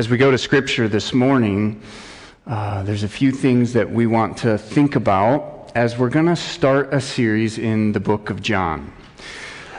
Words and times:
As 0.00 0.08
we 0.08 0.16
go 0.16 0.30
to 0.30 0.38
Scripture 0.38 0.88
this 0.88 1.12
morning, 1.12 1.82
uh, 2.46 2.82
there's 2.84 3.02
a 3.02 3.08
few 3.08 3.30
things 3.30 3.74
that 3.74 3.90
we 3.90 4.06
want 4.06 4.38
to 4.38 4.56
think 4.56 4.96
about 4.96 5.72
as 5.74 5.98
we're 5.98 6.08
going 6.08 6.24
to 6.24 6.36
start 6.36 6.94
a 6.94 7.02
series 7.02 7.58
in 7.58 7.92
the 7.92 8.00
book 8.00 8.30
of 8.30 8.40
John. 8.40 8.94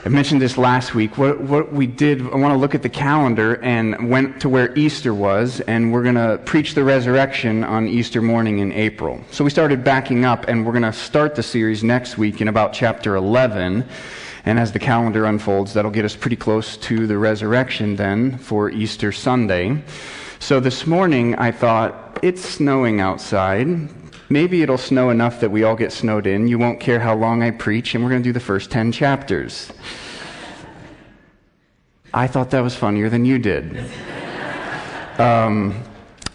I 0.05 0.09
mentioned 0.09 0.39
this 0.39 0.59
last 0.59 0.93
week. 0.93 1.17
What, 1.17 1.41
what 1.41 1.73
we 1.73 1.87
did, 1.87 2.21
I 2.21 2.35
want 2.35 2.53
to 2.53 2.57
look 2.59 2.75
at 2.75 2.83
the 2.83 2.89
calendar 2.89 3.55
and 3.63 4.11
went 4.11 4.39
to 4.41 4.47
where 4.47 4.77
Easter 4.77 5.11
was, 5.11 5.59
and 5.61 5.91
we're 5.91 6.03
going 6.03 6.13
to 6.13 6.39
preach 6.45 6.75
the 6.75 6.83
resurrection 6.83 7.63
on 7.63 7.87
Easter 7.87 8.21
morning 8.21 8.59
in 8.59 8.71
April. 8.73 9.23
So 9.31 9.43
we 9.43 9.49
started 9.49 9.83
backing 9.83 10.23
up, 10.23 10.47
and 10.47 10.67
we're 10.67 10.73
going 10.73 10.83
to 10.83 10.93
start 10.93 11.33
the 11.33 11.41
series 11.41 11.83
next 11.83 12.19
week 12.19 12.41
in 12.41 12.47
about 12.47 12.73
chapter 12.73 13.15
11. 13.15 13.89
And 14.45 14.57
as 14.57 14.71
the 14.71 14.79
calendar 14.79 15.25
unfolds, 15.25 15.73
that'll 15.73 15.91
get 15.91 16.05
us 16.05 16.15
pretty 16.15 16.35
close 16.35 16.77
to 16.77 17.05
the 17.05 17.17
resurrection 17.17 17.95
then 17.95 18.37
for 18.37 18.69
Easter 18.69 19.11
Sunday. 19.11 19.83
So 20.39 20.59
this 20.59 20.87
morning, 20.87 21.35
I 21.35 21.51
thought, 21.51 22.19
it's 22.23 22.41
snowing 22.41 22.99
outside. 22.99 23.67
Maybe 24.29 24.61
it'll 24.61 24.77
snow 24.77 25.09
enough 25.09 25.39
that 25.41 25.51
we 25.51 25.63
all 25.63 25.75
get 25.75 25.91
snowed 25.91 26.25
in. 26.25 26.47
You 26.47 26.57
won't 26.57 26.79
care 26.79 26.99
how 26.99 27.15
long 27.15 27.43
I 27.43 27.51
preach, 27.51 27.93
and 27.93 28.03
we're 28.03 28.09
going 28.09 28.23
to 28.23 28.29
do 28.29 28.33
the 28.33 28.39
first 28.39 28.71
10 28.71 28.91
chapters. 28.91 29.71
I 32.13 32.27
thought 32.27 32.49
that 32.51 32.61
was 32.61 32.75
funnier 32.75 33.09
than 33.09 33.25
you 33.25 33.39
did. 33.39 33.85
Um, 35.17 35.83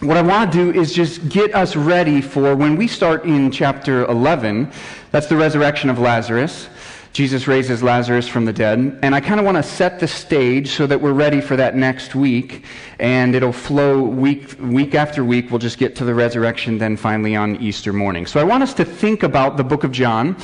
what 0.01 0.16
I 0.16 0.23
want 0.23 0.52
to 0.52 0.73
do 0.73 0.79
is 0.79 0.93
just 0.93 1.29
get 1.29 1.55
us 1.55 1.75
ready 1.75 2.21
for 2.21 2.55
when 2.55 2.77
we 2.77 2.87
start 2.87 3.25
in 3.25 3.51
chapter 3.51 4.05
11. 4.05 4.71
That's 5.11 5.27
the 5.27 5.37
resurrection 5.37 5.91
of 5.91 5.99
Lazarus. 5.99 6.69
Jesus 7.16 7.48
raises 7.48 7.83
Lazarus 7.83 8.29
from 8.29 8.45
the 8.45 8.52
dead. 8.52 8.98
And 9.01 9.15
I 9.15 9.20
kind 9.20 9.41
of 9.41 9.47
want 9.47 9.57
to 9.57 9.62
set 9.62 9.98
the 10.01 10.07
stage 10.07 10.73
so 10.73 10.87
that 10.87 11.01
we're 11.01 11.15
ready 11.15 11.41
for 11.41 11.57
that 11.57 11.74
next 11.74 12.15
week. 12.15 12.62
And 12.98 13.34
it'll 13.34 13.55
flow 13.55 14.02
week, 14.02 14.55
week 14.61 14.95
after 14.95 15.24
week. 15.24 15.51
We'll 15.51 15.59
just 15.59 15.79
get 15.79 15.97
to 15.97 16.05
the 16.05 16.15
resurrection 16.15 16.77
then 16.77 16.95
finally 16.95 17.34
on 17.34 17.57
Easter 17.57 17.95
morning. 17.95 18.26
So 18.26 18.38
I 18.38 18.45
want 18.45 18.63
us 18.63 18.74
to 18.74 18.85
think 18.85 19.23
about 19.23 19.57
the 19.57 19.65
book 19.65 19.82
of 19.82 19.93
John. 19.93 20.37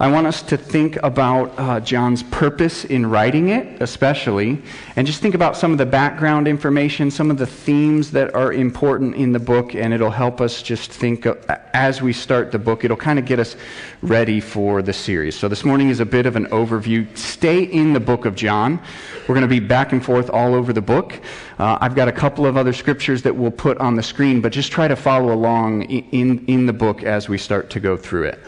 I 0.00 0.10
want 0.10 0.26
us 0.26 0.42
to 0.42 0.56
think 0.56 0.96
about 1.04 1.56
uh, 1.56 1.78
John's 1.78 2.24
purpose 2.24 2.84
in 2.84 3.06
writing 3.06 3.50
it, 3.50 3.80
especially, 3.80 4.60
and 4.96 5.06
just 5.06 5.22
think 5.22 5.36
about 5.36 5.56
some 5.56 5.70
of 5.70 5.78
the 5.78 5.86
background 5.86 6.48
information, 6.48 7.12
some 7.12 7.30
of 7.30 7.38
the 7.38 7.46
themes 7.46 8.10
that 8.10 8.34
are 8.34 8.52
important 8.52 9.14
in 9.14 9.30
the 9.30 9.38
book, 9.38 9.76
and 9.76 9.94
it'll 9.94 10.10
help 10.10 10.40
us 10.40 10.62
just 10.62 10.90
think 10.90 11.26
of, 11.26 11.38
as 11.74 12.02
we 12.02 12.12
start 12.12 12.50
the 12.50 12.58
book. 12.58 12.84
It'll 12.84 12.96
kind 12.96 13.20
of 13.20 13.24
get 13.24 13.38
us 13.38 13.54
ready 14.02 14.40
for 14.40 14.82
the 14.82 14.92
series. 14.92 15.36
So 15.38 15.46
this 15.46 15.64
morning 15.64 15.90
is 15.90 16.00
a 16.00 16.06
bit 16.06 16.26
of 16.26 16.34
an 16.34 16.46
overview. 16.46 17.16
Stay 17.16 17.62
in 17.62 17.92
the 17.92 18.00
book 18.00 18.24
of 18.24 18.34
John. 18.34 18.80
We're 19.28 19.36
going 19.36 19.42
to 19.42 19.48
be 19.48 19.60
back 19.60 19.92
and 19.92 20.04
forth 20.04 20.28
all 20.28 20.54
over 20.54 20.72
the 20.72 20.82
book. 20.82 21.20
Uh, 21.60 21.78
I've 21.80 21.94
got 21.94 22.08
a 22.08 22.12
couple 22.12 22.46
of 22.46 22.56
other 22.56 22.72
scriptures 22.72 23.22
that 23.22 23.36
we'll 23.36 23.52
put 23.52 23.78
on 23.78 23.94
the 23.94 24.02
screen, 24.02 24.40
but 24.40 24.50
just 24.50 24.72
try 24.72 24.88
to 24.88 24.96
follow 24.96 25.32
along 25.32 25.82
in, 25.82 26.04
in, 26.10 26.44
in 26.46 26.66
the 26.66 26.72
book 26.72 27.04
as 27.04 27.28
we 27.28 27.38
start 27.38 27.70
to 27.70 27.80
go 27.80 27.96
through 27.96 28.24
it. 28.24 28.40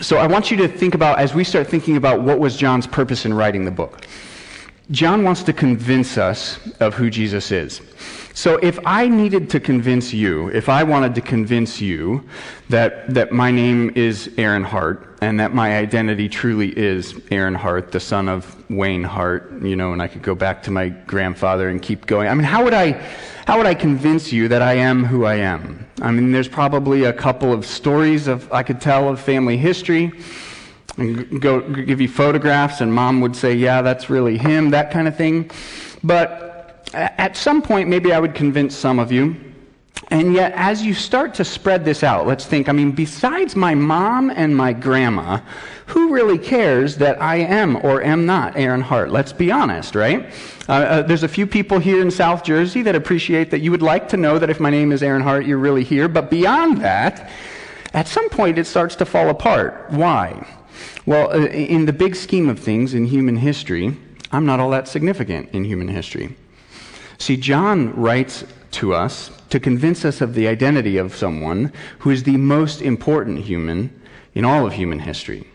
So 0.00 0.18
I 0.18 0.26
want 0.26 0.50
you 0.50 0.56
to 0.56 0.68
think 0.68 0.94
about, 0.94 1.18
as 1.18 1.34
we 1.34 1.44
start 1.44 1.68
thinking 1.68 1.96
about 1.96 2.22
what 2.22 2.40
was 2.40 2.56
John's 2.56 2.86
purpose 2.86 3.24
in 3.26 3.32
writing 3.32 3.64
the 3.64 3.70
book. 3.70 4.06
John 4.90 5.22
wants 5.22 5.42
to 5.44 5.52
convince 5.52 6.18
us 6.18 6.58
of 6.80 6.94
who 6.94 7.08
Jesus 7.08 7.50
is. 7.52 7.80
So 8.34 8.56
if 8.56 8.78
I 8.84 9.08
needed 9.08 9.48
to 9.50 9.60
convince 9.60 10.12
you, 10.12 10.48
if 10.48 10.68
I 10.68 10.82
wanted 10.82 11.14
to 11.14 11.20
convince 11.20 11.80
you 11.80 12.28
that, 12.68 13.14
that 13.14 13.32
my 13.32 13.50
name 13.50 13.92
is 13.94 14.30
Aaron 14.36 14.64
Hart 14.64 15.13
and 15.24 15.40
that 15.40 15.54
my 15.54 15.78
identity 15.78 16.28
truly 16.28 16.68
is 16.78 17.18
Aaron 17.30 17.54
Hart, 17.54 17.92
the 17.92 18.00
son 18.00 18.28
of 18.28 18.54
Wayne 18.70 19.04
Hart, 19.04 19.62
you 19.62 19.74
know, 19.74 19.94
and 19.94 20.02
I 20.02 20.06
could 20.06 20.20
go 20.20 20.34
back 20.34 20.62
to 20.64 20.70
my 20.70 20.90
grandfather 20.90 21.70
and 21.70 21.80
keep 21.80 22.04
going. 22.04 22.28
I 22.28 22.34
mean, 22.34 22.44
how 22.44 22.62
would 22.62 22.74
I, 22.74 22.92
how 23.46 23.56
would 23.56 23.66
I 23.66 23.72
convince 23.72 24.32
you 24.32 24.48
that 24.48 24.60
I 24.60 24.74
am 24.74 25.02
who 25.02 25.24
I 25.24 25.36
am? 25.36 25.86
I 26.02 26.10
mean, 26.10 26.30
there's 26.30 26.48
probably 26.48 27.04
a 27.04 27.12
couple 27.12 27.54
of 27.54 27.64
stories 27.64 28.28
of, 28.28 28.52
I 28.52 28.62
could 28.62 28.82
tell 28.82 29.08
of 29.08 29.18
family 29.18 29.56
history 29.56 30.12
and 30.98 31.40
go 31.40 31.60
give 31.60 32.02
you 32.02 32.08
photographs 32.08 32.82
and 32.82 32.92
mom 32.92 33.22
would 33.22 33.34
say, 33.34 33.54
yeah, 33.54 33.80
that's 33.80 34.10
really 34.10 34.36
him, 34.36 34.70
that 34.70 34.90
kind 34.90 35.08
of 35.08 35.16
thing. 35.16 35.50
But 36.02 36.90
at 36.92 37.34
some 37.34 37.62
point, 37.62 37.88
maybe 37.88 38.12
I 38.12 38.20
would 38.20 38.34
convince 38.34 38.76
some 38.76 38.98
of 38.98 39.10
you. 39.10 39.53
And 40.14 40.32
yet, 40.32 40.52
as 40.54 40.80
you 40.80 40.94
start 40.94 41.34
to 41.34 41.44
spread 41.44 41.84
this 41.84 42.04
out, 42.04 42.24
let's 42.24 42.46
think 42.46 42.68
I 42.68 42.72
mean, 42.72 42.92
besides 42.92 43.56
my 43.56 43.74
mom 43.74 44.30
and 44.30 44.56
my 44.56 44.72
grandma, 44.72 45.40
who 45.86 46.14
really 46.14 46.38
cares 46.38 46.98
that 46.98 47.20
I 47.20 47.38
am 47.38 47.84
or 47.84 48.00
am 48.00 48.24
not 48.24 48.56
Aaron 48.56 48.80
Hart? 48.80 49.10
Let's 49.10 49.32
be 49.32 49.50
honest, 49.50 49.96
right? 49.96 50.32
Uh, 50.68 50.72
uh, 50.72 51.02
there's 51.02 51.24
a 51.24 51.28
few 51.28 51.48
people 51.48 51.80
here 51.80 52.00
in 52.00 52.12
South 52.12 52.44
Jersey 52.44 52.80
that 52.82 52.94
appreciate 52.94 53.50
that 53.50 53.58
you 53.58 53.72
would 53.72 53.82
like 53.82 54.08
to 54.10 54.16
know 54.16 54.38
that 54.38 54.48
if 54.48 54.60
my 54.60 54.70
name 54.70 54.92
is 54.92 55.02
Aaron 55.02 55.20
Hart, 55.20 55.46
you're 55.46 55.58
really 55.58 55.82
here. 55.82 56.06
But 56.06 56.30
beyond 56.30 56.80
that, 56.80 57.28
at 57.92 58.06
some 58.06 58.28
point, 58.28 58.56
it 58.56 58.68
starts 58.68 58.94
to 58.96 59.04
fall 59.04 59.30
apart. 59.30 59.86
Why? 59.90 60.46
Well, 61.06 61.32
uh, 61.32 61.46
in 61.46 61.86
the 61.86 61.92
big 61.92 62.14
scheme 62.14 62.48
of 62.48 62.60
things 62.60 62.94
in 62.94 63.06
human 63.06 63.38
history, 63.38 63.96
I'm 64.30 64.46
not 64.46 64.60
all 64.60 64.70
that 64.70 64.86
significant 64.86 65.48
in 65.50 65.64
human 65.64 65.88
history. 65.88 66.36
See, 67.18 67.36
John 67.36 67.92
writes 67.96 68.44
to 68.74 68.94
us 68.94 69.30
to 69.50 69.60
convince 69.60 70.04
us 70.04 70.20
of 70.20 70.34
the 70.34 70.48
identity 70.48 70.96
of 70.96 71.14
someone 71.14 71.72
who 72.00 72.10
is 72.10 72.22
the 72.22 72.36
most 72.36 72.82
important 72.82 73.40
human 73.40 74.00
in 74.34 74.44
all 74.44 74.66
of 74.66 74.72
human 74.72 75.00
history. 75.00 75.46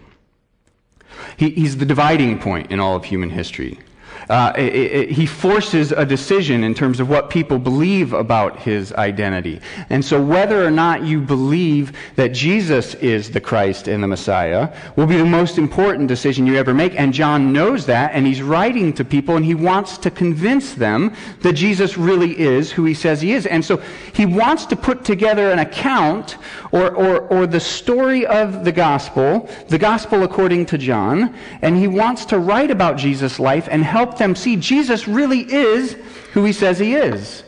He, 1.37 1.49
he's 1.51 1.77
the 1.77 1.85
dividing 1.85 2.39
point 2.39 2.71
in 2.71 2.79
all 2.79 2.95
of 2.95 3.05
human 3.05 3.29
history. 3.29 3.79
Uh, 4.27 4.53
it, 4.57 4.73
it, 4.73 5.11
he 5.11 5.25
forces 5.25 5.91
a 5.91 6.05
decision 6.05 6.63
in 6.63 6.73
terms 6.73 6.99
of 6.99 7.09
what 7.09 7.29
people 7.29 7.57
believe 7.57 8.13
about 8.13 8.59
his 8.59 8.91
identity. 8.93 9.61
And 9.89 10.03
so, 10.03 10.21
whether 10.21 10.65
or 10.65 10.71
not 10.71 11.03
you 11.03 11.21
believe 11.21 11.93
that 12.15 12.29
Jesus 12.29 12.95
is 12.95 13.31
the 13.31 13.41
Christ 13.41 13.87
and 13.87 14.03
the 14.03 14.07
Messiah 14.07 14.75
will 14.95 15.07
be 15.07 15.17
the 15.17 15.25
most 15.25 15.57
important 15.57 16.07
decision 16.07 16.45
you 16.45 16.55
ever 16.55 16.73
make. 16.73 16.99
And 16.99 17.13
John 17.13 17.53
knows 17.53 17.85
that, 17.85 18.11
and 18.13 18.25
he's 18.25 18.41
writing 18.41 18.93
to 18.93 19.05
people, 19.05 19.35
and 19.35 19.45
he 19.45 19.55
wants 19.55 19.97
to 19.99 20.11
convince 20.11 20.73
them 20.73 21.15
that 21.41 21.53
Jesus 21.53 21.97
really 21.97 22.37
is 22.39 22.71
who 22.71 22.85
he 22.85 22.93
says 22.93 23.21
he 23.21 23.33
is. 23.33 23.45
And 23.45 23.63
so, 23.63 23.77
he 24.13 24.25
wants 24.25 24.65
to 24.67 24.75
put 24.75 25.05
together 25.05 25.51
an 25.51 25.59
account 25.59 26.37
or, 26.71 26.91
or, 26.91 27.21
or 27.27 27.47
the 27.47 27.59
story 27.59 28.25
of 28.25 28.63
the 28.63 28.71
gospel, 28.71 29.49
the 29.69 29.77
gospel 29.77 30.23
according 30.23 30.65
to 30.67 30.77
John, 30.77 31.35
and 31.61 31.77
he 31.77 31.87
wants 31.87 32.25
to 32.25 32.39
write 32.39 32.71
about 32.71 32.97
Jesus' 32.97 33.39
life 33.39 33.67
and 33.71 33.83
help 33.83 34.08
them 34.17 34.35
see 34.35 34.55
Jesus 34.55 35.07
really 35.07 35.41
is 35.41 35.97
who 36.33 36.43
he 36.43 36.53
says 36.53 36.79
he 36.79 36.95
is. 36.95 37.43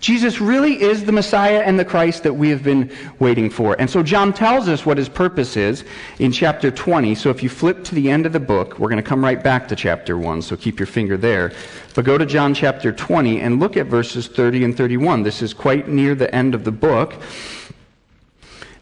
Jesus 0.00 0.40
really 0.40 0.80
is 0.82 1.04
the 1.04 1.12
Messiah 1.12 1.62
and 1.64 1.78
the 1.78 1.84
Christ 1.84 2.22
that 2.24 2.34
we 2.34 2.50
have 2.50 2.62
been 2.62 2.92
waiting 3.18 3.48
for. 3.48 3.74
And 3.78 3.88
so 3.88 4.02
John 4.02 4.32
tells 4.32 4.68
us 4.68 4.84
what 4.84 4.98
his 4.98 5.08
purpose 5.08 5.56
is 5.56 5.84
in 6.18 6.32
chapter 6.32 6.70
20. 6.70 7.14
So 7.14 7.30
if 7.30 7.42
you 7.42 7.48
flip 7.48 7.82
to 7.84 7.94
the 7.94 8.10
end 8.10 8.26
of 8.26 8.32
the 8.32 8.40
book, 8.40 8.78
we're 8.78 8.88
going 8.88 9.02
to 9.02 9.08
come 9.08 9.24
right 9.24 9.42
back 9.42 9.68
to 9.68 9.76
chapter 9.76 10.18
1, 10.18 10.42
so 10.42 10.56
keep 10.56 10.78
your 10.78 10.86
finger 10.86 11.16
there. 11.16 11.52
But 11.94 12.04
go 12.04 12.18
to 12.18 12.26
John 12.26 12.52
chapter 12.52 12.92
20 12.92 13.40
and 13.40 13.58
look 13.58 13.76
at 13.76 13.86
verses 13.86 14.28
30 14.28 14.64
and 14.64 14.76
31. 14.76 15.22
This 15.22 15.42
is 15.42 15.54
quite 15.54 15.88
near 15.88 16.14
the 16.14 16.32
end 16.34 16.54
of 16.54 16.64
the 16.64 16.72
book. 16.72 17.14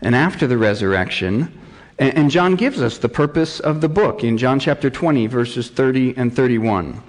And 0.02 0.14
after 0.14 0.46
the 0.46 0.58
resurrection, 0.58 1.60
and 1.98 2.28
John 2.28 2.56
gives 2.56 2.82
us 2.82 2.98
the 2.98 3.08
purpose 3.08 3.60
of 3.60 3.80
the 3.80 3.88
book 3.88 4.24
in 4.24 4.36
John 4.36 4.58
chapter 4.58 4.90
20, 4.90 5.28
verses 5.28 5.70
30 5.70 6.16
and 6.16 6.34
31. 6.34 7.00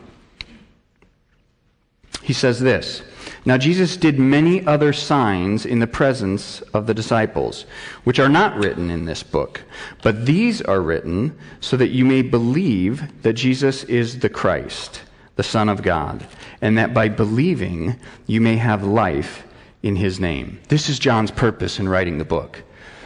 He 2.26 2.34
says 2.34 2.60
this 2.60 3.04
Now 3.46 3.56
Jesus 3.56 3.98
did 3.98 4.18
many 4.18 4.66
other 4.66 4.94
signs 4.94 5.64
in 5.64 5.78
the 5.78 5.86
presence 5.86 6.62
of 6.74 6.88
the 6.88 6.94
disciples, 6.96 7.68
which 8.04 8.18
are 8.18 8.28
not 8.28 8.58
written 8.58 8.90
in 8.90 9.06
this 9.06 9.22
book, 9.22 9.62
but 10.02 10.26
these 10.26 10.60
are 10.64 10.82
written 10.82 11.38
so 11.60 11.78
that 11.78 11.90
you 11.90 12.04
may 12.04 12.24
believe 12.24 13.22
that 13.22 13.34
Jesus 13.34 13.84
is 13.84 14.18
the 14.18 14.30
Christ, 14.30 15.04
the 15.36 15.44
Son 15.44 15.70
of 15.70 15.84
God, 15.84 16.26
and 16.62 16.76
that 16.80 16.96
by 16.96 17.10
believing 17.10 18.00
you 18.26 18.42
may 18.42 18.56
have 18.56 18.84
life 18.84 19.46
in 19.84 19.96
his 19.96 20.20
name. 20.20 20.60
This 20.70 20.90
is 20.90 20.98
John's 20.98 21.30
purpose 21.30 21.80
in 21.80 21.88
writing 21.88 22.18
the 22.18 22.26
book. 22.26 22.64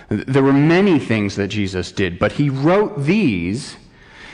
There 0.07 0.43
were 0.43 0.53
many 0.53 0.97
things 0.97 1.35
that 1.35 1.49
Jesus 1.49 1.91
did, 1.91 2.19
but 2.19 2.31
he 2.31 2.49
wrote 2.49 3.03
these. 3.03 3.75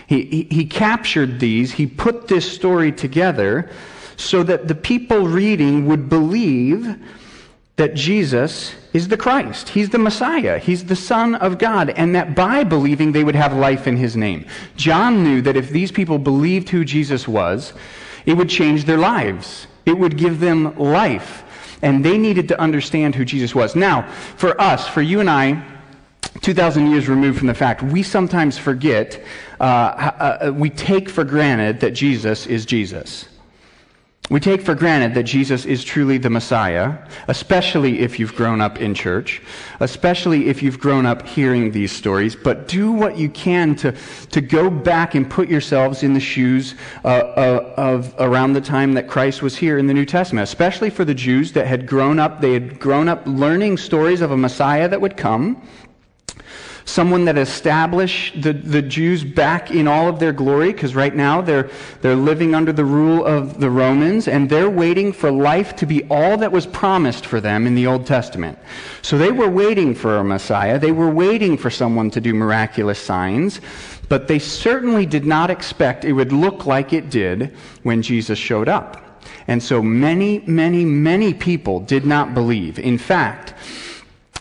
He, 0.06 0.26
he, 0.26 0.44
he, 0.52 0.66
captured 0.68 1.40
these. 1.40 1.72
He 1.72 1.88
put 1.88 2.28
this 2.28 2.50
story 2.50 2.92
together 2.92 3.72
so 4.18 4.44
that 4.44 4.68
the 4.68 4.76
people 4.76 5.28
reading 5.28 5.86
would 5.88 6.10
believe 6.10 6.98
that 7.78 7.94
Jesus 7.94 8.74
is 8.94 9.10
the 9.10 9.18
Christ. 9.18 9.70
He's 9.70 9.90
the 9.90 9.98
Messiah. 9.98 10.58
He's 10.60 10.86
the 10.86 10.96
Son 10.96 11.36
of 11.36 11.58
God. 11.58 11.90
And 11.90 12.16
that 12.16 12.34
by 12.34 12.64
believing, 12.64 13.12
they 13.12 13.24
would 13.24 13.36
have 13.36 13.54
life 13.54 13.88
in 13.88 13.98
his 13.98 14.16
name. 14.16 14.46
John 14.78 15.24
knew 15.24 15.42
that 15.42 15.58
if 15.58 15.70
these 15.70 15.92
people 15.92 16.18
believed 16.18 16.70
who 16.70 16.86
Jesus 16.86 17.28
was, 17.28 17.74
it 18.26 18.34
would 18.36 18.50
change 18.50 18.86
their 18.86 18.98
lives, 18.98 19.68
it 19.86 19.98
would 19.98 20.18
give 20.18 20.40
them 20.40 20.78
life. 20.78 21.44
And 21.82 22.04
they 22.04 22.18
needed 22.18 22.48
to 22.48 22.60
understand 22.60 23.16
who 23.16 23.26
Jesus 23.26 23.54
was. 23.54 23.76
Now, 23.76 24.10
for 24.38 24.60
us, 24.60 24.88
for 24.88 25.02
you 25.02 25.20
and 25.20 25.30
I, 25.30 25.62
2,000 26.42 26.90
years 26.90 27.10
removed 27.10 27.38
from 27.38 27.48
the 27.48 27.54
fact, 27.54 27.84
we 27.84 28.02
sometimes 28.02 28.58
forget, 28.58 29.22
uh, 29.60 29.64
uh, 29.64 30.54
we 30.56 30.70
take 30.70 31.10
for 31.10 31.24
granted 31.26 31.82
that 31.82 31.92
Jesus 31.92 32.48
is 32.48 32.66
Jesus. 32.66 33.28
We 34.32 34.40
take 34.40 34.64
for 34.64 34.74
granted 34.74 35.14
that 35.14 35.24
Jesus 35.24 35.66
is 35.66 35.84
truly 35.84 36.18
the 36.18 36.32
Messiah, 36.32 36.98
especially 37.28 38.00
if 38.00 38.20
you've 38.20 38.34
grown 38.34 38.60
up 38.60 38.82
in 38.82 38.96
church, 38.96 39.40
especially 39.80 40.48
if 40.48 40.64
you've 40.64 40.80
grown 40.80 41.06
up 41.06 41.28
hearing 41.28 41.72
these 41.72 41.92
stories. 41.92 42.36
But 42.36 42.68
do 42.68 42.92
what 42.92 43.20
you 43.20 43.30
can 43.30 43.76
to, 43.76 43.92
to 44.32 44.42
go 44.42 44.72
back 44.72 45.14
and 45.14 45.30
put 45.30 45.48
yourselves 45.48 46.02
in 46.02 46.14
the 46.14 46.20
shoes 46.20 46.74
uh, 47.04 47.08
uh, 47.08 47.74
of 47.78 48.16
around 48.18 48.54
the 48.54 48.62
time 48.62 48.94
that 48.94 49.08
Christ 49.08 49.44
was 49.44 49.56
here 49.56 49.78
in 49.78 49.86
the 49.86 49.94
New 49.94 50.06
Testament, 50.06 50.44
especially 50.44 50.90
for 50.90 51.06
the 51.06 51.14
Jews 51.14 51.52
that 51.52 51.68
had 51.68 51.86
grown 51.86 52.18
up. 52.18 52.42
They 52.42 52.54
had 52.54 52.80
grown 52.80 53.08
up 53.08 53.22
learning 53.28 53.78
stories 53.78 54.22
of 54.22 54.32
a 54.32 54.38
Messiah 54.38 54.90
that 54.90 55.02
would 55.02 55.18
come 55.18 55.62
someone 56.86 57.26
that 57.26 57.38
established 57.38 58.42
the, 58.42 58.54
the 58.54 58.82
Jews 58.82 59.24
back 59.24 59.72
in 59.72 59.88
all 59.88 60.08
of 60.08 60.20
their 60.20 60.32
glory, 60.32 60.72
because 60.72 60.94
right 60.94 61.16
now 61.16 61.42
they're, 61.42 61.70
they're 62.02 62.16
living 62.16 62.54
under 62.54 62.72
the 62.72 62.86
rule 62.86 63.26
of 63.26 63.60
the 63.60 63.70
Romans, 63.70 64.28
and 64.28 64.50
they're 64.50 64.70
waiting 64.70 65.12
for 65.12 65.32
life 65.32 65.76
to 65.78 65.88
be 65.88 66.04
all 66.10 66.38
that 66.38 66.52
was 66.52 66.68
promised 66.68 67.26
for 67.26 67.42
them 67.42 67.66
in 67.66 67.74
the 67.74 67.88
Old 67.88 68.06
Testament. 68.06 68.58
So 69.02 69.18
they 69.18 69.32
were 69.32 69.50
waiting 69.50 69.96
for 69.96 70.18
a 70.18 70.24
Messiah. 70.24 70.78
They 70.78 70.92
were 70.92 71.10
waiting 71.10 71.58
for 71.58 71.72
someone 71.72 72.12
to 72.12 72.22
do 72.22 72.34
miraculous 72.34 73.00
signs, 73.00 73.62
but 74.08 74.28
they 74.28 74.40
certainly 74.40 75.08
did 75.08 75.26
not 75.26 75.50
expect 75.50 76.06
it 76.06 76.14
would 76.14 76.32
look 76.32 76.68
like 76.68 76.94
it 76.94 77.10
did 77.10 77.56
when 77.82 78.04
Jesus 78.04 78.38
showed 78.38 78.70
up. 78.70 79.02
And 79.48 79.62
so 79.62 79.82
many, 79.82 80.44
many, 80.46 80.86
many 80.86 81.34
people 81.34 81.80
did 81.80 82.06
not 82.06 82.36
believe. 82.36 82.78
In 82.78 83.00
fact, 83.00 83.56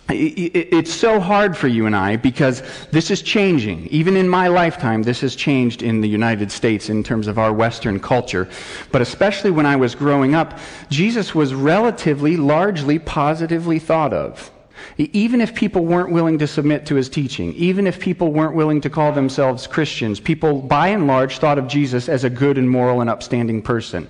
it's 0.09 0.93
so 0.93 1.19
hard 1.19 1.56
for 1.56 1.67
you 1.67 1.87
and 1.87 1.97
I 1.97 2.17
because 2.17 2.62
this 2.91 3.11
is 3.11 3.23
changing. 3.23 3.87
Even 3.87 4.17
in 4.17 4.29
my 4.29 4.49
lifetime, 4.49 5.03
this 5.03 5.23
has 5.23 5.35
changed 5.35 5.83
in 5.83 6.03
the 6.03 6.09
United 6.09 6.53
States 6.53 6.91
in 6.91 7.03
terms 7.03 7.27
of 7.27 7.39
our 7.39 7.53
Western 7.53 7.99
culture. 7.99 8.49
But 8.93 9.01
especially 9.01 9.51
when 9.51 9.65
I 9.65 9.77
was 9.77 9.95
growing 9.95 10.35
up, 10.35 10.59
Jesus 10.91 11.35
was 11.35 11.55
relatively, 11.55 12.37
largely 12.37 12.99
positively 12.99 13.79
thought 13.79 14.12
of. 14.12 14.51
Even 14.99 15.41
if 15.41 15.55
people 15.55 15.87
weren't 15.87 16.11
willing 16.11 16.39
to 16.39 16.47
submit 16.47 16.85
to 16.87 16.95
his 16.95 17.09
teaching, 17.09 17.55
even 17.55 17.87
if 17.87 17.99
people 17.99 18.33
weren't 18.33 18.55
willing 18.55 18.83
to 18.83 18.91
call 18.91 19.12
themselves 19.12 19.67
Christians, 19.67 20.21
people 20.21 20.61
by 20.61 20.89
and 20.89 21.07
large 21.07 21.39
thought 21.39 21.59
of 21.59 21.67
Jesus 21.67 22.09
as 22.09 22.25
a 22.25 22.31
good 22.31 22.59
and 22.59 22.69
moral 22.69 23.00
and 23.00 23.09
upstanding 23.09 23.62
person 23.62 24.09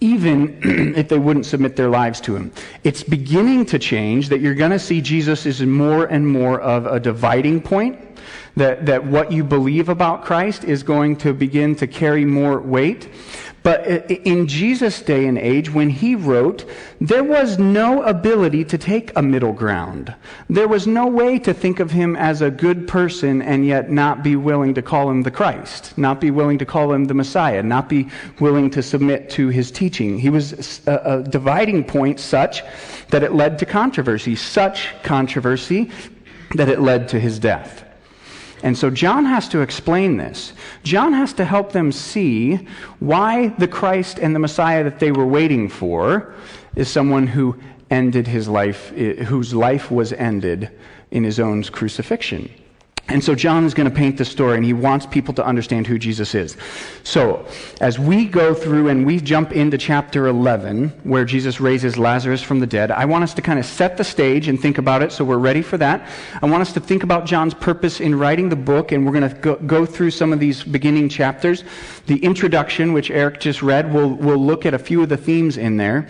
even 0.00 0.94
if 0.96 1.08
they 1.08 1.18
wouldn't 1.18 1.46
submit 1.46 1.76
their 1.76 1.88
lives 1.88 2.20
to 2.22 2.36
him. 2.36 2.52
It's 2.82 3.02
beginning 3.02 3.66
to 3.66 3.78
change 3.78 4.28
that 4.28 4.40
you're 4.40 4.54
going 4.54 4.70
to 4.70 4.78
see 4.78 5.00
Jesus 5.00 5.46
is 5.46 5.62
more 5.62 6.06
and 6.06 6.26
more 6.26 6.60
of 6.60 6.86
a 6.86 7.00
dividing 7.00 7.60
point. 7.60 8.00
That, 8.56 8.86
that 8.86 9.04
what 9.04 9.32
you 9.32 9.42
believe 9.42 9.88
about 9.88 10.24
Christ 10.24 10.62
is 10.62 10.84
going 10.84 11.16
to 11.16 11.34
begin 11.34 11.74
to 11.76 11.88
carry 11.88 12.24
more 12.24 12.60
weight. 12.60 13.08
But 13.64 13.86
in 14.10 14.46
Jesus' 14.46 15.00
day 15.00 15.26
and 15.26 15.38
age, 15.38 15.72
when 15.72 15.88
he 15.88 16.14
wrote, 16.14 16.68
there 17.00 17.24
was 17.24 17.58
no 17.58 18.02
ability 18.02 18.62
to 18.66 18.76
take 18.76 19.10
a 19.16 19.22
middle 19.22 19.54
ground. 19.54 20.14
There 20.50 20.68
was 20.68 20.86
no 20.86 21.06
way 21.06 21.38
to 21.38 21.54
think 21.54 21.80
of 21.80 21.90
him 21.90 22.14
as 22.14 22.42
a 22.42 22.50
good 22.50 22.86
person 22.86 23.40
and 23.40 23.66
yet 23.66 23.90
not 23.90 24.22
be 24.22 24.36
willing 24.36 24.74
to 24.74 24.82
call 24.82 25.10
him 25.10 25.22
the 25.22 25.30
Christ, 25.30 25.96
not 25.96 26.20
be 26.20 26.30
willing 26.30 26.58
to 26.58 26.66
call 26.66 26.92
him 26.92 27.06
the 27.06 27.14
Messiah, 27.14 27.62
not 27.62 27.88
be 27.88 28.10
willing 28.38 28.68
to 28.68 28.82
submit 28.82 29.30
to 29.30 29.48
his 29.48 29.70
teaching. 29.70 30.18
He 30.18 30.28
was 30.28 30.86
a, 30.86 31.00
a 31.02 31.22
dividing 31.22 31.84
point 31.84 32.20
such 32.20 32.62
that 33.08 33.22
it 33.22 33.32
led 33.32 33.58
to 33.60 33.66
controversy, 33.66 34.36
such 34.36 34.88
controversy 35.02 35.90
that 36.54 36.68
it 36.68 36.80
led 36.80 37.08
to 37.08 37.18
his 37.18 37.38
death. 37.38 37.83
And 38.64 38.78
so 38.78 38.88
John 38.88 39.26
has 39.26 39.46
to 39.50 39.60
explain 39.60 40.16
this. 40.16 40.54
John 40.84 41.12
has 41.12 41.34
to 41.34 41.44
help 41.44 41.72
them 41.72 41.92
see 41.92 42.66
why 42.98 43.48
the 43.58 43.68
Christ 43.68 44.18
and 44.18 44.34
the 44.34 44.38
Messiah 44.38 44.82
that 44.84 44.98
they 44.98 45.12
were 45.12 45.26
waiting 45.26 45.68
for 45.68 46.34
is 46.74 46.88
someone 46.88 47.26
who 47.26 47.60
ended 47.90 48.26
his 48.26 48.48
life, 48.48 48.88
whose 48.88 49.52
life 49.52 49.90
was 49.90 50.14
ended 50.14 50.70
in 51.10 51.24
his 51.24 51.38
own 51.38 51.62
crucifixion. 51.64 52.50
And 53.06 53.22
so 53.22 53.34
John 53.34 53.64
is 53.64 53.74
going 53.74 53.88
to 53.88 53.94
paint 53.94 54.16
the 54.16 54.24
story, 54.24 54.56
and 54.56 54.64
he 54.64 54.72
wants 54.72 55.04
people 55.04 55.34
to 55.34 55.44
understand 55.44 55.86
who 55.86 55.98
Jesus 55.98 56.34
is. 56.34 56.56
So, 57.02 57.46
as 57.82 57.98
we 57.98 58.24
go 58.24 58.54
through 58.54 58.88
and 58.88 59.04
we 59.04 59.20
jump 59.20 59.52
into 59.52 59.76
chapter 59.76 60.26
11, 60.26 60.88
where 61.04 61.26
Jesus 61.26 61.60
raises 61.60 61.98
Lazarus 61.98 62.42
from 62.42 62.60
the 62.60 62.66
dead, 62.66 62.90
I 62.90 63.04
want 63.04 63.22
us 63.22 63.34
to 63.34 63.42
kind 63.42 63.58
of 63.58 63.66
set 63.66 63.98
the 63.98 64.04
stage 64.04 64.48
and 64.48 64.58
think 64.58 64.78
about 64.78 65.02
it, 65.02 65.12
so 65.12 65.22
we're 65.22 65.36
ready 65.36 65.60
for 65.60 65.76
that. 65.78 66.08
I 66.40 66.46
want 66.46 66.62
us 66.62 66.72
to 66.72 66.80
think 66.80 67.02
about 67.02 67.26
John's 67.26 67.52
purpose 67.52 68.00
in 68.00 68.18
writing 68.18 68.48
the 68.48 68.56
book, 68.56 68.90
and 68.90 69.04
we're 69.04 69.12
going 69.12 69.28
to 69.28 69.36
go, 69.36 69.56
go 69.56 69.84
through 69.84 70.10
some 70.10 70.32
of 70.32 70.40
these 70.40 70.62
beginning 70.62 71.10
chapters. 71.10 71.62
The 72.06 72.24
introduction, 72.24 72.94
which 72.94 73.10
Eric 73.10 73.38
just 73.38 73.62
read, 73.62 73.92
we'll, 73.92 74.14
we'll 74.14 74.38
look 74.38 74.64
at 74.64 74.72
a 74.72 74.78
few 74.78 75.02
of 75.02 75.10
the 75.10 75.18
themes 75.18 75.58
in 75.58 75.76
there. 75.76 76.08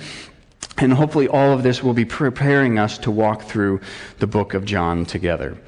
And 0.78 0.92
hopefully, 0.92 1.26
all 1.26 1.52
of 1.52 1.64
this 1.64 1.82
will 1.82 1.92
be 1.92 2.04
preparing 2.04 2.78
us 2.78 2.98
to 2.98 3.10
walk 3.10 3.42
through 3.42 3.80
the 4.20 4.26
book 4.28 4.54
of 4.54 4.64
John 4.64 5.04
together. 5.04 5.58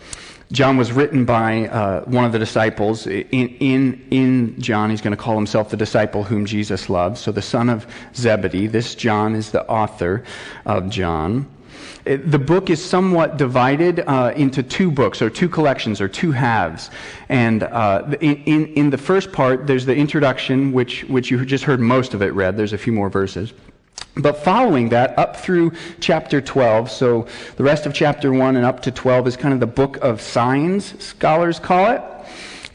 John 0.52 0.76
was 0.76 0.92
written 0.92 1.24
by 1.24 1.66
uh, 1.66 2.02
one 2.04 2.24
of 2.24 2.32
the 2.32 2.38
disciples. 2.38 3.06
In, 3.06 3.24
in, 3.30 4.06
in 4.10 4.60
John, 4.60 4.90
he's 4.90 5.00
going 5.00 5.16
to 5.16 5.22
call 5.22 5.34
himself 5.34 5.70
the 5.70 5.76
disciple 5.76 6.22
whom 6.22 6.46
Jesus 6.46 6.88
loves. 6.88 7.20
So 7.20 7.32
the 7.32 7.42
son 7.42 7.68
of 7.68 7.86
Zebedee. 8.14 8.68
This 8.68 8.94
John 8.94 9.34
is 9.34 9.50
the 9.50 9.68
author 9.68 10.22
of 10.64 10.88
John. 10.88 11.48
It, 12.04 12.30
the 12.30 12.38
book 12.38 12.70
is 12.70 12.82
somewhat 12.82 13.36
divided 13.36 14.00
uh, 14.00 14.32
into 14.36 14.62
two 14.62 14.92
books, 14.92 15.20
or 15.20 15.28
two 15.28 15.48
collections, 15.48 16.00
or 16.00 16.06
two 16.06 16.30
halves. 16.30 16.90
And 17.28 17.64
uh, 17.64 18.14
in, 18.20 18.36
in, 18.44 18.66
in 18.74 18.90
the 18.90 18.98
first 18.98 19.32
part, 19.32 19.66
there's 19.66 19.84
the 19.84 19.96
introduction, 19.96 20.72
which, 20.72 21.02
which 21.04 21.32
you 21.32 21.44
just 21.44 21.64
heard 21.64 21.80
most 21.80 22.14
of 22.14 22.22
it 22.22 22.32
read. 22.32 22.56
There's 22.56 22.72
a 22.72 22.78
few 22.78 22.92
more 22.92 23.10
verses. 23.10 23.52
But 24.18 24.38
following 24.38 24.88
that, 24.90 25.18
up 25.18 25.36
through 25.36 25.72
chapter 26.00 26.40
12, 26.40 26.90
so 26.90 27.26
the 27.56 27.64
rest 27.64 27.84
of 27.84 27.92
chapter 27.92 28.32
1 28.32 28.56
and 28.56 28.64
up 28.64 28.80
to 28.82 28.90
12 28.90 29.28
is 29.28 29.36
kind 29.36 29.52
of 29.52 29.60
the 29.60 29.66
book 29.66 29.98
of 29.98 30.22
signs, 30.22 31.02
scholars 31.02 31.58
call 31.58 31.90
it. 31.90 32.00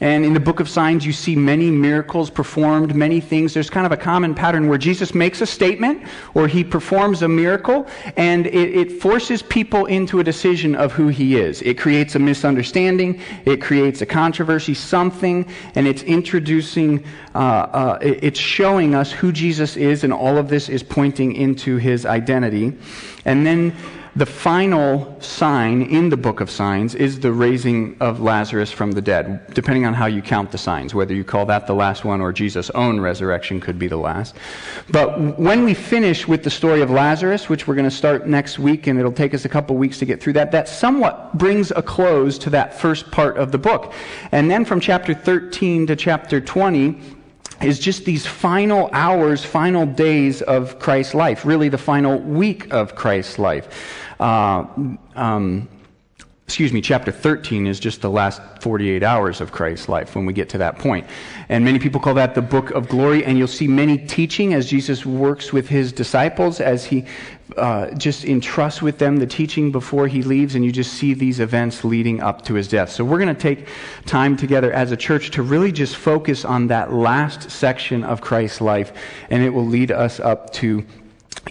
And 0.01 0.25
in 0.25 0.33
the 0.33 0.39
book 0.39 0.59
of 0.59 0.68
signs, 0.68 1.06
you 1.06 1.13
see 1.13 1.36
many 1.36 1.69
miracles 1.69 2.31
performed, 2.31 2.95
many 2.95 3.21
things. 3.21 3.53
There's 3.53 3.69
kind 3.69 3.86
of 3.86 3.92
a 3.92 3.98
common 3.98 4.33
pattern 4.33 4.68
where 4.68 4.80
Jesus 4.80 5.13
makes 5.13 5.42
a 5.42 5.45
statement 5.45 6.03
or 6.33 6.48
he 6.48 6.63
performs 6.63 7.21
a 7.21 7.27
miracle, 7.27 7.88
and 8.18 8.48
it, 8.48 8.75
it, 8.75 8.92
forces 8.92 9.44
people 9.44 9.86
into 9.86 10.19
a 10.19 10.24
decision 10.24 10.75
of 10.75 10.92
who 10.92 11.07
he 11.07 11.38
is. 11.38 11.62
It 11.62 11.77
creates 11.77 12.15
a 12.15 12.19
misunderstanding, 12.19 13.21
it 13.45 13.62
creates 13.62 14.01
a 14.01 14.06
controversy, 14.06 14.74
something, 14.74 15.45
and 15.75 15.88
it's 15.88 16.01
introducing, 16.03 17.03
uh, 17.36 17.38
uh, 17.38 18.00
it's 18.01 18.39
showing 18.39 18.95
us 18.95 19.12
who 19.12 19.31
Jesus 19.31 19.77
is, 19.77 20.03
and 20.03 20.12
all 20.12 20.38
of 20.38 20.50
this 20.50 20.68
is 20.68 20.81
pointing 20.81 21.36
into 21.36 21.77
his 21.77 22.07
identity. 22.07 22.74
And 23.25 23.45
then 23.45 23.75
the 24.15 24.25
final 24.25 25.20
sign 25.22 25.82
in 25.84 26.10
the 26.10 26.18
book 26.18 26.41
of 26.41 26.50
signs 26.50 26.96
is 26.96 27.22
the 27.22 27.32
raising 27.32 27.96
of 28.01 28.20
Lazarus 28.20 28.70
from 28.70 28.91
the 28.91 29.01
dead, 29.01 29.53
depending 29.53 29.86
on 29.86 29.94
how 29.94 30.06
you 30.06 30.22
count 30.22 30.51
the 30.51 30.58
signs, 30.58 30.94
whether 30.94 31.13
you 31.13 31.24
call 31.24 31.46
that 31.46 31.65
the 31.65 31.74
last 31.74 32.03
one 32.03 32.20
or 32.20 32.34
Jesus' 32.34 32.70
own 32.72 33.00
resurrection 33.00 33.62
could 33.62 33.80
be 33.80 33.88
the 33.88 33.98
last. 33.98 34.36
But 34.89 35.39
when 35.39 35.63
we 35.63 35.74
finish 35.74 36.27
with 36.27 36.44
the 36.44 36.50
story 36.50 36.82
of 36.82 36.89
Lazarus, 36.89 37.48
which 37.48 37.68
we're 37.68 37.75
going 37.75 37.89
to 37.89 37.96
start 37.96 38.27
next 38.27 38.60
week, 38.60 38.88
and 38.88 39.00
it'll 39.00 39.13
take 39.13 39.34
us 39.34 39.46
a 39.46 39.50
couple 39.50 39.77
weeks 39.77 39.98
to 40.00 40.06
get 40.06 40.22
through 40.22 40.34
that, 40.34 40.51
that 40.51 40.68
somewhat 40.68 41.38
brings 41.38 41.72
a 41.72 41.82
close 41.82 42.38
to 42.39 42.50
that 42.50 42.77
first 42.77 43.12
part 43.12 43.38
of 43.38 43.53
the 43.53 43.58
book. 43.58 43.94
And 44.34 44.51
then 44.51 44.65
from 44.65 44.82
chapter 44.82 45.13
13 45.13 45.88
to 45.88 45.96
chapter 45.96 46.41
20, 46.41 47.00
is 47.63 47.80
just 47.80 48.06
these 48.06 48.25
final 48.25 48.89
hours, 48.94 49.44
final 49.44 49.86
days 49.86 50.41
of 50.41 50.80
Christ's 50.80 51.13
life, 51.13 51.46
really 51.46 51.70
the 51.70 51.77
final 51.77 52.20
week 52.20 52.72
of 52.74 52.96
Christ's 52.96 53.39
life. 53.39 53.68
Uh, 54.20 54.65
um, 55.15 55.68
excuse 56.51 56.74
me, 56.74 56.81
chapter 56.81 57.13
13 57.13 57.65
is 57.65 57.79
just 57.79 58.01
the 58.01 58.10
last 58.10 58.41
48 58.60 59.03
hours 59.03 59.39
of 59.39 59.53
Christ's 59.53 59.88
life 59.88 60.15
when 60.15 60.25
we 60.25 60.34
get 60.34 60.50
to 60.50 60.58
that 60.58 60.77
point. 60.77 61.08
And 61.48 61.63
many 61.63 61.79
people 61.79 62.01
call 62.01 62.15
that 62.15 62.36
the 62.36 62.41
book 62.41 62.72
of 62.72 62.89
glory, 62.89 63.24
and 63.24 63.38
you'll 63.38 63.48
see 63.48 63.70
many 63.70 63.98
teaching 63.98 64.53
as 64.53 64.70
Jesus 64.70 65.05
works 65.05 65.53
with 65.53 65.70
his 65.70 65.93
disciples, 65.93 66.60
as 66.60 66.84
he 66.84 67.05
uh, 67.55 67.91
just 67.91 68.25
entrusts 68.25 68.81
with 68.81 68.98
them 68.98 69.15
the 69.15 69.25
teaching 69.25 69.72
before 69.72 70.08
he 70.08 70.24
leaves, 70.24 70.55
and 70.55 70.65
you 70.65 70.74
just 70.74 70.91
see 70.91 71.13
these 71.13 71.39
events 71.39 71.86
leading 71.86 72.20
up 72.20 72.41
to 72.41 72.55
his 72.55 72.67
death. 72.67 72.91
So 72.91 73.05
we're 73.05 73.20
going 73.20 73.34
to 73.34 73.41
take 73.41 73.70
time 74.05 74.36
together 74.36 74.74
as 74.74 74.91
a 74.91 74.98
church 74.98 75.31
to 75.31 75.43
really 75.43 75.72
just 75.72 75.96
focus 75.96 76.43
on 76.43 76.67
that 76.67 76.91
last 76.91 77.50
section 77.50 78.03
of 78.03 78.20
Christ's 78.20 78.60
life, 78.60 78.91
and 79.29 79.41
it 79.41 79.51
will 79.51 79.65
lead 79.65 79.89
us 79.89 80.20
up 80.20 80.51
to 80.55 80.86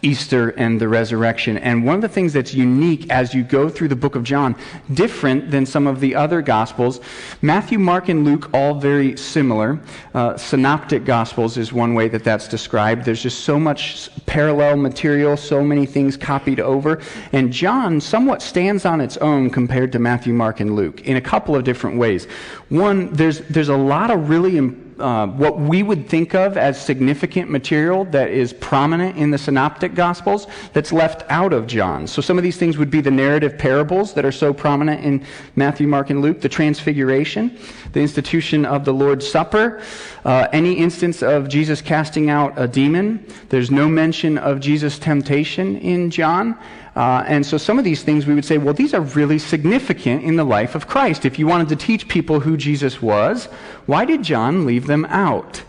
Easter 0.02 0.50
and 0.50 0.80
the 0.80 0.88
resurrection. 0.88 1.58
And 1.58 1.84
one 1.84 1.96
of 1.96 2.00
the 2.00 2.08
things 2.08 2.32
that's 2.32 2.54
unique 2.54 3.10
as 3.10 3.34
you 3.34 3.42
go 3.42 3.68
through 3.68 3.88
the 3.88 3.96
book 3.96 4.14
of 4.14 4.22
John, 4.22 4.56
different 4.94 5.50
than 5.50 5.66
some 5.66 5.86
of 5.86 6.00
the 6.00 6.14
other 6.14 6.42
gospels, 6.42 7.00
Matthew, 7.42 7.78
Mark, 7.78 8.08
and 8.08 8.24
Luke, 8.24 8.50
all 8.54 8.74
very 8.74 9.16
similar. 9.16 9.80
Uh, 10.14 10.36
synoptic 10.36 11.04
gospels 11.04 11.56
is 11.58 11.72
one 11.72 11.94
way 11.94 12.08
that 12.08 12.24
that's 12.24 12.48
described. 12.48 13.04
There's 13.04 13.22
just 13.22 13.40
so 13.40 13.58
much 13.58 14.08
parallel 14.26 14.76
material, 14.76 15.36
so 15.36 15.62
many 15.62 15.86
things 15.86 16.16
copied 16.16 16.60
over. 16.60 17.00
And 17.32 17.52
John 17.52 18.00
somewhat 18.00 18.42
stands 18.42 18.84
on 18.86 19.00
its 19.00 19.16
own 19.18 19.50
compared 19.50 19.92
to 19.92 19.98
Matthew, 19.98 20.32
Mark, 20.32 20.60
and 20.60 20.76
Luke 20.76 21.02
in 21.02 21.16
a 21.16 21.20
couple 21.20 21.56
of 21.56 21.64
different 21.64 21.98
ways. 21.98 22.26
One, 22.68 23.12
there's, 23.12 23.40
there's 23.40 23.68
a 23.68 23.76
lot 23.76 24.10
of 24.10 24.30
really 24.30 24.56
important 24.56 24.89
uh, 25.00 25.26
what 25.26 25.58
we 25.58 25.82
would 25.82 26.08
think 26.08 26.34
of 26.34 26.56
as 26.56 26.80
significant 26.80 27.50
material 27.50 28.04
that 28.06 28.30
is 28.30 28.52
prominent 28.52 29.16
in 29.16 29.30
the 29.30 29.38
synoptic 29.38 29.94
gospels 29.94 30.46
that's 30.72 30.92
left 30.92 31.24
out 31.30 31.52
of 31.52 31.66
John. 31.66 32.06
So 32.06 32.22
some 32.22 32.38
of 32.38 32.44
these 32.44 32.56
things 32.56 32.78
would 32.78 32.90
be 32.90 33.00
the 33.00 33.10
narrative 33.10 33.58
parables 33.58 34.14
that 34.14 34.24
are 34.24 34.32
so 34.32 34.52
prominent 34.52 35.04
in 35.04 35.24
Matthew, 35.56 35.86
Mark, 35.86 36.10
and 36.10 36.22
Luke, 36.22 36.40
the 36.40 36.48
transfiguration, 36.48 37.58
the 37.92 38.00
institution 38.00 38.64
of 38.64 38.84
the 38.84 38.92
Lord's 38.92 39.26
Supper, 39.26 39.82
uh, 40.24 40.48
any 40.52 40.74
instance 40.74 41.22
of 41.22 41.48
Jesus 41.48 41.80
casting 41.80 42.30
out 42.30 42.52
a 42.56 42.68
demon. 42.68 43.26
There's 43.48 43.70
no 43.70 43.88
mention 43.88 44.38
of 44.38 44.60
Jesus' 44.60 44.98
temptation 44.98 45.76
in 45.78 46.10
John. 46.10 46.58
Uh, 47.00 47.24
and 47.26 47.46
so 47.46 47.56
some 47.56 47.78
of 47.78 47.84
these 47.86 48.02
things 48.02 48.26
we 48.26 48.34
would 48.34 48.44
say, 48.44 48.58
well, 48.58 48.74
these 48.74 48.92
are 48.92 49.00
really 49.00 49.38
significant 49.38 50.22
in 50.22 50.36
the 50.36 50.44
life 50.44 50.74
of 50.74 50.86
Christ. 50.86 51.24
If 51.24 51.38
you 51.38 51.46
wanted 51.46 51.70
to 51.70 51.76
teach 51.76 52.06
people 52.08 52.40
who 52.40 52.58
Jesus 52.58 53.00
was, 53.00 53.46
why 53.86 54.04
did 54.04 54.22
John 54.22 54.66
leave 54.66 54.86
them 54.86 55.06
out? 55.06 55.62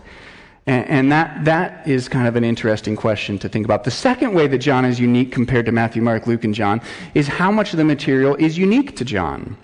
And, 0.68 0.86
and, 0.90 1.12
that, 1.14 1.46
that 1.46 1.88
is 1.88 2.10
kind 2.10 2.28
of 2.28 2.36
an 2.36 2.44
interesting 2.44 2.98
question 2.98 3.40
to 3.40 3.48
think 3.48 3.64
about. 3.64 3.86
The 3.86 3.92
second 3.92 4.34
way 4.34 4.48
that 4.48 4.58
John 4.58 4.84
is 4.84 5.00
unique 5.00 5.32
compared 5.32 5.66
to 5.68 5.72
Matthew, 5.72 6.02
Mark, 6.02 6.28
Luke, 6.28 6.44
and 6.44 6.54
John 6.54 6.82
is 7.14 7.30
how 7.30 7.50
much 7.50 7.72
of 7.72 7.78
the 7.78 7.86
material 7.86 8.36
is 8.36 8.58
unique 8.58 8.98
to 8.98 9.06
John. 9.06 9.56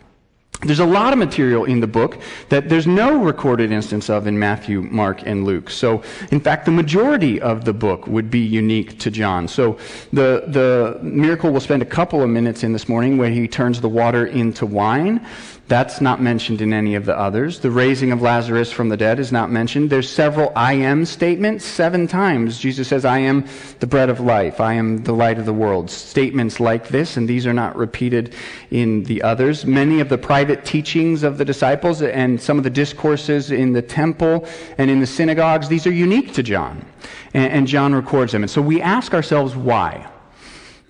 There's 0.61 0.79
a 0.79 0.85
lot 0.85 1.13
of 1.13 1.19
material 1.19 1.65
in 1.65 1.81
the 1.81 1.87
book 1.87 2.19
that 2.49 2.67
there's 2.67 2.87
no 2.87 3.23
recorded 3.23 3.71
instance 3.71 4.09
of 4.09 4.25
in 4.25 4.39
Matthew, 4.39 4.81
Mark, 4.81 5.21
and 5.23 5.45
Luke. 5.45 5.69
So, 5.69 6.01
in 6.31 6.39
fact, 6.39 6.65
the 6.65 6.71
majority 6.71 7.39
of 7.39 7.63
the 7.63 7.73
book 7.73 8.07
would 8.07 8.31
be 8.31 8.39
unique 8.39 8.97
to 8.99 9.11
John. 9.11 9.47
So, 9.47 9.77
the, 10.11 10.45
the 10.47 10.99
miracle 11.03 11.51
we'll 11.51 11.61
spend 11.61 11.83
a 11.83 11.85
couple 11.85 12.23
of 12.23 12.29
minutes 12.29 12.63
in 12.63 12.73
this 12.73 12.89
morning 12.89 13.19
where 13.19 13.29
he 13.29 13.47
turns 13.47 13.81
the 13.81 13.89
water 13.89 14.25
into 14.25 14.65
wine. 14.65 15.23
That's 15.67 15.99
not 15.99 16.21
mentioned 16.21 16.61
in 16.61 16.71
any 16.71 16.95
of 16.95 17.03
the 17.03 17.17
others. 17.17 17.59
The 17.59 17.71
raising 17.71 18.13
of 18.13 18.21
Lazarus 18.21 18.71
from 18.71 18.87
the 18.87 18.95
dead 18.95 19.19
is 19.19 19.33
not 19.33 19.51
mentioned. 19.51 19.89
There's 19.89 20.09
several 20.09 20.53
I 20.55 20.73
am 20.73 21.03
statements. 21.03 21.65
Seven 21.65 22.07
times 22.07 22.57
Jesus 22.57 22.87
says, 22.87 23.03
I 23.03 23.19
am 23.19 23.45
the 23.81 23.87
bread 23.87 24.09
of 24.09 24.21
life. 24.21 24.61
I 24.61 24.75
am 24.75 25.03
the 25.03 25.11
light 25.11 25.37
of 25.37 25.45
the 25.45 25.51
world. 25.53 25.91
Statements 25.91 26.61
like 26.61 26.87
this, 26.87 27.17
and 27.17 27.27
these 27.27 27.45
are 27.45 27.53
not 27.53 27.75
repeated 27.75 28.33
in 28.71 29.03
the 29.03 29.21
others. 29.21 29.65
Many 29.65 29.99
of 29.99 30.07
the 30.07 30.17
private 30.17 30.63
teachings 30.63 31.23
of 31.23 31.37
the 31.37 31.43
disciples 31.43 32.01
and 32.01 32.41
some 32.41 32.57
of 32.57 32.63
the 32.63 32.69
discourses 32.69 33.51
in 33.51 33.73
the 33.73 33.81
temple 33.81 34.47
and 34.77 34.89
in 34.89 35.01
the 35.01 35.07
synagogues, 35.07 35.67
these 35.67 35.85
are 35.85 35.91
unique 35.91 36.33
to 36.35 36.43
John. 36.43 36.85
And, 37.33 37.51
and 37.51 37.67
John 37.67 37.93
records 37.93 38.31
them. 38.31 38.41
And 38.41 38.49
so 38.49 38.61
we 38.61 38.81
ask 38.81 39.13
ourselves 39.13 39.53
why? 39.53 40.09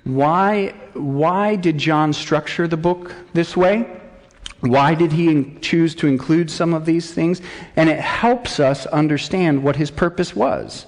Why, 0.03 0.75
why 0.93 1.55
did 1.55 1.79
John 1.79 2.13
structure 2.13 2.67
the 2.67 2.77
book 2.77 3.15
this 3.33 3.57
way? 3.57 4.01
Why 4.61 4.95
did 4.95 5.11
he 5.11 5.55
choose 5.61 5.93
to 5.95 6.07
include 6.07 6.49
some 6.49 6.73
of 6.73 6.85
these 6.85 7.13
things? 7.13 7.41
And 7.75 7.89
it 7.89 7.99
helps 7.99 8.59
us 8.59 8.85
understand 8.87 9.63
what 9.63 9.75
his 9.75 9.91
purpose 9.91 10.35
was. 10.35 10.87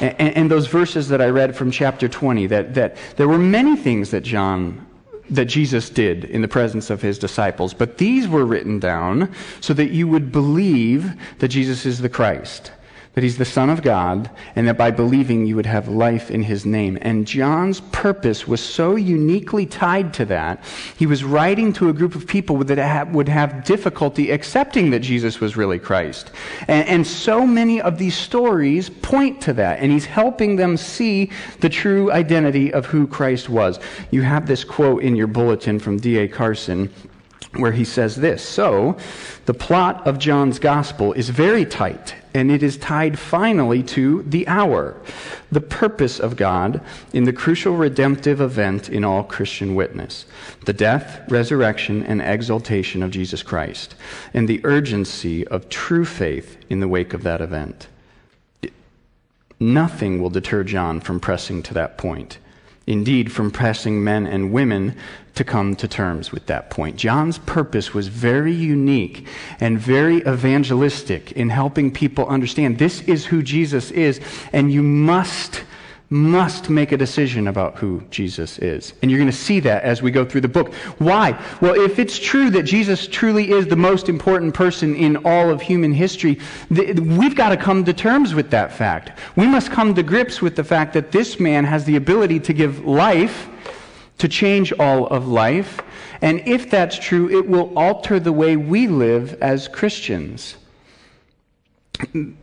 And, 0.00 0.36
and, 0.36 0.50
those 0.50 0.68
verses 0.68 1.08
that 1.08 1.20
I 1.20 1.26
read 1.26 1.56
from 1.56 1.72
chapter 1.72 2.06
20, 2.06 2.46
that, 2.48 2.74
that 2.74 2.96
there 3.16 3.26
were 3.26 3.38
many 3.38 3.74
things 3.76 4.12
that 4.12 4.20
John, 4.20 4.86
that 5.30 5.46
Jesus 5.46 5.90
did 5.90 6.24
in 6.24 6.40
the 6.40 6.46
presence 6.46 6.88
of 6.88 7.02
his 7.02 7.18
disciples, 7.18 7.74
but 7.74 7.98
these 7.98 8.28
were 8.28 8.44
written 8.44 8.78
down 8.78 9.34
so 9.60 9.74
that 9.74 9.90
you 9.90 10.06
would 10.06 10.30
believe 10.30 11.14
that 11.40 11.48
Jesus 11.48 11.84
is 11.84 12.00
the 12.00 12.08
Christ 12.08 12.70
that 13.18 13.24
he's 13.24 13.36
the 13.36 13.44
Son 13.44 13.68
of 13.68 13.82
God, 13.82 14.30
and 14.54 14.68
that 14.68 14.78
by 14.78 14.92
believing 14.92 15.44
you 15.44 15.56
would 15.56 15.66
have 15.66 15.88
life 15.88 16.30
in 16.30 16.40
his 16.40 16.64
name. 16.64 16.96
And 17.02 17.26
John's 17.26 17.80
purpose 17.90 18.46
was 18.46 18.60
so 18.60 18.94
uniquely 18.94 19.66
tied 19.66 20.14
to 20.14 20.24
that. 20.26 20.62
He 20.96 21.04
was 21.04 21.24
writing 21.24 21.72
to 21.72 21.88
a 21.88 21.92
group 21.92 22.14
of 22.14 22.28
people 22.28 22.58
that 22.58 23.10
would 23.10 23.28
have 23.28 23.64
difficulty 23.64 24.30
accepting 24.30 24.90
that 24.90 25.00
Jesus 25.00 25.40
was 25.40 25.56
really 25.56 25.80
Christ. 25.80 26.30
And, 26.68 26.86
and 26.86 27.04
so 27.04 27.44
many 27.44 27.80
of 27.80 27.98
these 27.98 28.14
stories 28.14 28.88
point 28.88 29.40
to 29.40 29.52
that, 29.54 29.80
and 29.80 29.90
he's 29.90 30.06
helping 30.06 30.54
them 30.54 30.76
see 30.76 31.32
the 31.58 31.68
true 31.68 32.12
identity 32.12 32.72
of 32.72 32.86
who 32.86 33.08
Christ 33.08 33.48
was. 33.48 33.80
You 34.12 34.22
have 34.22 34.46
this 34.46 34.62
quote 34.62 35.02
in 35.02 35.16
your 35.16 35.26
bulletin 35.26 35.80
from 35.80 35.98
D.A. 35.98 36.28
Carson 36.28 36.88
where 37.56 37.72
he 37.72 37.84
says 37.84 38.16
this 38.16 38.42
So, 38.42 38.96
the 39.46 39.54
plot 39.54 40.06
of 40.06 40.18
John's 40.18 40.58
gospel 40.58 41.12
is 41.14 41.30
very 41.30 41.64
tight, 41.64 42.14
and 42.34 42.50
it 42.50 42.62
is 42.62 42.76
tied 42.76 43.18
finally 43.18 43.82
to 43.84 44.22
the 44.22 44.46
hour, 44.46 44.96
the 45.50 45.60
purpose 45.60 46.20
of 46.20 46.36
God 46.36 46.80
in 47.12 47.24
the 47.24 47.32
crucial 47.32 47.76
redemptive 47.76 48.40
event 48.40 48.88
in 48.88 49.04
all 49.04 49.24
Christian 49.24 49.74
witness 49.74 50.26
the 50.64 50.72
death, 50.72 51.20
resurrection, 51.30 52.02
and 52.02 52.20
exaltation 52.20 53.02
of 53.02 53.10
Jesus 53.10 53.42
Christ, 53.42 53.94
and 54.34 54.48
the 54.48 54.60
urgency 54.64 55.46
of 55.48 55.68
true 55.68 56.04
faith 56.04 56.58
in 56.68 56.80
the 56.80 56.88
wake 56.88 57.14
of 57.14 57.22
that 57.22 57.40
event. 57.40 57.88
Nothing 59.60 60.20
will 60.22 60.30
deter 60.30 60.62
John 60.62 61.00
from 61.00 61.18
pressing 61.18 61.62
to 61.64 61.74
that 61.74 61.98
point 61.98 62.38
indeed 62.88 63.30
from 63.30 63.50
pressing 63.50 64.02
men 64.02 64.26
and 64.26 64.50
women 64.50 64.96
to 65.34 65.44
come 65.44 65.76
to 65.76 65.86
terms 65.86 66.32
with 66.32 66.46
that 66.46 66.70
point. 66.70 66.96
John's 66.96 67.38
purpose 67.38 67.92
was 67.94 68.08
very 68.08 68.52
unique 68.52 69.26
and 69.60 69.78
very 69.78 70.16
evangelistic 70.26 71.30
in 71.32 71.50
helping 71.50 71.92
people 71.92 72.26
understand 72.26 72.78
this 72.78 73.02
is 73.02 73.26
who 73.26 73.42
Jesus 73.42 73.90
is, 73.90 74.20
and 74.52 74.72
you 74.72 74.82
must 74.82 75.62
must 76.10 76.70
make 76.70 76.90
a 76.90 76.96
decision 76.96 77.48
about 77.48 77.76
who 77.76 78.02
Jesus 78.10 78.58
is. 78.60 78.94
And 79.02 79.10
you're 79.10 79.18
going 79.18 79.30
to 79.30 79.36
see 79.36 79.60
that 79.60 79.82
as 79.82 80.00
we 80.00 80.10
go 80.10 80.24
through 80.24 80.40
the 80.40 80.48
book. 80.48 80.72
Why? 80.98 81.38
Well, 81.60 81.78
if 81.78 81.98
it's 81.98 82.18
true 82.18 82.48
that 82.50 82.62
Jesus 82.62 83.06
truly 83.06 83.50
is 83.50 83.66
the 83.66 83.76
most 83.76 84.08
important 84.08 84.54
person 84.54 84.96
in 84.96 85.18
all 85.26 85.50
of 85.50 85.60
human 85.60 85.92
history, 85.92 86.38
th- 86.74 86.98
we've 86.98 87.36
got 87.36 87.50
to 87.50 87.58
come 87.58 87.84
to 87.84 87.92
terms 87.92 88.32
with 88.32 88.50
that 88.50 88.72
fact. 88.72 89.18
We 89.36 89.46
must 89.46 89.70
come 89.70 89.94
to 89.94 90.02
grips 90.02 90.40
with 90.40 90.56
the 90.56 90.64
fact 90.64 90.94
that 90.94 91.12
this 91.12 91.38
man 91.38 91.64
has 91.64 91.84
the 91.84 91.96
ability 91.96 92.40
to 92.40 92.54
give 92.54 92.86
life, 92.86 93.46
to 94.16 94.28
change 94.28 94.72
all 94.78 95.08
of 95.08 95.28
life. 95.28 95.82
And 96.22 96.40
if 96.48 96.70
that's 96.70 96.98
true, 96.98 97.28
it 97.28 97.46
will 97.46 97.76
alter 97.78 98.18
the 98.18 98.32
way 98.32 98.56
we 98.56 98.86
live 98.86 99.34
as 99.42 99.68
Christians 99.68 100.56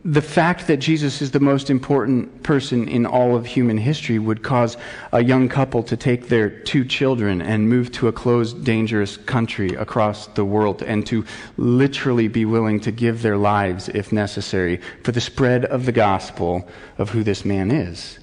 the 0.04 0.22
fact 0.22 0.66
that 0.66 0.78
Jesus 0.78 1.22
is 1.22 1.30
the 1.30 1.40
most 1.40 1.70
important 1.70 2.42
person 2.42 2.88
in 2.88 3.06
all 3.06 3.34
of 3.34 3.46
human 3.46 3.78
history 3.78 4.18
would 4.18 4.42
cause 4.42 4.76
a 5.12 5.22
young 5.22 5.48
couple 5.48 5.82
to 5.84 5.96
take 5.96 6.28
their 6.28 6.50
two 6.50 6.84
children 6.84 7.40
and 7.40 7.68
move 7.68 7.90
to 7.92 8.08
a 8.08 8.12
closed, 8.12 8.64
dangerous 8.64 9.16
country 9.16 9.70
across 9.70 10.26
the 10.28 10.44
world 10.44 10.82
and 10.82 11.06
to 11.06 11.24
literally 11.56 12.28
be 12.28 12.44
willing 12.44 12.80
to 12.80 12.92
give 12.92 13.22
their 13.22 13.38
lives, 13.38 13.88
if 13.88 14.12
necessary, 14.12 14.78
for 15.02 15.12
the 15.12 15.20
spread 15.20 15.64
of 15.64 15.86
the 15.86 15.92
gospel 15.92 16.68
of 16.98 17.10
who 17.10 17.22
this 17.22 17.44
man 17.44 17.70
is. 17.70 18.18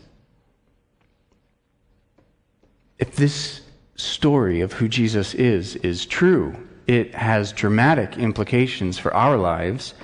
If 3.00 3.16
this 3.16 3.62
story 3.96 4.62
of 4.62 4.74
who 4.74 4.88
Jesus 4.88 5.34
is 5.34 5.75
is 5.78 6.06
true, 6.06 6.56
it 6.86 7.16
has 7.16 7.54
dramatic 7.54 8.18
implications 8.18 9.00
for 9.00 9.13
our 9.16 9.38
lives 9.38 9.96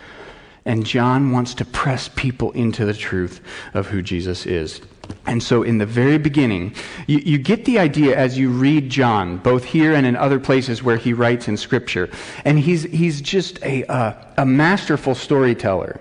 and 0.69 0.85
John 0.85 1.31
wants 1.31 1.55
to 1.55 1.65
press 1.65 2.09
people 2.09 2.51
into 2.51 2.85
the 2.85 2.93
truth 2.93 3.41
of 3.73 3.87
who 3.87 4.01
Jesus 4.01 4.45
is. 4.45 4.81
And 5.25 5.41
so, 5.41 5.63
in 5.63 5.79
the 5.79 5.85
very 5.87 6.19
beginning, 6.19 6.75
you, 7.07 7.17
you, 7.17 7.37
get 7.39 7.65
the 7.65 7.79
idea 7.79 8.15
as 8.15 8.37
you 8.37 8.51
read 8.51 8.91
John, 8.91 9.37
both 9.37 9.63
here 9.63 9.93
and 9.95 10.05
in 10.05 10.15
other 10.15 10.39
places 10.39 10.83
where 10.83 10.97
he 10.97 11.13
writes 11.13 11.47
in 11.47 11.57
Scripture. 11.57 12.11
And 12.45 12.59
he's, 12.59 12.83
he's 12.83 13.19
just 13.19 13.59
a, 13.63 13.83
uh, 13.85 14.13
a 14.37 14.45
masterful 14.45 15.15
storyteller 15.15 15.99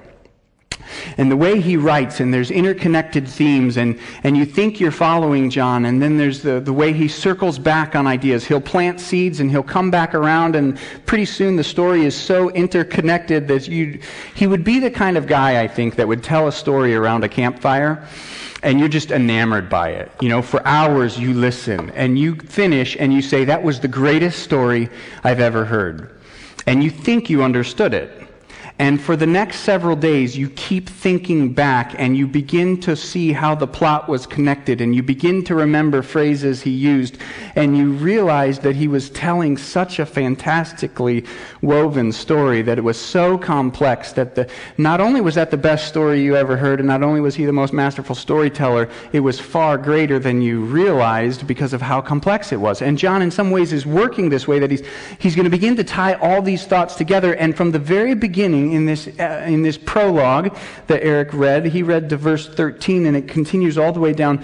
and 1.17 1.31
the 1.31 1.37
way 1.37 1.61
he 1.61 1.77
writes, 1.77 2.21
and 2.21 2.33
there's 2.33 2.51
interconnected 2.51 3.29
themes, 3.29 3.77
and, 3.77 3.99
and 4.23 4.37
you 4.37 4.45
think 4.45 4.81
you're 4.81 4.91
following 4.91 5.51
John, 5.51 5.85
and 5.85 6.01
then 6.01 6.17
there's 6.17 6.43
the, 6.43 6.61
the 6.61 6.73
way 6.73 6.93
he 6.93 7.09
circles 7.09 7.59
back 7.59 7.95
on 7.95 8.07
ideas. 8.07 8.45
He'll 8.45 8.61
plant 8.61 9.01
seeds 9.01 9.41
and 9.41 9.51
he'll 9.51 9.63
come 9.63 9.91
back 9.91 10.15
around, 10.15 10.57
and 10.57 10.79
pretty 11.07 11.25
soon 11.25 11.57
the 11.57 11.65
story 11.65 12.05
is 12.05 12.17
so 12.17 12.51
interconnected 12.51 13.49
that 13.49 13.69
you, 13.69 14.01
he 14.35 14.47
would 14.47 14.65
be 14.65 14.79
the 14.79 14.91
kind 14.91 15.17
of 15.17 15.27
guy, 15.27 15.63
I 15.63 15.69
think, 15.69 15.97
that 15.97 16.09
would 16.09 16.23
tell 16.23 16.49
a 16.49 16.53
story 16.53 16.95
around 16.95 17.25
a 17.25 17.29
campfire 17.29 18.07
and 18.63 18.81
you're 18.81 18.89
just 18.89 19.11
enamored 19.11 19.69
by 19.69 19.91
it. 19.91 20.11
You 20.21 20.29
know, 20.29 20.43
for 20.43 20.67
hours 20.67 21.19
you 21.19 21.35
listen 21.35 21.91
and 21.91 22.19
you 22.19 22.35
finish 22.35 22.97
and 22.99 23.13
you 23.13 23.23
say, 23.23 23.45
That 23.45 23.63
was 23.63 23.81
the 23.81 23.89
greatest 23.89 24.43
story 24.43 24.91
I've 25.23 25.41
ever 25.41 25.65
heard. 25.65 26.19
And 26.67 26.83
you 26.83 26.91
think 26.91 27.31
you 27.31 27.43
understood 27.43 27.95
it. 27.95 28.18
And 28.81 29.01
for 29.01 29.17
the 29.17 29.27
next 29.27 29.61
several 29.61 29.97
days, 29.97 30.39
you 30.39 30.51
keep 30.51 30.89
thinking 30.89 31.53
back 31.53 31.97
and 31.99 32.17
you 32.17 32.29
begin 32.29 32.79
to 32.81 32.95
see 32.95 33.33
how 33.33 33.57
the 33.57 33.67
plot 33.67 34.09
was 34.09 34.25
connected 34.25 34.81
and 34.81 34.95
you 34.95 35.03
begin 35.03 35.43
to 35.45 35.57
remember 35.57 36.01
phrases 36.01 36.63
he 36.63 36.71
used 36.71 37.19
and 37.57 37.77
you 37.77 37.91
realize 37.91 38.61
that 38.61 38.77
he 38.77 38.87
was 38.87 39.11
telling 39.11 39.57
such 39.57 39.99
a 39.99 40.07
fantastically 40.07 41.25
woven 41.61 42.13
story 42.13 42.63
that 42.63 42.79
it 42.79 42.83
was 42.83 43.01
so 43.01 43.37
complex 43.37 44.13
that 44.13 44.37
the, 44.37 44.49
not 44.77 45.01
only 45.01 45.21
was 45.21 45.35
that 45.35 45.51
the 45.51 45.57
best 45.57 45.89
story 45.89 46.23
you 46.23 46.37
ever 46.37 46.57
heard 46.57 46.79
and 46.79 46.87
not 46.87 47.03
only 47.03 47.21
was 47.21 47.35
he 47.35 47.45
the 47.45 47.53
most 47.53 47.73
masterful 47.73 48.15
storyteller, 48.15 48.89
it 49.13 49.21
was 49.21 49.41
far 49.41 49.77
greater 49.77 50.21
than 50.21 50.41
you 50.41 50.61
realized 50.61 51.49
because 51.49 51.73
of 51.73 51.83
how 51.83 52.01
complex 52.01 52.53
it 52.53 52.61
was. 52.61 52.81
And 52.81 52.97
John, 52.97 53.23
in 53.23 53.33
some 53.33 53.51
ways, 53.51 53.73
is 53.73 53.87
working 53.87 54.29
this 54.29 54.47
way 54.47 54.61
that 54.61 54.71
he's, 54.71 54.83
he's 55.19 55.35
going 55.35 55.45
to 55.45 55.51
begin 55.51 55.75
to 55.75 55.85
tie 55.85 56.15
all 56.15 56.41
these 56.41 56.65
thoughts 56.65 56.95
together 56.95 57.35
and 57.35 57.57
from 57.57 57.73
the 57.73 57.79
very 57.81 58.15
beginning, 58.15 58.68
in 58.73 58.87
this, 58.87 59.09
uh, 59.19 59.45
in 59.47 59.63
this 59.63 59.79
prologue 59.79 60.57
that 60.87 61.03
Eric 61.03 61.33
read, 61.33 61.67
he 61.67 61.83
read 61.83 62.09
to 62.11 62.17
verse 62.17 62.49
13 62.49 63.07
and 63.07 63.17
it 63.17 63.29
continues 63.29 63.79
all 63.79 63.93
the 63.93 64.01
way 64.01 64.13
down 64.13 64.43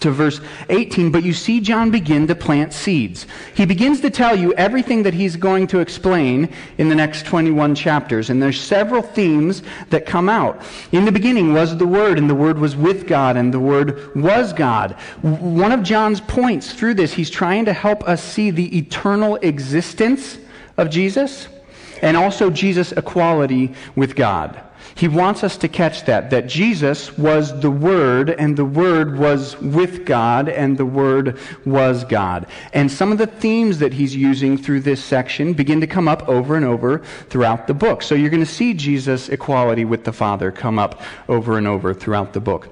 to 0.00 0.10
verse 0.10 0.40
18, 0.68 1.10
but 1.10 1.22
you 1.22 1.32
see 1.32 1.60
John 1.60 1.90
begin 1.90 2.26
to 2.26 2.34
plant 2.34 2.74
seeds. 2.74 3.26
He 3.54 3.64
begins 3.64 4.02
to 4.02 4.10
tell 4.10 4.36
you 4.36 4.52
everything 4.54 5.02
that 5.04 5.14
he's 5.14 5.34
going 5.34 5.66
to 5.68 5.78
explain 5.78 6.52
in 6.76 6.90
the 6.90 6.94
next 6.94 7.24
21 7.24 7.74
chapters. 7.74 8.28
And 8.28 8.40
there's 8.40 8.60
several 8.60 9.00
themes 9.00 9.62
that 9.88 10.04
come 10.04 10.28
out. 10.28 10.60
In 10.92 11.06
the 11.06 11.12
beginning 11.12 11.54
was 11.54 11.76
the 11.76 11.86
Word, 11.86 12.18
and 12.18 12.28
the 12.28 12.34
Word 12.34 12.58
was 12.58 12.76
with 12.76 13.06
God, 13.06 13.38
and 13.38 13.52
the 13.52 13.60
Word 13.60 14.14
was 14.14 14.52
God. 14.52 14.92
One 15.22 15.72
of 15.72 15.82
John's 15.82 16.20
points 16.20 16.74
through 16.74 16.94
this, 16.94 17.14
he's 17.14 17.30
trying 17.30 17.64
to 17.64 17.72
help 17.72 18.06
us 18.06 18.22
see 18.22 18.50
the 18.50 18.76
eternal 18.76 19.36
existence 19.36 20.38
of 20.76 20.90
Jesus 20.90 21.48
and 22.02 22.16
also 22.16 22.50
Jesus' 22.50 22.92
equality 22.92 23.74
with 23.96 24.16
God. 24.16 24.60
He 24.94 25.06
wants 25.06 25.44
us 25.44 25.56
to 25.58 25.68
catch 25.68 26.06
that, 26.06 26.30
that 26.30 26.48
Jesus 26.48 27.16
was 27.16 27.60
the 27.60 27.70
Word, 27.70 28.30
and 28.30 28.56
the 28.56 28.64
Word 28.64 29.16
was 29.16 29.56
with 29.60 30.04
God, 30.04 30.48
and 30.48 30.76
the 30.76 30.86
Word 30.86 31.38
was 31.64 32.02
God. 32.04 32.46
And 32.72 32.90
some 32.90 33.12
of 33.12 33.18
the 33.18 33.28
themes 33.28 33.78
that 33.78 33.92
he's 33.92 34.16
using 34.16 34.58
through 34.58 34.80
this 34.80 35.04
section 35.04 35.52
begin 35.52 35.80
to 35.82 35.86
come 35.86 36.08
up 36.08 36.28
over 36.28 36.56
and 36.56 36.64
over 36.64 36.98
throughout 37.28 37.68
the 37.68 37.74
book. 37.74 38.02
So 38.02 38.16
you're 38.16 38.30
going 38.30 38.44
to 38.44 38.46
see 38.46 38.74
Jesus' 38.74 39.28
equality 39.28 39.84
with 39.84 40.02
the 40.02 40.12
Father 40.12 40.50
come 40.50 40.80
up 40.80 41.00
over 41.28 41.58
and 41.58 41.68
over 41.68 41.94
throughout 41.94 42.32
the 42.32 42.40
book 42.40 42.68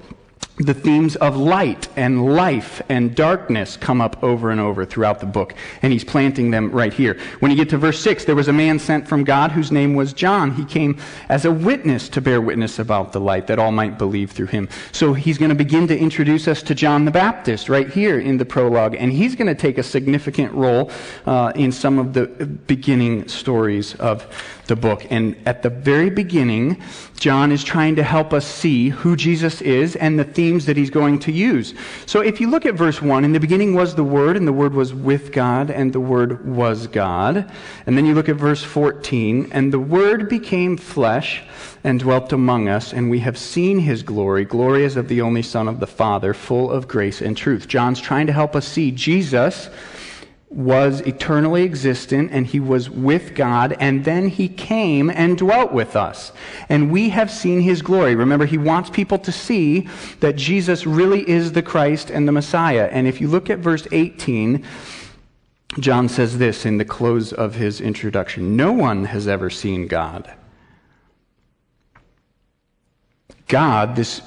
the 0.57 0.73
themes 0.73 1.15
of 1.17 1.37
light 1.37 1.87
and 1.95 2.33
life 2.35 2.81
and 2.89 3.15
darkness 3.15 3.77
come 3.77 4.01
up 4.01 4.23
over 4.23 4.49
and 4.49 4.59
over 4.59 4.85
throughout 4.85 5.19
the 5.19 5.25
book, 5.25 5.53
and 5.83 5.93
he's 5.93 6.03
planting 6.03 6.49
them 6.49 6.71
right 6.71 6.93
here. 6.93 7.19
When 7.39 7.51
you 7.51 7.57
get 7.57 7.69
to 7.69 7.77
verse 7.77 7.99
6, 7.99 8.25
there 8.25 8.35
was 8.35 8.47
a 8.47 8.53
man 8.53 8.79
sent 8.79 9.07
from 9.07 9.23
God 9.23 9.51
whose 9.51 9.71
name 9.71 9.93
was 9.93 10.13
John. 10.13 10.51
He 10.51 10.65
came 10.65 10.99
as 11.29 11.45
a 11.45 11.51
witness 11.51 12.09
to 12.09 12.21
bear 12.21 12.41
witness 12.41 12.79
about 12.79 13.11
the 13.11 13.19
light, 13.19 13.45
that 13.47 13.59
all 13.59 13.71
might 13.71 13.99
believe 13.99 14.31
through 14.31 14.47
him. 14.47 14.67
So 14.91 15.13
he's 15.13 15.37
going 15.37 15.49
to 15.49 15.55
begin 15.55 15.87
to 15.89 15.97
introduce 15.97 16.47
us 16.47 16.63
to 16.63 16.75
John 16.75 17.05
the 17.05 17.11
Baptist 17.11 17.69
right 17.69 17.89
here 17.89 18.19
in 18.19 18.37
the 18.37 18.45
prologue, 18.45 18.95
and 18.95 19.11
he's 19.11 19.35
going 19.35 19.47
to 19.47 19.55
take 19.55 19.77
a 19.77 19.83
significant 19.83 20.53
role 20.53 20.91
uh, 21.27 21.51
in 21.55 21.71
some 21.71 21.99
of 21.99 22.13
the 22.13 22.25
beginning 22.25 23.27
stories 23.27 23.93
of 23.95 24.25
the 24.67 24.75
book. 24.75 25.05
And 25.09 25.35
at 25.45 25.63
the 25.63 25.69
very 25.69 26.09
beginning, 26.09 26.81
John 27.19 27.51
is 27.51 27.63
trying 27.63 27.95
to 27.95 28.03
help 28.03 28.33
us 28.33 28.45
see 28.45 28.89
who 28.89 29.15
Jesus 29.15 29.61
is 29.61 29.95
and 29.95 30.19
the 30.19 30.23
themes 30.23 30.65
that 30.65 30.77
he's 30.77 30.89
going 30.89 31.19
to 31.19 31.31
use. 31.31 31.73
So 32.05 32.21
if 32.21 32.39
you 32.39 32.49
look 32.49 32.65
at 32.65 32.75
verse 32.75 33.01
1, 33.01 33.25
in 33.25 33.33
the 33.33 33.39
beginning 33.39 33.73
was 33.73 33.95
the 33.95 34.03
Word, 34.03 34.37
and 34.37 34.47
the 34.47 34.53
Word 34.53 34.73
was 34.73 34.93
with 34.93 35.31
God, 35.31 35.71
and 35.71 35.93
the 35.93 35.99
Word 35.99 36.45
was 36.45 36.87
God. 36.87 37.51
And 37.85 37.97
then 37.97 38.05
you 38.05 38.13
look 38.13 38.29
at 38.29 38.35
verse 38.35 38.63
14, 38.63 39.49
and 39.51 39.73
the 39.73 39.79
Word 39.79 40.29
became 40.29 40.77
flesh 40.77 41.41
and 41.83 41.99
dwelt 41.99 42.33
among 42.33 42.67
us, 42.67 42.93
and 42.93 43.09
we 43.09 43.19
have 43.19 43.37
seen 43.37 43.79
his 43.79 44.03
glory, 44.03 44.45
glory 44.45 44.85
as 44.85 44.97
of 44.97 45.07
the 45.07 45.21
only 45.21 45.41
Son 45.41 45.67
of 45.67 45.79
the 45.79 45.87
Father, 45.87 46.33
full 46.33 46.69
of 46.71 46.87
grace 46.87 47.21
and 47.21 47.35
truth. 47.35 47.67
John's 47.67 48.01
trying 48.01 48.27
to 48.27 48.33
help 48.33 48.55
us 48.55 48.67
see 48.67 48.91
Jesus 48.91 49.69
was 50.49 51.01
eternally 51.01 51.63
existent 51.63 52.31
and 52.31 52.47
he 52.47 52.59
was 52.59 52.89
with 52.89 53.35
God, 53.35 53.75
and 53.79 54.05
then 54.05 54.29
he 54.29 54.47
came 54.47 55.09
and 55.09 55.37
dwelt 55.37 55.73
with 55.73 55.95
us. 55.95 56.31
And 56.69 56.89
we 56.91 57.09
have 57.09 57.29
seen 57.29 57.61
his 57.61 57.81
glory. 57.81 58.15
Remember, 58.15 58.45
he 58.45 58.57
wants 58.57 58.89
people 58.89 59.19
to 59.19 59.31
see 59.31 59.89
that 60.21 60.37
Jesus 60.37 60.85
really 60.85 61.27
is 61.29 61.51
the 61.51 61.61
Christ 61.61 62.09
and 62.09 62.27
the 62.27 62.31
Messiah. 62.31 62.89
And 62.91 63.07
if 63.07 63.19
you 63.19 63.27
look 63.27 63.49
at 63.49 63.59
verse 63.59 63.87
18, 63.91 64.63
John 65.79 66.07
says 66.07 66.37
this 66.37 66.65
in 66.65 66.77
the 66.77 66.85
close 66.85 67.33
of 67.33 67.55
his 67.55 67.81
introduction 67.81 68.55
No 68.55 68.71
one 68.71 69.05
has 69.05 69.27
ever 69.27 69.49
seen 69.49 69.87
God. 69.87 70.33
God, 73.47 73.95
this 73.95 74.21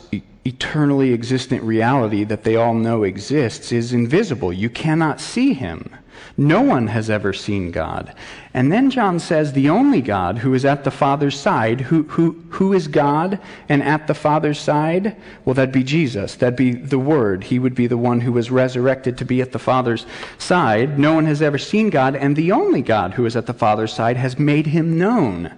eternally 0.44 1.12
existent 1.12 1.62
reality 1.62 2.24
that 2.24 2.44
they 2.44 2.56
all 2.56 2.74
know 2.74 3.02
exists, 3.02 3.72
is 3.72 3.92
invisible. 3.92 4.52
You 4.52 4.70
cannot 4.70 5.20
see 5.20 5.52
him. 5.52 5.90
No 6.36 6.62
one 6.62 6.86
has 6.88 7.10
ever 7.10 7.32
seen 7.32 7.70
God. 7.70 8.14
And 8.54 8.72
then 8.72 8.90
John 8.90 9.18
says, 9.18 9.52
the 9.52 9.68
only 9.68 10.00
God 10.00 10.38
who 10.38 10.54
is 10.54 10.64
at 10.64 10.84
the 10.84 10.90
Father's 10.90 11.38
side, 11.38 11.82
who, 11.82 12.04
who, 12.04 12.42
who 12.50 12.72
is 12.72 12.88
God 12.88 13.38
and 13.68 13.82
at 13.82 14.06
the 14.06 14.14
Father's 14.14 14.58
side? 14.58 15.16
Well, 15.44 15.54
that'd 15.54 15.72
be 15.72 15.84
Jesus. 15.84 16.34
That'd 16.34 16.56
be 16.56 16.72
the 16.72 16.98
Word. 16.98 17.44
He 17.44 17.58
would 17.58 17.74
be 17.74 17.86
the 17.86 17.96
one 17.96 18.20
who 18.20 18.32
was 18.32 18.50
resurrected 18.50 19.18
to 19.18 19.24
be 19.24 19.40
at 19.40 19.52
the 19.52 19.58
Father's 19.58 20.06
side. 20.38 20.98
No 20.98 21.14
one 21.14 21.26
has 21.26 21.42
ever 21.42 21.58
seen 21.58 21.90
God, 21.90 22.16
and 22.16 22.34
the 22.34 22.52
only 22.52 22.82
God 22.82 23.14
who 23.14 23.26
is 23.26 23.36
at 23.36 23.46
the 23.46 23.54
Father's 23.54 23.92
side 23.92 24.16
has 24.16 24.38
made 24.38 24.66
him 24.66 24.98
known. 24.98 25.52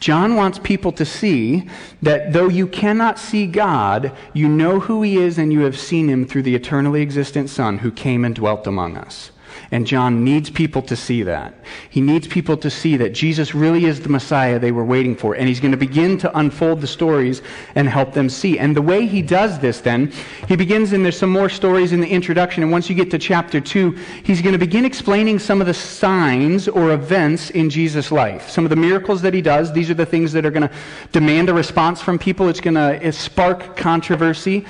John 0.00 0.36
wants 0.36 0.58
people 0.58 0.92
to 0.92 1.04
see 1.04 1.68
that 2.02 2.32
though 2.32 2.48
you 2.48 2.66
cannot 2.66 3.18
see 3.18 3.46
God, 3.46 4.12
you 4.32 4.48
know 4.48 4.80
who 4.80 5.02
he 5.02 5.16
is 5.16 5.38
and 5.38 5.52
you 5.52 5.60
have 5.60 5.78
seen 5.78 6.08
him 6.08 6.26
through 6.26 6.42
the 6.42 6.54
eternally 6.54 7.00
existent 7.00 7.48
Son 7.48 7.78
who 7.78 7.90
came 7.90 8.24
and 8.24 8.34
dwelt 8.34 8.66
among 8.66 8.96
us. 8.96 9.30
And 9.70 9.86
John 9.86 10.24
needs 10.24 10.50
people 10.50 10.82
to 10.82 10.96
see 10.96 11.22
that. 11.22 11.54
He 11.90 12.00
needs 12.00 12.26
people 12.26 12.56
to 12.58 12.70
see 12.70 12.96
that 12.96 13.10
Jesus 13.10 13.54
really 13.54 13.86
is 13.86 14.00
the 14.00 14.08
Messiah 14.08 14.58
they 14.58 14.72
were 14.72 14.84
waiting 14.84 15.16
for. 15.16 15.34
And 15.34 15.48
he's 15.48 15.60
going 15.60 15.72
to 15.72 15.76
begin 15.76 16.18
to 16.18 16.38
unfold 16.38 16.80
the 16.80 16.86
stories 16.86 17.42
and 17.74 17.88
help 17.88 18.12
them 18.12 18.28
see. 18.28 18.58
And 18.58 18.76
the 18.76 18.82
way 18.82 19.06
he 19.06 19.22
does 19.22 19.58
this 19.58 19.80
then, 19.80 20.12
he 20.48 20.56
begins, 20.56 20.92
and 20.92 21.04
there's 21.04 21.18
some 21.18 21.30
more 21.30 21.48
stories 21.48 21.92
in 21.92 22.00
the 22.00 22.08
introduction. 22.08 22.62
And 22.62 22.70
once 22.70 22.88
you 22.88 22.94
get 22.94 23.10
to 23.12 23.18
chapter 23.18 23.60
2, 23.60 23.90
he's 24.24 24.42
going 24.42 24.52
to 24.52 24.58
begin 24.58 24.84
explaining 24.84 25.38
some 25.38 25.60
of 25.60 25.66
the 25.66 25.74
signs 25.74 26.68
or 26.68 26.92
events 26.92 27.50
in 27.50 27.70
Jesus' 27.70 28.12
life. 28.12 28.48
Some 28.48 28.64
of 28.64 28.70
the 28.70 28.76
miracles 28.76 29.22
that 29.22 29.34
he 29.34 29.42
does. 29.42 29.72
These 29.72 29.90
are 29.90 29.94
the 29.94 30.06
things 30.06 30.32
that 30.32 30.44
are 30.44 30.50
going 30.50 30.68
to 30.68 30.74
demand 31.12 31.48
a 31.48 31.54
response 31.54 32.00
from 32.00 32.18
people. 32.18 32.48
It's 32.48 32.60
going 32.60 32.74
to 32.74 33.12
spark 33.12 33.76
controversy. 33.76 34.64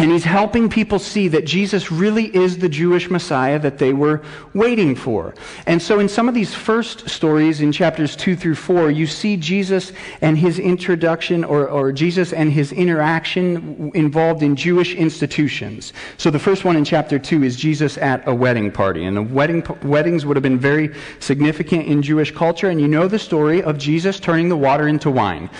And 0.00 0.12
he's 0.12 0.22
helping 0.22 0.68
people 0.68 1.00
see 1.00 1.26
that 1.26 1.44
Jesus 1.44 1.90
really 1.90 2.34
is 2.34 2.58
the 2.58 2.68
Jewish 2.68 3.10
Messiah 3.10 3.58
that 3.58 3.78
they 3.78 3.92
were 3.92 4.22
waiting 4.54 4.94
for. 4.94 5.34
And 5.66 5.82
so, 5.82 5.98
in 5.98 6.08
some 6.08 6.28
of 6.28 6.36
these 6.36 6.54
first 6.54 7.08
stories 7.08 7.60
in 7.60 7.72
chapters 7.72 8.14
2 8.14 8.36
through 8.36 8.54
4, 8.54 8.92
you 8.92 9.08
see 9.08 9.36
Jesus 9.36 9.92
and 10.20 10.38
his 10.38 10.60
introduction, 10.60 11.42
or, 11.42 11.68
or 11.68 11.90
Jesus 11.90 12.32
and 12.32 12.52
his 12.52 12.70
interaction 12.70 13.90
involved 13.92 14.44
in 14.44 14.54
Jewish 14.54 14.94
institutions. 14.94 15.92
So, 16.16 16.30
the 16.30 16.38
first 16.38 16.64
one 16.64 16.76
in 16.76 16.84
chapter 16.84 17.18
2 17.18 17.42
is 17.42 17.56
Jesus 17.56 17.98
at 17.98 18.26
a 18.28 18.34
wedding 18.34 18.70
party. 18.70 19.04
And 19.04 19.16
the 19.16 19.22
wedding, 19.22 19.66
weddings 19.82 20.24
would 20.24 20.36
have 20.36 20.44
been 20.44 20.60
very 20.60 20.94
significant 21.18 21.86
in 21.88 22.02
Jewish 22.02 22.32
culture. 22.32 22.70
And 22.70 22.80
you 22.80 22.86
know 22.86 23.08
the 23.08 23.18
story 23.18 23.64
of 23.64 23.78
Jesus 23.78 24.20
turning 24.20 24.48
the 24.48 24.56
water 24.56 24.86
into 24.86 25.10
wine. 25.10 25.50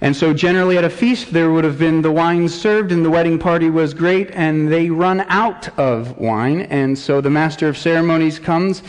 And 0.00 0.14
so, 0.14 0.34
generally, 0.34 0.76
at 0.78 0.84
a 0.84 0.90
feast, 0.90 1.32
there 1.32 1.50
would 1.50 1.64
have 1.64 1.78
been 1.78 2.02
the 2.02 2.10
wine 2.10 2.48
served, 2.48 2.92
and 2.92 3.04
the 3.04 3.10
wedding 3.10 3.38
party 3.38 3.70
was 3.70 3.94
great, 3.94 4.30
and 4.32 4.70
they 4.70 4.90
run 4.90 5.20
out 5.28 5.76
of 5.78 6.18
wine. 6.18 6.62
And 6.62 6.98
so, 6.98 7.20
the 7.20 7.30
master 7.30 7.68
of 7.68 7.78
ceremonies 7.78 8.38
comes. 8.38 8.82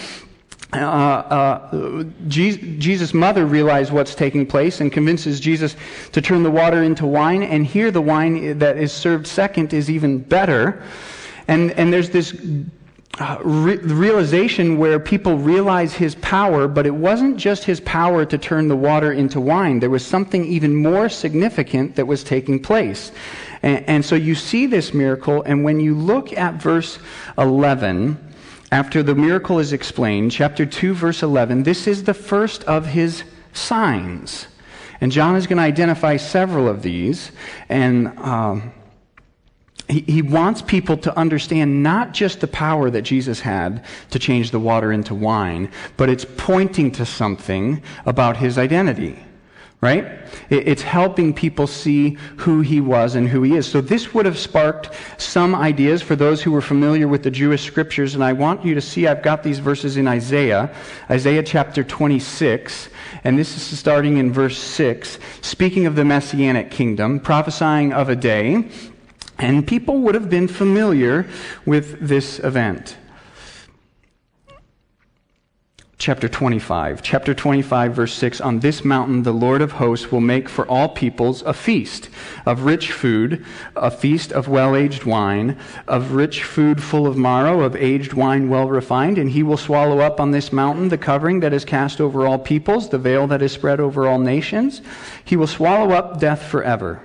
Uh, 0.74 0.78
uh, 0.78 2.04
Jesus' 2.28 3.14
mother 3.14 3.46
realizes 3.46 3.94
what's 3.94 4.16
taking 4.16 4.46
place 4.46 4.82
and 4.82 4.92
convinces 4.92 5.40
Jesus 5.40 5.76
to 6.12 6.22
turn 6.22 6.44
the 6.44 6.52
water 6.52 6.84
into 6.84 7.06
wine. 7.06 7.44
And 7.44 7.66
here, 7.66 7.92
the 7.92 8.02
wine 8.02 8.60
that 8.60 8.78
is 8.78 8.92
served 8.92 9.28
second 9.28 9.74
is 9.74 9.90
even 9.90 10.20
better. 10.20 10.84
And, 11.48 11.72
and 11.72 11.94
there's 11.94 12.10
this 12.10 12.36
uh, 13.18 13.38
re- 13.44 13.78
realization 13.78 14.78
where 14.78 15.00
people 15.00 15.38
realize 15.38 15.94
his 15.94 16.16
power, 16.16 16.68
but 16.68 16.86
it 16.86 16.94
wasn't 16.94 17.38
just 17.38 17.64
his 17.64 17.80
power 17.80 18.26
to 18.26 18.38
turn 18.38 18.68
the 18.68 18.76
water 18.76 19.14
into 19.14 19.40
wine. 19.40 19.80
There 19.80 19.90
was 19.90 20.06
something 20.06 20.44
even 20.44 20.76
more 20.76 21.08
significant 21.08 21.96
that 21.96 22.08
was 22.08 22.26
taking 22.26 22.62
place. 22.62 23.14
And, 23.64 23.86
and 23.88 24.06
so 24.06 24.16
you 24.16 24.36
see 24.36 24.66
this 24.66 24.94
miracle, 24.94 25.44
and 25.44 25.64
when 25.64 25.80
you 25.80 25.96
look 25.96 26.34
at 26.34 26.56
verse 26.56 27.00
11, 27.38 28.18
after 28.74 29.02
the 29.02 29.16
miracle 29.16 29.60
is 29.60 29.72
explained, 29.72 30.34
chapter 30.34 30.66
2, 30.66 30.94
verse 30.94 31.24
11, 31.24 31.64
this 31.64 31.88
is 31.88 32.04
the 32.04 32.14
first 32.14 32.66
of 32.66 32.86
his 32.86 33.24
signs. 33.54 34.48
And 35.00 35.10
John 35.10 35.38
is 35.38 35.48
going 35.48 35.58
to 35.58 35.64
identify 35.64 36.18
several 36.18 36.68
of 36.68 36.82
these. 36.82 37.32
And. 37.70 38.08
Um, 38.20 38.74
he, 39.88 40.02
he 40.02 40.22
wants 40.22 40.62
people 40.62 40.98
to 40.98 41.18
understand 41.18 41.84
not 41.84 42.14
just 42.14 42.42
the 42.42 42.48
power 42.48 42.90
that 42.90 43.04
Jesus 43.04 43.40
had 43.40 43.84
to 44.12 44.20
change 44.20 44.52
the 44.52 44.60
water 44.60 44.92
into 44.92 45.14
wine, 45.14 45.72
but 45.98 46.10
it's 46.10 46.26
pointing 46.38 46.92
to 46.92 47.06
something 47.06 47.82
about 48.06 48.38
his 48.38 48.58
identity 48.58 49.26
right? 49.86 50.08
It's 50.50 50.82
helping 50.82 51.32
people 51.32 51.68
see 51.68 52.18
who 52.38 52.62
he 52.62 52.82
was 52.82 53.14
and 53.14 53.30
who 53.30 53.44
he 53.44 53.56
is. 53.56 53.68
So 53.68 53.82
this 53.82 54.16
would 54.16 54.26
have 54.26 54.38
sparked 54.38 54.90
some 55.18 55.54
ideas 55.54 56.02
for 56.02 56.16
those 56.16 56.42
who 56.42 56.52
were 56.52 56.62
familiar 56.62 57.08
with 57.08 57.22
the 57.22 57.30
Jewish 57.30 57.64
scriptures. 57.64 58.16
And 58.16 58.24
I 58.24 58.34
want 58.34 58.66
you 58.66 58.74
to 58.74 58.82
see, 58.82 59.06
I've 59.06 59.22
got 59.22 59.44
these 59.44 59.60
verses 59.60 59.96
in 59.98 60.08
Isaiah, 60.08 60.74
Isaiah 61.12 61.44
chapter 61.44 61.84
26. 61.84 62.90
And 63.24 63.38
this 63.38 63.56
is 63.56 63.78
starting 63.78 64.18
in 64.18 64.34
verse 64.34 64.58
6, 64.58 65.20
speaking 65.42 65.86
of 65.86 65.96
the 65.96 66.06
messianic 66.06 66.72
kingdom, 66.72 67.20
prophesying 67.20 67.94
of 67.94 68.10
a 68.10 68.16
day 68.16 68.68
and 69.38 69.68
people 69.68 70.00
would 70.00 70.16
have 70.16 70.30
been 70.30 70.48
familiar 70.48 71.28
with 71.66 72.00
this 72.00 72.40
event. 72.40 72.98
chapter 76.06 76.30
25. 76.30 77.02
Chapter 77.02 77.34
25, 77.34 77.96
verse 77.96 78.14
6 78.14 78.40
On 78.40 78.60
this 78.60 78.86
mountain 78.86 79.24
the 79.24 79.32
Lord 79.32 79.64
of 79.64 79.72
hosts 79.72 80.12
will 80.12 80.22
make 80.22 80.48
for 80.48 80.68
all 80.68 80.90
peoples 80.90 81.42
a 81.42 81.52
feast 81.52 82.10
of 82.46 82.64
rich 82.64 82.92
food, 82.92 83.44
a 83.76 83.90
feast 83.90 84.32
of 84.32 84.48
well 84.48 84.76
aged 84.76 85.06
wine, 85.06 85.58
of 85.88 86.12
rich 86.12 86.44
food 86.44 86.84
full 86.84 87.08
of 87.08 87.18
marrow, 87.18 87.62
of 87.62 87.76
aged 87.76 88.14
wine 88.14 88.50
well 88.50 88.70
refined. 88.70 89.18
And 89.18 89.32
he 89.32 89.42
will 89.42 89.58
swallow 89.58 89.98
up 89.98 90.20
on 90.20 90.30
this 90.30 90.54
mountain 90.54 90.90
the 90.90 90.98
covering 91.00 91.40
that 91.40 91.54
is 91.54 91.66
cast 91.66 92.00
over 92.00 92.28
all 92.28 92.38
peoples, 92.38 92.90
the 92.90 93.00
veil 93.00 93.26
that 93.26 93.42
is 93.42 93.54
spread 93.54 93.80
over 93.80 94.08
all 94.08 94.20
nations. 94.20 94.84
He 95.24 95.36
will 95.36 95.48
swallow 95.48 95.92
up 95.92 96.20
death 96.20 96.44
forever. 96.44 97.02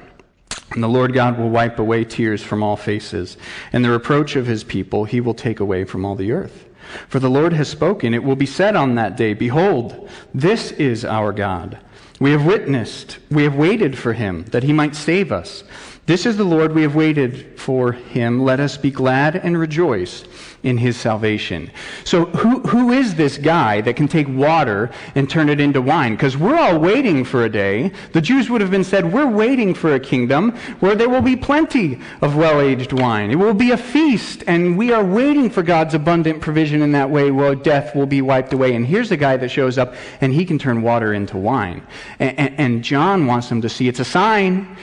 And 0.73 0.83
the 0.83 0.89
Lord 0.89 1.13
God 1.13 1.39
will 1.39 1.51
wipe 1.51 1.79
away 1.79 2.05
tears 2.05 2.43
from 2.43 2.63
all 2.63 2.77
faces, 2.77 3.37
and 3.73 3.85
the 3.85 3.91
reproach 3.91 4.37
of 4.37 4.47
his 4.47 4.63
people 4.65 5.05
he 5.05 5.21
will 5.21 5.35
take 5.35 5.61
away 5.61 5.85
from 5.85 6.05
all 6.05 6.15
the 6.15 6.33
earth. 6.33 6.67
For 7.09 7.19
the 7.19 7.31
Lord 7.31 7.53
has 7.53 7.69
spoken. 7.69 8.15
It 8.15 8.25
will 8.25 8.37
be 8.37 8.47
said 8.47 8.77
on 8.77 8.95
that 8.95 9.17
day, 9.17 9.35
Behold, 9.35 10.09
this 10.35 10.73
is 10.73 11.05
our 11.05 11.33
God. 11.33 11.79
We 12.19 12.33
have 12.33 12.45
witnessed, 12.45 13.19
we 13.31 13.45
have 13.45 13.55
waited 13.55 13.97
for 13.97 14.13
him, 14.13 14.45
that 14.47 14.63
he 14.63 14.73
might 14.73 14.95
save 14.95 15.33
us. 15.33 15.65
This 16.11 16.27
is 16.27 16.37
the 16.37 16.43
Lord, 16.43 16.75
we 16.75 16.83
have 16.83 16.97
waited 16.97 17.57
for 17.57 17.93
him. 17.93 18.43
Let 18.43 18.59
us 18.59 18.77
be 18.77 18.91
glad 18.91 19.37
and 19.37 19.57
rejoice 19.57 20.25
in 20.65 20.77
his 20.77 20.97
salvation. 20.97 21.71
So, 22.03 22.25
who, 22.25 22.59
who 22.63 22.91
is 22.91 23.15
this 23.15 23.39
guy 23.39 23.81
that 23.83 23.95
can 23.95 24.09
take 24.09 24.27
water 24.27 24.91
and 25.15 25.31
turn 25.31 25.49
it 25.49 25.61
into 25.61 25.81
wine? 25.81 26.17
Because 26.17 26.37
we're 26.37 26.59
all 26.59 26.81
waiting 26.81 27.25
for 27.25 27.45
a 27.45 27.49
day. 27.49 27.93
The 28.13 28.21
Jews 28.21 28.51
would 28.51 28.61
have 28.61 28.73
been 28.73 28.83
said, 28.83 29.13
We're 29.13 29.31
waiting 29.31 29.73
for 29.73 29.95
a 29.95 30.01
kingdom 30.01 30.57
where 30.81 30.97
there 30.97 31.09
will 31.09 31.23
be 31.23 31.37
plenty 31.37 32.01
of 32.23 32.35
well 32.35 32.61
aged 32.61 32.93
wine. 32.93 33.31
It 33.31 33.37
will 33.37 33.55
be 33.55 33.71
a 33.71 33.77
feast, 33.77 34.43
and 34.49 34.77
we 34.77 34.93
are 34.93 35.05
waiting 35.05 35.49
for 35.49 35.63
God's 35.63 35.95
abundant 35.95 36.41
provision 36.41 36.83
in 36.83 36.91
that 36.91 37.09
way 37.09 37.31
where 37.31 37.55
death 37.55 37.95
will 37.95 38.07
be 38.07 38.21
wiped 38.21 38.53
away. 38.53 38.75
And 38.75 38.85
here's 38.85 39.13
a 39.13 39.17
guy 39.17 39.37
that 39.37 39.49
shows 39.49 39.79
up, 39.79 39.95
and 40.21 40.33
he 40.33 40.45
can 40.45 40.59
turn 40.59 40.83
water 40.83 41.15
into 41.15 41.37
wine. 41.37 41.87
And, 42.19 42.37
and, 42.37 42.59
and 42.59 42.83
John 42.83 43.29
wants 43.29 43.49
them 43.49 43.61
to 43.61 43.69
see 43.69 43.87
it's 43.87 44.01
a 44.01 44.05
sign. 44.05 44.77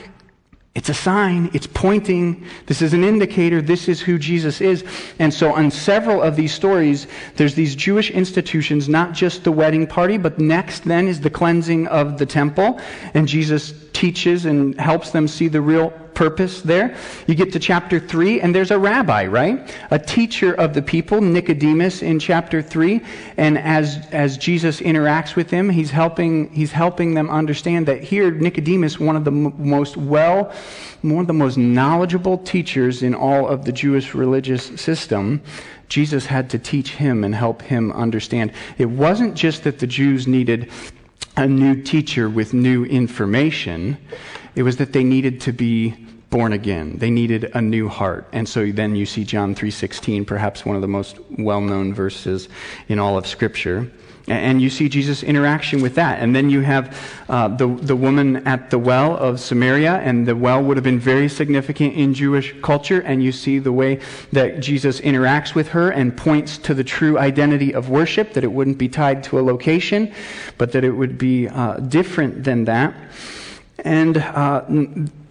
It's 0.77 0.89
a 0.89 0.93
sign. 0.93 1.49
It's 1.53 1.65
pointing. 1.65 2.45
This 2.67 2.83
is 2.83 2.93
an 2.93 3.03
indicator. 3.03 3.63
This 3.63 3.87
is 3.87 3.99
who 3.99 4.19
Jesus 4.19 4.61
is. 4.61 4.85
And 5.17 5.33
so, 5.33 5.51
on 5.51 5.71
several 5.71 6.21
of 6.21 6.35
these 6.35 6.53
stories, 6.53 7.07
there's 7.35 7.55
these 7.55 7.75
Jewish 7.75 8.11
institutions, 8.11 8.87
not 8.87 9.11
just 9.13 9.43
the 9.43 9.51
wedding 9.51 9.87
party, 9.87 10.19
but 10.19 10.37
next 10.37 10.83
then 10.83 11.07
is 11.07 11.19
the 11.19 11.31
cleansing 11.31 11.87
of 11.87 12.19
the 12.19 12.27
temple. 12.27 12.79
And 13.15 13.27
Jesus 13.27 13.71
teaches 13.97 14.45
and 14.45 14.79
helps 14.79 15.09
them 15.09 15.27
see 15.27 15.47
the 15.47 15.59
real 15.59 15.89
purpose 16.13 16.61
there. 16.61 16.95
You 17.25 17.33
get 17.33 17.51
to 17.53 17.59
chapter 17.59 17.99
3, 17.99 18.41
and 18.41 18.53
there's 18.53 18.69
a 18.69 18.77
rabbi, 18.77 19.25
right? 19.25 19.75
A 19.89 19.97
teacher 19.97 20.53
of 20.53 20.75
the 20.75 20.83
people, 20.83 21.19
Nicodemus, 21.19 22.03
in 22.03 22.19
chapter 22.19 22.61
3. 22.61 23.01
And 23.37 23.57
as, 23.57 23.97
as 24.11 24.37
Jesus 24.37 24.81
interacts 24.81 25.35
with 25.35 25.49
him, 25.49 25.69
he's 25.69 25.89
helping, 25.89 26.51
he's 26.51 26.71
helping 26.71 27.15
them 27.15 27.27
understand 27.29 27.87
that 27.87 28.03
here, 28.03 28.29
Nicodemus, 28.29 28.99
one 28.99 29.15
of 29.15 29.25
the 29.25 29.31
m- 29.31 29.53
most 29.57 29.97
well, 29.97 30.53
one 31.01 31.21
of 31.21 31.27
the 31.27 31.33
most 31.33 31.57
knowledgeable 31.57 32.37
teachers 32.37 33.01
in 33.01 33.15
all 33.15 33.47
of 33.47 33.65
the 33.65 33.71
Jewish 33.71 34.13
religious 34.13 34.65
system, 34.79 35.41
Jesus 35.89 36.25
had 36.25 36.49
to 36.51 36.59
teach 36.59 36.91
him 36.91 37.23
and 37.23 37.33
help 37.33 37.61
him 37.61 37.91
understand. 37.93 38.51
It 38.77 38.89
wasn't 38.89 39.35
just 39.35 39.63
that 39.63 39.79
the 39.79 39.87
Jews 39.87 40.27
needed 40.27 40.69
a 41.37 41.47
new 41.47 41.81
teacher 41.81 42.27
with 42.27 42.53
new 42.53 42.83
information. 42.85 43.97
It 44.55 44.63
was 44.63 44.77
that 44.77 44.91
they 44.91 45.03
needed 45.03 45.39
to 45.41 45.53
be 45.53 45.91
born 46.31 46.51
again. 46.51 46.97
They 46.97 47.11
needed 47.11 47.51
a 47.53 47.61
new 47.61 47.87
heart. 47.87 48.27
And 48.33 48.49
so 48.49 48.71
then 48.71 48.95
you 48.95 49.05
see 49.05 49.23
John 49.23 49.55
3:16, 49.55 50.25
perhaps 50.25 50.65
one 50.65 50.75
of 50.75 50.81
the 50.81 50.87
most 50.87 51.17
well-known 51.37 51.93
verses 51.93 52.49
in 52.89 52.99
all 52.99 53.17
of 53.17 53.27
scripture. 53.27 53.89
And 54.27 54.61
you 54.61 54.69
see 54.69 54.89
Jesus' 54.89 55.23
interaction 55.23 55.81
with 55.81 55.95
that. 55.95 56.19
And 56.19 56.35
then 56.35 56.49
you 56.49 56.59
have 56.59 56.99
uh, 57.29 57.47
the, 57.47 57.65
the 57.65 57.95
woman 57.95 58.45
at 58.45 58.69
the 58.69 58.77
well 58.77 59.15
of 59.15 59.39
Samaria, 59.39 59.95
and 59.99 60.27
the 60.27 60.35
well 60.35 60.61
would 60.61 60.75
have 60.75 60.83
been 60.83 60.99
very 60.99 61.29
significant 61.29 61.93
in 61.95 62.13
Jewish 62.13 62.53
culture. 62.61 62.99
And 62.99 63.23
you 63.23 63.31
see 63.31 63.59
the 63.59 63.71
way 63.71 64.01
that 64.33 64.59
Jesus 64.59 64.99
interacts 64.99 65.55
with 65.55 65.69
her 65.69 65.91
and 65.91 66.15
points 66.15 66.57
to 66.59 66.73
the 66.73 66.83
true 66.83 67.17
identity 67.17 67.73
of 67.73 67.89
worship, 67.89 68.33
that 68.33 68.43
it 68.43 68.51
wouldn't 68.51 68.77
be 68.77 68.89
tied 68.89 69.23
to 69.25 69.39
a 69.39 69.41
location, 69.41 70.13
but 70.57 70.73
that 70.73 70.83
it 70.83 70.91
would 70.91 71.17
be 71.17 71.47
uh, 71.47 71.77
different 71.77 72.43
than 72.43 72.65
that. 72.65 72.93
And 73.79 74.17
uh, 74.17 74.65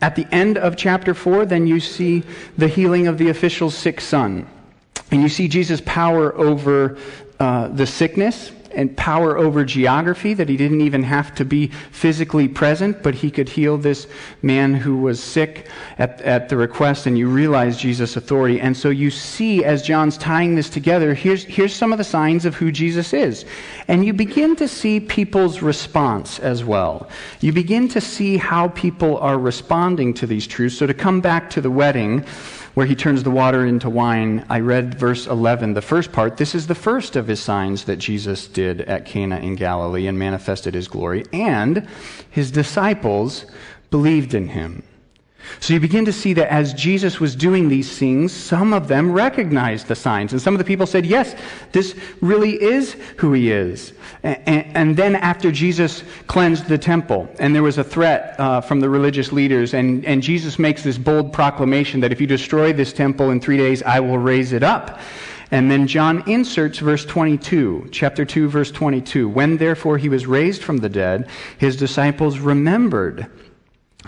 at 0.00 0.16
the 0.16 0.26
end 0.32 0.56
of 0.56 0.76
chapter 0.76 1.12
4, 1.12 1.44
then 1.44 1.66
you 1.66 1.80
see 1.80 2.22
the 2.56 2.68
healing 2.68 3.08
of 3.08 3.18
the 3.18 3.28
official's 3.28 3.74
sick 3.74 4.00
son. 4.00 4.46
And 5.10 5.20
you 5.20 5.28
see 5.28 5.48
Jesus' 5.48 5.82
power 5.84 6.34
over 6.34 6.96
uh, 7.38 7.68
the 7.68 7.86
sickness 7.86 8.52
and 8.76 8.96
power 8.96 9.36
over 9.36 9.64
geography, 9.64 10.34
that 10.34 10.48
he 10.48 10.56
didn't 10.56 10.82
even 10.82 11.02
have 11.02 11.34
to 11.34 11.44
be 11.44 11.68
physically 11.90 12.46
present, 12.46 13.02
but 13.02 13.14
he 13.14 13.30
could 13.30 13.48
heal 13.48 13.76
this 13.76 14.06
man 14.42 14.74
who 14.74 14.98
was 14.98 15.20
sick 15.20 15.68
at, 15.98 16.20
at 16.20 16.48
the 16.48 16.56
request, 16.56 17.06
and 17.06 17.18
you 17.18 17.28
realize 17.28 17.78
Jesus' 17.78 18.16
authority. 18.16 18.60
And 18.60 18.76
so 18.76 18.90
you 18.90 19.10
see, 19.10 19.64
as 19.64 19.82
John's 19.82 20.18
tying 20.18 20.54
this 20.54 20.70
together, 20.70 21.14
here's, 21.14 21.42
here's 21.44 21.74
some 21.74 21.90
of 21.90 21.98
the 21.98 22.04
signs 22.04 22.44
of 22.44 22.54
who 22.54 22.70
Jesus 22.70 23.12
is. 23.12 23.44
And 23.88 24.04
you 24.04 24.12
begin 24.12 24.54
to 24.56 24.68
see 24.68 25.00
people's 25.00 25.62
response 25.62 26.38
as 26.38 26.62
well. 26.62 27.08
You 27.40 27.52
begin 27.52 27.88
to 27.88 28.00
see 28.00 28.36
how 28.36 28.68
people 28.68 29.16
are 29.18 29.38
responding 29.38 30.12
to 30.14 30.26
these 30.26 30.46
truths. 30.46 30.76
So 30.76 30.86
to 30.86 30.94
come 30.94 31.20
back 31.20 31.48
to 31.50 31.60
the 31.60 31.70
wedding, 31.70 32.24
where 32.76 32.84
he 32.84 32.94
turns 32.94 33.22
the 33.22 33.30
water 33.30 33.64
into 33.64 33.88
wine, 33.88 34.44
I 34.50 34.60
read 34.60 35.00
verse 35.00 35.26
11, 35.26 35.72
the 35.72 35.80
first 35.80 36.12
part. 36.12 36.36
This 36.36 36.54
is 36.54 36.66
the 36.66 36.74
first 36.74 37.16
of 37.16 37.26
his 37.26 37.40
signs 37.40 37.84
that 37.84 37.96
Jesus 37.96 38.46
did 38.46 38.82
at 38.82 39.06
Cana 39.06 39.38
in 39.38 39.54
Galilee 39.54 40.06
and 40.06 40.18
manifested 40.18 40.74
his 40.74 40.86
glory, 40.86 41.24
and 41.32 41.88
his 42.28 42.50
disciples 42.50 43.46
believed 43.90 44.34
in 44.34 44.48
him. 44.48 44.82
So 45.60 45.74
you 45.74 45.80
begin 45.80 46.04
to 46.04 46.12
see 46.12 46.32
that 46.34 46.52
as 46.52 46.74
Jesus 46.74 47.20
was 47.20 47.34
doing 47.34 47.68
these 47.68 47.98
things, 47.98 48.32
some 48.32 48.72
of 48.72 48.88
them 48.88 49.12
recognized 49.12 49.88
the 49.88 49.94
signs. 49.94 50.32
And 50.32 50.40
some 50.40 50.54
of 50.54 50.58
the 50.58 50.64
people 50.64 50.86
said, 50.86 51.06
Yes, 51.06 51.34
this 51.72 51.94
really 52.20 52.60
is 52.60 52.94
who 53.16 53.32
he 53.32 53.50
is. 53.50 53.92
And, 54.22 54.76
and 54.76 54.96
then 54.96 55.16
after 55.16 55.50
Jesus 55.52 56.02
cleansed 56.26 56.66
the 56.66 56.78
temple, 56.78 57.28
and 57.38 57.54
there 57.54 57.62
was 57.62 57.78
a 57.78 57.84
threat 57.84 58.38
uh, 58.38 58.60
from 58.60 58.80
the 58.80 58.88
religious 58.88 59.32
leaders, 59.32 59.74
and, 59.74 60.04
and 60.04 60.22
Jesus 60.22 60.58
makes 60.58 60.82
this 60.82 60.98
bold 60.98 61.32
proclamation 61.32 62.00
that 62.00 62.12
if 62.12 62.20
you 62.20 62.26
destroy 62.26 62.72
this 62.72 62.92
temple 62.92 63.30
in 63.30 63.40
three 63.40 63.56
days, 63.56 63.82
I 63.82 64.00
will 64.00 64.18
raise 64.18 64.52
it 64.52 64.62
up. 64.62 65.00
And 65.50 65.70
then 65.70 65.86
John 65.86 66.28
inserts 66.28 66.78
verse 66.80 67.04
22, 67.04 67.88
chapter 67.92 68.24
2, 68.24 68.48
verse 68.48 68.72
22. 68.72 69.28
When 69.28 69.58
therefore 69.58 69.96
he 69.96 70.08
was 70.08 70.26
raised 70.26 70.62
from 70.62 70.78
the 70.78 70.88
dead, 70.88 71.28
his 71.58 71.76
disciples 71.76 72.40
remembered 72.40 73.30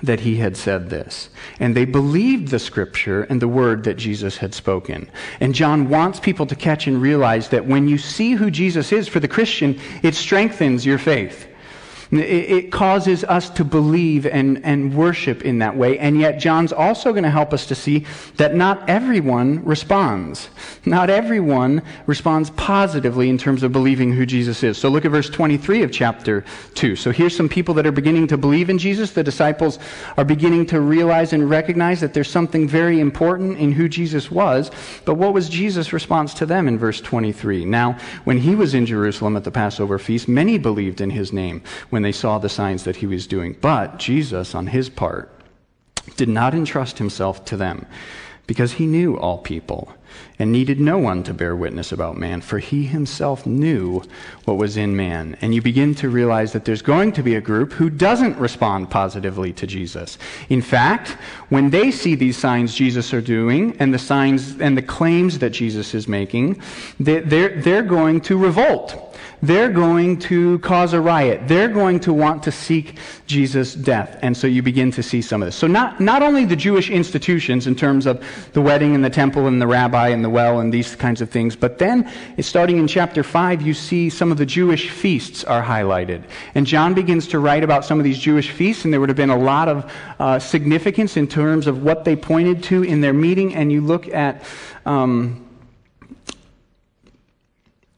that 0.02 0.20
he 0.20 0.36
had 0.36 0.56
said 0.56 0.90
this. 0.90 1.28
And 1.58 1.76
they 1.76 1.84
believed 1.84 2.48
the 2.48 2.58
scripture 2.58 3.24
and 3.24 3.42
the 3.42 3.48
word 3.48 3.84
that 3.84 3.94
Jesus 3.94 4.36
had 4.36 4.54
spoken. 4.54 5.10
And 5.40 5.54
John 5.54 5.88
wants 5.88 6.20
people 6.20 6.46
to 6.46 6.54
catch 6.54 6.86
and 6.86 7.02
realize 7.02 7.48
that 7.48 7.66
when 7.66 7.88
you 7.88 7.98
see 7.98 8.32
who 8.32 8.50
Jesus 8.50 8.92
is 8.92 9.08
for 9.08 9.20
the 9.20 9.28
Christian, 9.28 9.80
it 10.02 10.14
strengthens 10.14 10.86
your 10.86 10.98
faith. 10.98 11.47
It 12.10 12.72
causes 12.72 13.22
us 13.24 13.50
to 13.50 13.64
believe 13.64 14.26
and, 14.26 14.64
and 14.64 14.94
worship 14.94 15.42
in 15.42 15.58
that 15.58 15.76
way. 15.76 15.98
And 15.98 16.18
yet, 16.18 16.38
John's 16.38 16.72
also 16.72 17.12
going 17.12 17.24
to 17.24 17.30
help 17.30 17.52
us 17.52 17.66
to 17.66 17.74
see 17.74 18.06
that 18.36 18.54
not 18.54 18.88
everyone 18.88 19.62
responds. 19.64 20.48
Not 20.86 21.10
everyone 21.10 21.82
responds 22.06 22.50
positively 22.50 23.28
in 23.28 23.36
terms 23.36 23.62
of 23.62 23.72
believing 23.72 24.12
who 24.12 24.24
Jesus 24.24 24.62
is. 24.62 24.78
So 24.78 24.88
look 24.88 25.04
at 25.04 25.10
verse 25.10 25.28
23 25.28 25.82
of 25.82 25.92
chapter 25.92 26.44
2. 26.74 26.96
So 26.96 27.10
here's 27.10 27.36
some 27.36 27.48
people 27.48 27.74
that 27.74 27.86
are 27.86 27.92
beginning 27.92 28.26
to 28.28 28.38
believe 28.38 28.70
in 28.70 28.78
Jesus. 28.78 29.12
The 29.12 29.22
disciples 29.22 29.78
are 30.16 30.24
beginning 30.24 30.66
to 30.66 30.80
realize 30.80 31.32
and 31.34 31.50
recognize 31.50 32.00
that 32.00 32.14
there's 32.14 32.30
something 32.30 32.66
very 32.66 33.00
important 33.00 33.58
in 33.58 33.72
who 33.72 33.88
Jesus 33.88 34.30
was. 34.30 34.70
But 35.04 35.14
what 35.14 35.34
was 35.34 35.48
Jesus' 35.48 35.92
response 35.92 36.32
to 36.34 36.46
them 36.46 36.68
in 36.68 36.78
verse 36.78 37.00
23? 37.00 37.64
Now, 37.64 37.98
when 38.24 38.38
he 38.38 38.54
was 38.54 38.74
in 38.74 38.86
Jerusalem 38.86 39.36
at 39.36 39.44
the 39.44 39.50
Passover 39.50 39.98
feast, 39.98 40.26
many 40.26 40.56
believed 40.56 41.00
in 41.00 41.10
his 41.10 41.32
name. 41.32 41.62
When 41.90 41.97
when 41.98 42.04
they 42.04 42.12
saw 42.12 42.38
the 42.38 42.48
signs 42.48 42.84
that 42.84 42.94
he 42.94 43.06
was 43.08 43.26
doing. 43.26 43.56
But 43.60 43.98
Jesus, 43.98 44.54
on 44.54 44.68
his 44.68 44.88
part, 44.88 45.32
did 46.14 46.28
not 46.28 46.54
entrust 46.54 46.98
himself 46.98 47.44
to 47.46 47.56
them 47.56 47.86
because 48.46 48.74
he 48.74 48.86
knew 48.86 49.18
all 49.18 49.38
people 49.38 49.92
and 50.38 50.52
needed 50.52 50.78
no 50.78 50.96
one 50.96 51.24
to 51.24 51.34
bear 51.34 51.56
witness 51.56 51.90
about 51.90 52.16
man, 52.16 52.40
for 52.40 52.60
he 52.60 52.84
himself 52.84 53.46
knew 53.46 54.00
what 54.44 54.58
was 54.58 54.76
in 54.76 54.94
man. 54.94 55.36
And 55.40 55.52
you 55.52 55.60
begin 55.60 55.92
to 55.96 56.08
realize 56.08 56.52
that 56.52 56.64
there's 56.64 56.82
going 56.82 57.10
to 57.14 57.22
be 57.24 57.34
a 57.34 57.40
group 57.40 57.72
who 57.72 57.90
doesn't 57.90 58.38
respond 58.38 58.88
positively 58.88 59.52
to 59.54 59.66
Jesus. 59.66 60.18
In 60.48 60.62
fact, 60.62 61.16
when 61.48 61.70
they 61.70 61.90
see 61.90 62.14
these 62.14 62.36
signs 62.36 62.76
Jesus 62.76 63.12
are 63.12 63.20
doing 63.20 63.76
and 63.80 63.92
the 63.92 63.98
signs 63.98 64.60
and 64.60 64.78
the 64.78 64.82
claims 64.82 65.40
that 65.40 65.50
Jesus 65.50 65.94
is 65.94 66.06
making, 66.06 66.62
they're, 67.00 67.60
they're 67.60 67.82
going 67.82 68.20
to 68.20 68.38
revolt 68.38 69.07
they're 69.42 69.70
going 69.70 70.18
to 70.18 70.58
cause 70.60 70.92
a 70.92 71.00
riot. 71.00 71.46
They're 71.46 71.68
going 71.68 72.00
to 72.00 72.12
want 72.12 72.42
to 72.44 72.52
seek 72.52 72.98
Jesus' 73.26 73.74
death. 73.74 74.18
And 74.22 74.36
so 74.36 74.46
you 74.46 74.62
begin 74.62 74.90
to 74.92 75.02
see 75.02 75.22
some 75.22 75.42
of 75.42 75.46
this. 75.46 75.56
So 75.56 75.66
not, 75.66 76.00
not 76.00 76.22
only 76.22 76.44
the 76.44 76.56
Jewish 76.56 76.90
institutions 76.90 77.66
in 77.66 77.76
terms 77.76 78.06
of 78.06 78.24
the 78.52 78.60
wedding 78.60 78.94
and 78.94 79.04
the 79.04 79.10
temple 79.10 79.46
and 79.46 79.60
the 79.60 79.66
rabbi 79.66 80.08
in 80.08 80.22
the 80.22 80.30
well 80.30 80.60
and 80.60 80.72
these 80.72 80.96
kinds 80.96 81.20
of 81.20 81.30
things. 81.30 81.54
But 81.54 81.78
then, 81.78 82.10
starting 82.40 82.78
in 82.78 82.88
chapter 82.88 83.22
5, 83.22 83.62
you 83.62 83.74
see 83.74 84.10
some 84.10 84.32
of 84.32 84.38
the 84.38 84.46
Jewish 84.46 84.90
feasts 84.90 85.44
are 85.44 85.62
highlighted. 85.62 86.24
And 86.54 86.66
John 86.66 86.94
begins 86.94 87.28
to 87.28 87.38
write 87.38 87.62
about 87.62 87.84
some 87.84 87.98
of 87.98 88.04
these 88.04 88.18
Jewish 88.18 88.50
feasts, 88.50 88.84
and 88.84 88.92
there 88.92 89.00
would 89.00 89.08
have 89.08 89.16
been 89.16 89.30
a 89.30 89.38
lot 89.38 89.68
of 89.68 89.92
uh, 90.18 90.38
significance 90.38 91.16
in 91.16 91.28
terms 91.28 91.66
of 91.66 91.82
what 91.82 92.04
they 92.04 92.16
pointed 92.16 92.62
to 92.64 92.82
in 92.82 93.00
their 93.00 93.12
meeting. 93.12 93.54
And 93.54 93.70
you 93.70 93.80
look 93.80 94.08
at. 94.08 94.44
Um, 94.84 95.47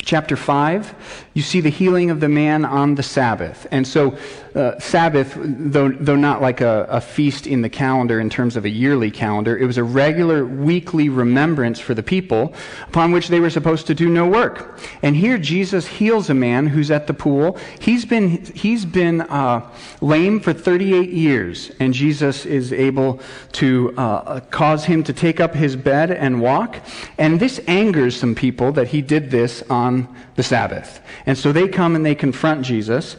chapter 0.02 0.36
5, 0.36 1.28
you 1.34 1.42
see 1.42 1.60
the 1.60 1.70
healing 1.70 2.10
of 2.10 2.20
the 2.20 2.28
man 2.28 2.64
on 2.64 2.94
the 2.94 3.02
Sabbath. 3.02 3.66
And 3.70 3.86
so, 3.86 4.16
uh, 4.54 4.78
Sabbath, 4.80 5.36
though, 5.38 5.90
though 5.90 6.16
not 6.16 6.40
like 6.40 6.60
a, 6.60 6.86
a, 6.88 7.00
feast 7.00 7.46
in 7.46 7.62
the 7.62 7.68
calendar 7.68 8.18
in 8.18 8.28
terms 8.28 8.56
of 8.56 8.64
a 8.64 8.68
yearly 8.68 9.10
calendar, 9.10 9.56
it 9.56 9.64
was 9.64 9.78
a 9.78 9.84
regular 9.84 10.44
weekly 10.44 11.08
remembrance 11.08 11.78
for 11.78 11.94
the 11.94 12.02
people 12.02 12.52
upon 12.88 13.12
which 13.12 13.28
they 13.28 13.38
were 13.38 13.50
supposed 13.50 13.86
to 13.86 13.94
do 13.94 14.08
no 14.08 14.26
work. 14.26 14.80
And 15.02 15.14
here, 15.14 15.38
Jesus 15.38 15.86
heals 15.86 16.30
a 16.30 16.34
man 16.34 16.66
who's 16.66 16.90
at 16.90 17.06
the 17.06 17.14
pool. 17.14 17.58
He's 17.78 18.04
been, 18.04 18.44
he's 18.46 18.84
been 18.84 19.20
uh, 19.22 19.70
lame 20.00 20.40
for 20.40 20.52
38 20.52 21.10
years, 21.10 21.70
and 21.78 21.94
Jesus 21.94 22.44
is 22.44 22.72
able 22.72 23.20
to 23.52 23.94
uh, 23.96 24.40
cause 24.50 24.84
him 24.84 25.04
to 25.04 25.12
take 25.12 25.38
up 25.38 25.54
his 25.54 25.76
bed 25.76 26.10
and 26.10 26.40
walk. 26.40 26.78
And 27.18 27.38
this 27.38 27.60
angers 27.66 28.18
some 28.18 28.34
people 28.34 28.72
that 28.72 28.88
he 28.88 29.00
did 29.00 29.30
this 29.30 29.62
on 29.70 30.08
the 30.34 30.42
Sabbath. 30.42 31.00
And 31.26 31.36
so 31.38 31.52
they 31.52 31.68
come 31.68 31.94
and 31.94 32.04
they 32.04 32.14
confront 32.14 32.64
Jesus. 32.64 33.16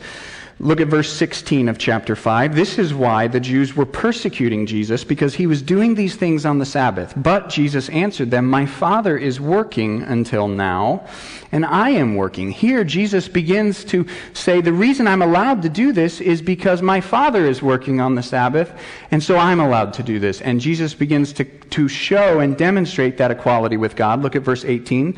Look 0.64 0.80
at 0.80 0.90
verse 0.90 1.12
16 1.12 1.70
of 1.70 1.80
chapter 1.80 2.16
5. 2.16 2.56
This 2.56 2.78
is 2.78 2.94
why 2.94 3.28
the 3.28 3.40
Jews 3.40 3.76
were 3.76 3.86
persecuting 3.86 4.68
Jesus, 4.68 5.04
because 5.04 5.34
he 5.34 5.48
was 5.48 5.60
doing 5.60 5.96
these 5.96 6.16
things 6.16 6.46
on 6.46 6.60
the 6.60 6.68
Sabbath. 6.68 7.14
But 7.18 7.50
Jesus 7.50 7.90
answered 7.90 8.30
them, 8.30 8.46
My 8.46 8.68
Father 8.68 9.18
is 9.18 9.42
working 9.42 10.04
until 10.04 10.48
now, 10.48 11.08
and 11.52 11.66
I 11.66 11.90
am 11.90 12.14
working. 12.14 12.52
Here, 12.52 12.84
Jesus 12.84 13.28
begins 13.28 13.84
to 13.86 14.06
say, 14.34 14.62
The 14.62 14.72
reason 14.72 15.08
I'm 15.08 15.24
allowed 15.24 15.64
to 15.64 15.70
do 15.70 15.92
this 15.94 16.22
is 16.22 16.44
because 16.44 16.84
my 16.84 17.02
Father 17.02 17.48
is 17.48 17.64
working 17.64 18.00
on 18.00 18.14
the 18.14 18.22
Sabbath, 18.22 18.72
and 19.10 19.24
so 19.24 19.38
I'm 19.38 19.62
allowed 19.62 19.94
to 19.94 20.04
do 20.04 20.20
this. 20.20 20.42
And 20.42 20.62
Jesus 20.62 20.94
begins 20.94 21.34
to, 21.34 21.44
to 21.44 21.88
show 21.88 22.40
and 22.40 22.56
demonstrate 22.56 23.18
that 23.18 23.32
equality 23.32 23.78
with 23.78 23.96
God. 23.96 24.22
Look 24.22 24.36
at 24.36 24.44
verse 24.44 24.64
18. 24.64 25.18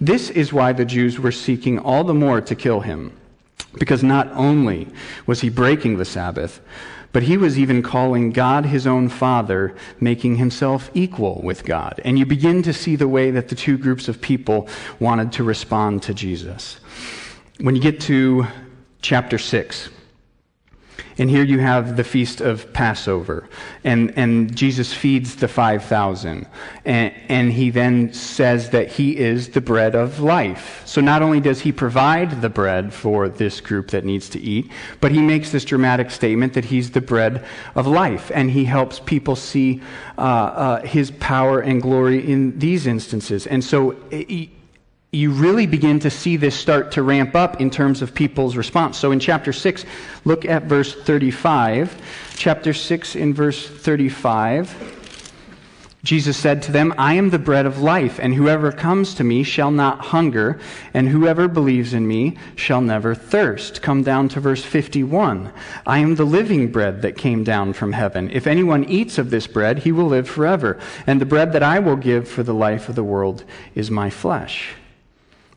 This 0.00 0.30
is 0.30 0.52
why 0.52 0.72
the 0.72 0.84
Jews 0.84 1.18
were 1.18 1.32
seeking 1.32 1.80
all 1.80 2.04
the 2.04 2.14
more 2.14 2.40
to 2.42 2.54
kill 2.54 2.78
him 2.78 3.12
because 3.78 4.02
not 4.02 4.30
only 4.32 4.88
was 5.26 5.40
he 5.40 5.48
breaking 5.48 5.96
the 5.96 6.04
Sabbath, 6.04 6.60
but 7.12 7.22
he 7.22 7.36
was 7.36 7.58
even 7.58 7.80
calling 7.80 8.32
God 8.32 8.66
his 8.66 8.88
own 8.88 9.08
Father, 9.08 9.72
making 10.00 10.36
himself 10.36 10.90
equal 10.94 11.40
with 11.44 11.64
God. 11.64 12.00
And 12.04 12.18
you 12.18 12.26
begin 12.26 12.62
to 12.64 12.72
see 12.72 12.96
the 12.96 13.06
way 13.06 13.30
that 13.30 13.48
the 13.48 13.54
two 13.54 13.78
groups 13.78 14.08
of 14.08 14.20
people 14.20 14.68
wanted 14.98 15.30
to 15.32 15.44
respond 15.44 16.02
to 16.02 16.12
Jesus. 16.12 16.80
When 17.60 17.76
you 17.76 17.80
get 17.80 18.00
to 18.02 18.46
chapter 19.00 19.38
6, 19.38 19.90
and 21.16 21.30
here 21.30 21.44
you 21.44 21.60
have 21.60 21.96
the 21.96 22.04
feast 22.04 22.40
of 22.40 22.72
Passover. 22.72 23.48
And, 23.84 24.12
and 24.16 24.54
Jesus 24.54 24.92
feeds 24.92 25.36
the 25.36 25.46
5,000. 25.46 26.46
And, 26.84 27.14
and 27.28 27.52
he 27.52 27.70
then 27.70 28.12
says 28.12 28.70
that 28.70 28.88
he 28.88 29.16
is 29.16 29.50
the 29.50 29.60
bread 29.60 29.94
of 29.94 30.18
life. 30.18 30.82
So 30.86 31.00
not 31.00 31.22
only 31.22 31.40
does 31.40 31.60
he 31.60 31.70
provide 31.70 32.42
the 32.42 32.48
bread 32.48 32.92
for 32.92 33.28
this 33.28 33.60
group 33.60 33.90
that 33.90 34.04
needs 34.04 34.28
to 34.30 34.40
eat, 34.40 34.70
but 35.00 35.12
he 35.12 35.20
makes 35.20 35.52
this 35.52 35.64
dramatic 35.64 36.10
statement 36.10 36.54
that 36.54 36.64
he's 36.64 36.90
the 36.90 37.00
bread 37.00 37.44
of 37.76 37.86
life. 37.86 38.32
And 38.34 38.50
he 38.50 38.64
helps 38.64 38.98
people 38.98 39.36
see 39.36 39.82
uh, 40.18 40.20
uh, 40.20 40.82
his 40.82 41.12
power 41.12 41.60
and 41.60 41.80
glory 41.80 42.28
in 42.28 42.58
these 42.58 42.86
instances. 42.86 43.46
And 43.46 43.62
so 43.62 43.96
you 45.14 45.30
really 45.30 45.66
begin 45.66 46.00
to 46.00 46.10
see 46.10 46.36
this 46.36 46.54
start 46.54 46.92
to 46.92 47.02
ramp 47.02 47.34
up 47.34 47.60
in 47.60 47.70
terms 47.70 48.02
of 48.02 48.14
people's 48.14 48.56
response. 48.56 48.98
So 48.98 49.12
in 49.12 49.20
chapter 49.20 49.52
6, 49.52 49.84
look 50.24 50.44
at 50.44 50.64
verse 50.64 50.94
35. 50.94 52.34
Chapter 52.36 52.72
6 52.72 53.16
in 53.16 53.32
verse 53.32 53.66
35. 53.66 55.02
Jesus 56.02 56.36
said 56.36 56.60
to 56.62 56.72
them, 56.72 56.92
I 56.98 57.14
am 57.14 57.30
the 57.30 57.38
bread 57.38 57.64
of 57.64 57.80
life, 57.80 58.18
and 58.20 58.34
whoever 58.34 58.70
comes 58.70 59.14
to 59.14 59.24
me 59.24 59.42
shall 59.42 59.70
not 59.70 60.00
hunger, 60.06 60.60
and 60.92 61.08
whoever 61.08 61.48
believes 61.48 61.94
in 61.94 62.06
me 62.06 62.36
shall 62.56 62.82
never 62.82 63.14
thirst. 63.14 63.80
Come 63.80 64.02
down 64.02 64.28
to 64.28 64.40
verse 64.40 64.62
51. 64.62 65.50
I 65.86 65.98
am 66.00 66.16
the 66.16 66.26
living 66.26 66.70
bread 66.70 67.00
that 67.00 67.16
came 67.16 67.42
down 67.42 67.72
from 67.72 67.92
heaven. 67.92 68.28
If 68.30 68.46
anyone 68.46 68.84
eats 68.84 69.16
of 69.16 69.30
this 69.30 69.46
bread, 69.46 69.78
he 69.78 69.92
will 69.92 70.06
live 70.06 70.28
forever. 70.28 70.78
And 71.06 71.22
the 71.22 71.26
bread 71.26 71.54
that 71.54 71.62
I 71.62 71.78
will 71.78 71.96
give 71.96 72.28
for 72.28 72.42
the 72.42 72.52
life 72.52 72.90
of 72.90 72.96
the 72.96 73.04
world 73.04 73.44
is 73.74 73.90
my 73.90 74.10
flesh. 74.10 74.74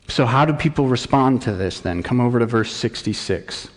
So, 0.08 0.24
how 0.24 0.46
do 0.46 0.54
people 0.54 0.86
respond 0.86 1.42
to 1.42 1.52
this 1.52 1.80
then? 1.80 2.02
Come 2.02 2.20
over 2.20 2.38
to 2.38 2.46
verse 2.46 2.72
66. 2.72 3.68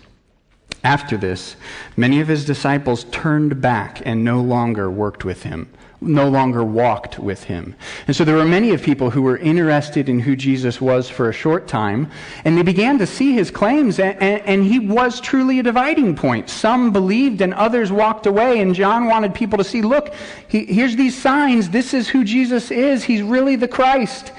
After 0.83 1.17
this, 1.17 1.55
many 1.95 2.21
of 2.21 2.27
his 2.27 2.45
disciples 2.45 3.03
turned 3.11 3.61
back 3.61 4.01
and 4.03 4.23
no 4.23 4.41
longer 4.41 4.89
worked 4.89 5.23
with 5.23 5.43
him, 5.43 5.69
no 5.99 6.27
longer 6.27 6.63
walked 6.63 7.19
with 7.19 7.43
him. 7.43 7.75
And 8.07 8.15
so 8.15 8.25
there 8.25 8.37
were 8.37 8.45
many 8.45 8.71
of 8.71 8.81
people 8.81 9.11
who 9.11 9.21
were 9.21 9.37
interested 9.37 10.09
in 10.09 10.21
who 10.21 10.35
Jesus 10.35 10.81
was 10.81 11.07
for 11.07 11.29
a 11.29 11.33
short 11.33 11.67
time, 11.67 12.09
and 12.45 12.57
they 12.57 12.63
began 12.63 12.97
to 12.97 13.05
see 13.05 13.33
his 13.33 13.51
claims, 13.51 13.99
and, 13.99 14.19
and, 14.19 14.41
and 14.43 14.63
he 14.63 14.79
was 14.79 15.21
truly 15.21 15.59
a 15.59 15.63
dividing 15.63 16.15
point. 16.15 16.49
Some 16.49 16.91
believed 16.91 17.41
and 17.41 17.53
others 17.53 17.91
walked 17.91 18.25
away, 18.25 18.61
and 18.61 18.73
John 18.73 19.05
wanted 19.05 19.35
people 19.35 19.59
to 19.59 19.63
see 19.63 19.83
look, 19.83 20.15
he, 20.47 20.65
here's 20.65 20.95
these 20.95 21.15
signs. 21.15 21.69
This 21.69 21.93
is 21.93 22.07
who 22.07 22.23
Jesus 22.23 22.71
is. 22.71 23.03
He's 23.03 23.21
really 23.21 23.55
the 23.55 23.67
Christ. 23.67 24.31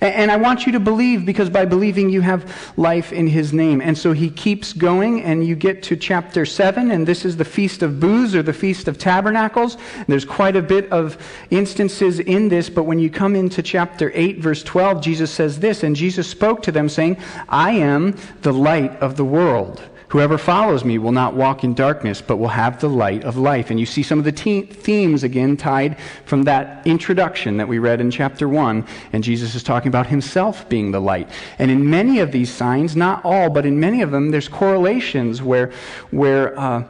And 0.00 0.30
I 0.30 0.36
want 0.36 0.64
you 0.64 0.72
to 0.72 0.80
believe 0.80 1.26
because 1.26 1.50
by 1.50 1.64
believing 1.64 2.08
you 2.08 2.20
have 2.20 2.72
life 2.76 3.12
in 3.12 3.26
his 3.26 3.52
name. 3.52 3.80
And 3.80 3.98
so 3.98 4.12
he 4.12 4.30
keeps 4.30 4.72
going, 4.72 5.22
and 5.22 5.46
you 5.46 5.56
get 5.56 5.82
to 5.84 5.96
chapter 5.96 6.46
7, 6.46 6.90
and 6.90 7.06
this 7.06 7.24
is 7.24 7.36
the 7.36 7.44
Feast 7.44 7.82
of 7.82 7.98
Booths 7.98 8.34
or 8.34 8.42
the 8.42 8.52
Feast 8.52 8.86
of 8.86 8.96
Tabernacles. 8.98 9.76
There's 10.06 10.24
quite 10.24 10.54
a 10.54 10.62
bit 10.62 10.90
of 10.92 11.18
instances 11.50 12.20
in 12.20 12.48
this, 12.48 12.70
but 12.70 12.84
when 12.84 12.98
you 12.98 13.10
come 13.10 13.34
into 13.34 13.62
chapter 13.62 14.12
8, 14.14 14.38
verse 14.38 14.62
12, 14.62 15.00
Jesus 15.00 15.30
says 15.30 15.58
this, 15.58 15.82
and 15.82 15.96
Jesus 15.96 16.28
spoke 16.28 16.62
to 16.62 16.72
them, 16.72 16.88
saying, 16.88 17.16
I 17.48 17.72
am 17.72 18.16
the 18.42 18.52
light 18.52 18.92
of 19.00 19.16
the 19.16 19.24
world. 19.24 19.82
Whoever 20.08 20.38
follows 20.38 20.84
me 20.84 20.96
will 20.96 21.12
not 21.12 21.34
walk 21.34 21.64
in 21.64 21.74
darkness, 21.74 22.22
but 22.22 22.38
will 22.38 22.48
have 22.48 22.80
the 22.80 22.88
light 22.88 23.24
of 23.24 23.36
life. 23.36 23.70
And 23.70 23.78
you 23.78 23.84
see 23.84 24.02
some 24.02 24.18
of 24.18 24.24
the 24.24 24.32
te- 24.32 24.62
themes 24.62 25.22
again 25.22 25.56
tied 25.56 25.98
from 26.24 26.44
that 26.44 26.86
introduction 26.86 27.58
that 27.58 27.68
we 27.68 27.78
read 27.78 28.00
in 28.00 28.10
chapter 28.10 28.48
1. 28.48 28.86
And 29.12 29.22
Jesus 29.22 29.54
is 29.54 29.62
talking 29.62 29.88
about 29.88 30.06
himself 30.06 30.66
being 30.70 30.92
the 30.92 31.00
light. 31.00 31.28
And 31.58 31.70
in 31.70 31.90
many 31.90 32.20
of 32.20 32.32
these 32.32 32.50
signs, 32.50 32.96
not 32.96 33.22
all, 33.22 33.50
but 33.50 33.66
in 33.66 33.78
many 33.78 34.00
of 34.00 34.10
them, 34.10 34.30
there's 34.30 34.48
correlations 34.48 35.42
where, 35.42 35.72
where 36.10 36.58
uh, 36.58 36.84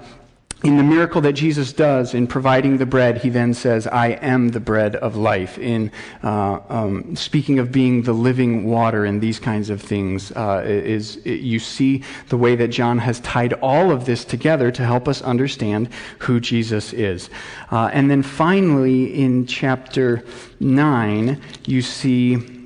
in 0.64 0.76
the 0.76 0.82
miracle 0.82 1.20
that 1.20 1.34
Jesus 1.34 1.72
does 1.72 2.14
in 2.14 2.26
providing 2.26 2.78
the 2.78 2.86
bread, 2.86 3.18
he 3.18 3.28
then 3.28 3.54
says, 3.54 3.86
I 3.86 4.08
am 4.08 4.48
the 4.48 4.58
bread 4.58 4.96
of 4.96 5.14
life. 5.14 5.56
In 5.56 5.92
uh, 6.24 6.58
um, 6.68 7.14
speaking 7.14 7.60
of 7.60 7.70
being 7.70 8.02
the 8.02 8.12
living 8.12 8.64
water 8.64 9.04
and 9.04 9.20
these 9.20 9.38
kinds 9.38 9.70
of 9.70 9.80
things, 9.80 10.32
uh, 10.32 10.64
is 10.66 11.18
it, 11.18 11.40
you 11.40 11.60
see 11.60 12.02
the 12.28 12.36
way 12.36 12.56
that 12.56 12.68
John 12.68 12.98
has 12.98 13.20
tied 13.20 13.52
all 13.54 13.92
of 13.92 14.04
this 14.04 14.24
together 14.24 14.72
to 14.72 14.84
help 14.84 15.06
us 15.06 15.22
understand 15.22 15.90
who 16.18 16.40
Jesus 16.40 16.92
is. 16.92 17.30
Uh, 17.70 17.90
and 17.92 18.10
then 18.10 18.24
finally, 18.24 19.14
in 19.14 19.46
chapter 19.46 20.24
9, 20.58 21.40
you 21.66 21.82
see 21.82 22.58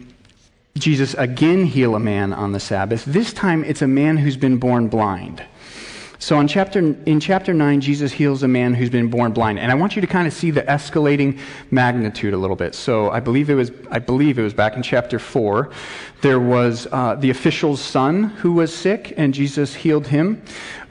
Jesus 0.78 1.12
again 1.14 1.66
heal 1.66 1.94
a 1.94 2.00
man 2.00 2.32
on 2.32 2.52
the 2.52 2.60
Sabbath. 2.60 3.04
This 3.04 3.34
time 3.34 3.64
it's 3.64 3.82
a 3.82 3.86
man 3.86 4.16
who's 4.16 4.38
been 4.38 4.56
born 4.56 4.88
blind. 4.88 5.44
So 6.22 6.38
in 6.38 6.46
chapter, 6.46 6.78
in 6.78 7.18
chapter 7.18 7.52
9, 7.52 7.80
Jesus 7.80 8.12
heals 8.12 8.44
a 8.44 8.48
man 8.48 8.74
who's 8.74 8.90
been 8.90 9.10
born 9.10 9.32
blind. 9.32 9.58
And 9.58 9.72
I 9.72 9.74
want 9.74 9.96
you 9.96 10.00
to 10.02 10.06
kind 10.06 10.28
of 10.28 10.32
see 10.32 10.52
the 10.52 10.62
escalating 10.62 11.40
magnitude 11.72 12.32
a 12.32 12.36
little 12.36 12.54
bit. 12.54 12.76
So 12.76 13.10
I 13.10 13.18
believe 13.18 13.50
it 13.50 13.56
was, 13.56 13.72
I 13.90 13.98
believe 13.98 14.38
it 14.38 14.42
was 14.44 14.54
back 14.54 14.76
in 14.76 14.84
chapter 14.84 15.18
4 15.18 15.72
there 16.22 16.38
was 16.38 16.86
uh, 16.92 17.16
the 17.16 17.30
official's 17.30 17.80
son 17.80 18.22
who 18.22 18.52
was 18.52 18.74
sick, 18.74 19.12
and 19.16 19.34
Jesus 19.34 19.74
healed 19.74 20.06
him. 20.06 20.40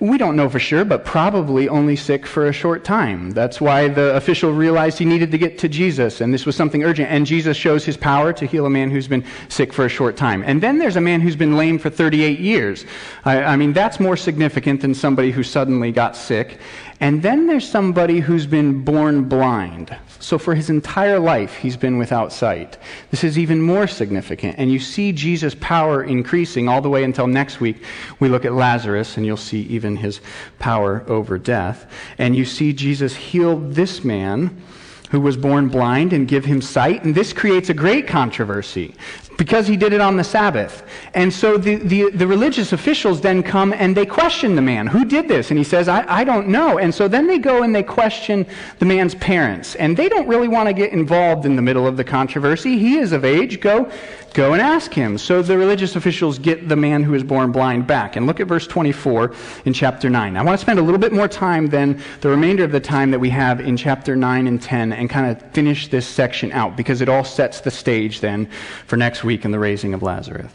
We 0.01 0.17
don't 0.17 0.35
know 0.35 0.49
for 0.49 0.59
sure, 0.59 0.83
but 0.83 1.05
probably 1.05 1.69
only 1.69 1.95
sick 1.95 2.25
for 2.25 2.47
a 2.47 2.53
short 2.53 2.83
time. 2.83 3.31
That's 3.31 3.61
why 3.61 3.87
the 3.87 4.13
official 4.15 4.51
realized 4.51 4.97
he 4.97 5.05
needed 5.05 5.31
to 5.31 5.37
get 5.37 5.57
to 5.59 5.69
Jesus, 5.69 6.19
and 6.19 6.33
this 6.33 6.45
was 6.45 6.57
something 6.57 6.83
urgent. 6.83 7.09
And 7.09 7.25
Jesus 7.25 7.55
shows 7.55 7.85
his 7.85 7.95
power 7.95 8.33
to 8.33 8.45
heal 8.45 8.65
a 8.65 8.69
man 8.69 8.91
who's 8.91 9.07
been 9.07 9.23
sick 9.47 9.71
for 9.71 9.85
a 9.85 9.89
short 9.89 10.17
time. 10.17 10.43
And 10.45 10.61
then 10.61 10.79
there's 10.79 10.97
a 10.97 11.01
man 11.01 11.21
who's 11.21 11.37
been 11.37 11.55
lame 11.55 11.79
for 11.79 11.89
38 11.89 12.39
years. 12.39 12.85
I, 13.23 13.43
I 13.43 13.55
mean, 13.55 13.71
that's 13.71 14.01
more 14.01 14.17
significant 14.17 14.81
than 14.81 14.93
somebody 14.93 15.20
who 15.29 15.43
suddenly 15.43 15.91
got 15.91 16.15
sick. 16.15 16.57
And 16.99 17.21
then 17.21 17.45
there's 17.45 17.69
somebody 17.69 18.19
who's 18.19 18.47
been 18.47 18.83
born 18.83 19.25
blind. 19.25 19.95
So 20.19 20.37
for 20.37 20.55
his 20.55 20.69
entire 20.69 21.19
life, 21.19 21.55
he's 21.55 21.77
been 21.77 21.97
without 21.97 22.31
sight. 22.31 22.77
This 23.09 23.23
is 23.23 23.37
even 23.37 23.61
more 23.61 23.87
significant. 23.87 24.55
And 24.57 24.71
you 24.71 24.79
see 24.79 25.11
Jesus' 25.11 25.55
power 25.59 26.03
increasing 26.03 26.67
all 26.67 26.81
the 26.81 26.89
way 26.89 27.03
until 27.03 27.27
next 27.27 27.59
week. 27.59 27.83
We 28.19 28.29
look 28.29 28.45
at 28.45 28.53
Lazarus, 28.53 29.17
and 29.17 29.25
you'll 29.25 29.37
see 29.37 29.61
even 29.63 29.97
his 29.97 30.21
power 30.59 31.03
over 31.07 31.37
death. 31.37 31.91
And 32.17 32.35
you 32.35 32.45
see 32.45 32.71
Jesus 32.71 33.15
heal 33.15 33.57
this 33.57 34.03
man 34.03 34.61
who 35.09 35.19
was 35.19 35.35
born 35.35 35.67
blind 35.67 36.13
and 36.13 36.27
give 36.27 36.45
him 36.45 36.61
sight. 36.61 37.03
And 37.03 37.13
this 37.13 37.33
creates 37.33 37.69
a 37.69 37.73
great 37.73 38.07
controversy 38.07 38.95
because 39.41 39.65
he 39.65 39.75
did 39.75 39.91
it 39.91 39.99
on 39.99 40.17
the 40.17 40.23
Sabbath. 40.23 40.83
And 41.15 41.33
so 41.33 41.57
the, 41.57 41.77
the, 41.77 42.11
the, 42.11 42.27
religious 42.27 42.73
officials 42.73 43.21
then 43.21 43.41
come 43.41 43.73
and 43.73 43.97
they 43.97 44.05
question 44.05 44.55
the 44.55 44.61
man. 44.61 44.85
Who 44.85 45.03
did 45.03 45.27
this? 45.27 45.49
And 45.49 45.57
he 45.57 45.63
says, 45.63 45.87
I, 45.87 46.05
I 46.07 46.23
don't 46.23 46.47
know. 46.49 46.77
And 46.77 46.93
so 46.93 47.07
then 47.07 47.25
they 47.25 47.39
go 47.39 47.63
and 47.63 47.73
they 47.73 47.81
question 47.81 48.45
the 48.77 48.85
man's 48.85 49.15
parents. 49.15 49.73
And 49.73 49.97
they 49.97 50.09
don't 50.09 50.27
really 50.27 50.47
want 50.47 50.67
to 50.67 50.73
get 50.73 50.93
involved 50.93 51.47
in 51.47 51.55
the 51.55 51.61
middle 51.63 51.87
of 51.87 51.97
the 51.97 52.03
controversy. 52.03 52.77
He 52.77 52.99
is 52.99 53.13
of 53.13 53.25
age. 53.25 53.59
Go, 53.59 53.91
go 54.33 54.53
and 54.53 54.61
ask 54.61 54.93
him. 54.93 55.17
So 55.17 55.41
the 55.41 55.57
religious 55.57 55.95
officials 55.95 56.39
get 56.39 56.69
the 56.69 56.75
man 56.75 57.03
who 57.03 57.11
was 57.11 57.23
born 57.23 57.51
blind 57.51 57.87
back. 57.87 58.15
And 58.15 58.27
look 58.27 58.39
at 58.39 58.47
verse 58.47 58.67
24 58.67 59.33
in 59.65 59.73
chapter 59.73 60.09
9. 60.09 60.37
I 60.37 60.43
want 60.43 60.57
to 60.57 60.61
spend 60.61 60.79
a 60.79 60.81
little 60.81 60.99
bit 60.99 61.11
more 61.11 61.27
time 61.27 61.67
than 61.67 62.01
the 62.21 62.29
remainder 62.29 62.63
of 62.63 62.71
the 62.71 62.79
time 62.79 63.11
that 63.11 63.19
we 63.19 63.31
have 63.31 63.59
in 63.59 63.75
chapter 63.75 64.15
9 64.15 64.47
and 64.47 64.61
10 64.61 64.93
and 64.93 65.09
kind 65.09 65.31
of 65.35 65.51
finish 65.51 65.87
this 65.89 66.07
section 66.07 66.51
out 66.51 66.77
because 66.77 67.01
it 67.01 67.09
all 67.09 67.23
sets 67.23 67.61
the 67.61 67.71
stage 67.71 68.21
then 68.21 68.49
for 68.85 68.97
next 68.97 69.23
week 69.23 69.31
week 69.31 69.45
in 69.45 69.51
the 69.51 69.59
raising 69.59 69.93
of 69.93 70.03
Lazarus. 70.03 70.51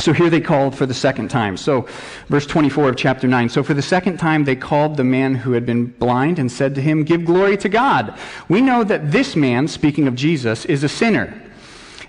So 0.00 0.12
here 0.12 0.28
they 0.28 0.40
called 0.40 0.74
for 0.74 0.84
the 0.86 0.94
second 0.94 1.28
time. 1.28 1.56
So, 1.56 1.86
verse 2.28 2.46
24 2.46 2.90
of 2.90 2.96
chapter 2.96 3.26
9. 3.26 3.48
So, 3.48 3.62
for 3.62 3.74
the 3.74 3.82
second 3.82 4.18
time, 4.18 4.44
they 4.44 4.56
called 4.56 4.96
the 4.96 5.04
man 5.04 5.34
who 5.34 5.52
had 5.52 5.64
been 5.64 5.86
blind 5.86 6.38
and 6.38 6.50
said 6.50 6.74
to 6.74 6.80
him, 6.80 7.04
Give 7.04 7.24
glory 7.24 7.56
to 7.58 7.68
God. 7.68 8.18
We 8.48 8.60
know 8.60 8.84
that 8.84 9.12
this 9.12 9.36
man, 9.36 9.68
speaking 9.68 10.06
of 10.06 10.14
Jesus, 10.14 10.64
is 10.66 10.84
a 10.84 10.88
sinner. 10.88 11.49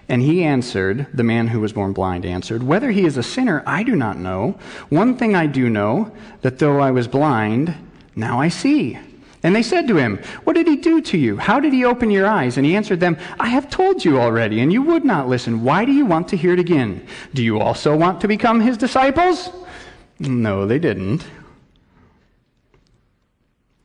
And 0.09 0.21
he 0.21 0.43
answered, 0.43 1.07
the 1.13 1.23
man 1.23 1.47
who 1.47 1.59
was 1.59 1.73
born 1.73 1.93
blind 1.93 2.25
answered, 2.25 2.63
Whether 2.63 2.91
he 2.91 3.05
is 3.05 3.17
a 3.17 3.23
sinner, 3.23 3.63
I 3.65 3.83
do 3.83 3.95
not 3.95 4.17
know. 4.17 4.59
One 4.89 5.15
thing 5.15 5.35
I 5.35 5.45
do 5.45 5.69
know, 5.69 6.11
that 6.41 6.59
though 6.59 6.79
I 6.79 6.91
was 6.91 7.07
blind, 7.07 7.73
now 8.15 8.39
I 8.39 8.49
see. 8.49 8.99
And 9.43 9.55
they 9.55 9.63
said 9.63 9.87
to 9.87 9.97
him, 9.97 10.17
What 10.43 10.53
did 10.53 10.67
he 10.67 10.75
do 10.75 11.01
to 11.01 11.17
you? 11.17 11.37
How 11.37 11.59
did 11.59 11.73
he 11.73 11.85
open 11.85 12.11
your 12.11 12.27
eyes? 12.27 12.57
And 12.57 12.65
he 12.65 12.75
answered 12.75 12.99
them, 12.99 13.17
I 13.39 13.47
have 13.47 13.69
told 13.69 14.05
you 14.05 14.19
already, 14.19 14.59
and 14.59 14.71
you 14.71 14.81
would 14.83 15.03
not 15.03 15.27
listen. 15.27 15.63
Why 15.63 15.85
do 15.85 15.91
you 15.91 16.05
want 16.05 16.27
to 16.29 16.37
hear 16.37 16.53
it 16.53 16.59
again? 16.59 17.07
Do 17.33 17.43
you 17.43 17.59
also 17.59 17.95
want 17.95 18.21
to 18.21 18.27
become 18.27 18.59
his 18.59 18.77
disciples? 18.77 19.49
No, 20.19 20.67
they 20.67 20.77
didn't. 20.77 21.25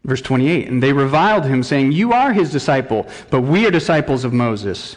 Verse 0.05 0.21
28 0.21 0.69
And 0.69 0.83
they 0.83 0.93
reviled 0.93 1.45
him, 1.45 1.63
saying, 1.63 1.93
You 1.93 2.13
are 2.13 2.33
his 2.33 2.53
disciple, 2.53 3.07
but 3.31 3.41
we 3.41 3.67
are 3.67 3.71
disciples 3.71 4.25
of 4.25 4.33
Moses. 4.33 4.97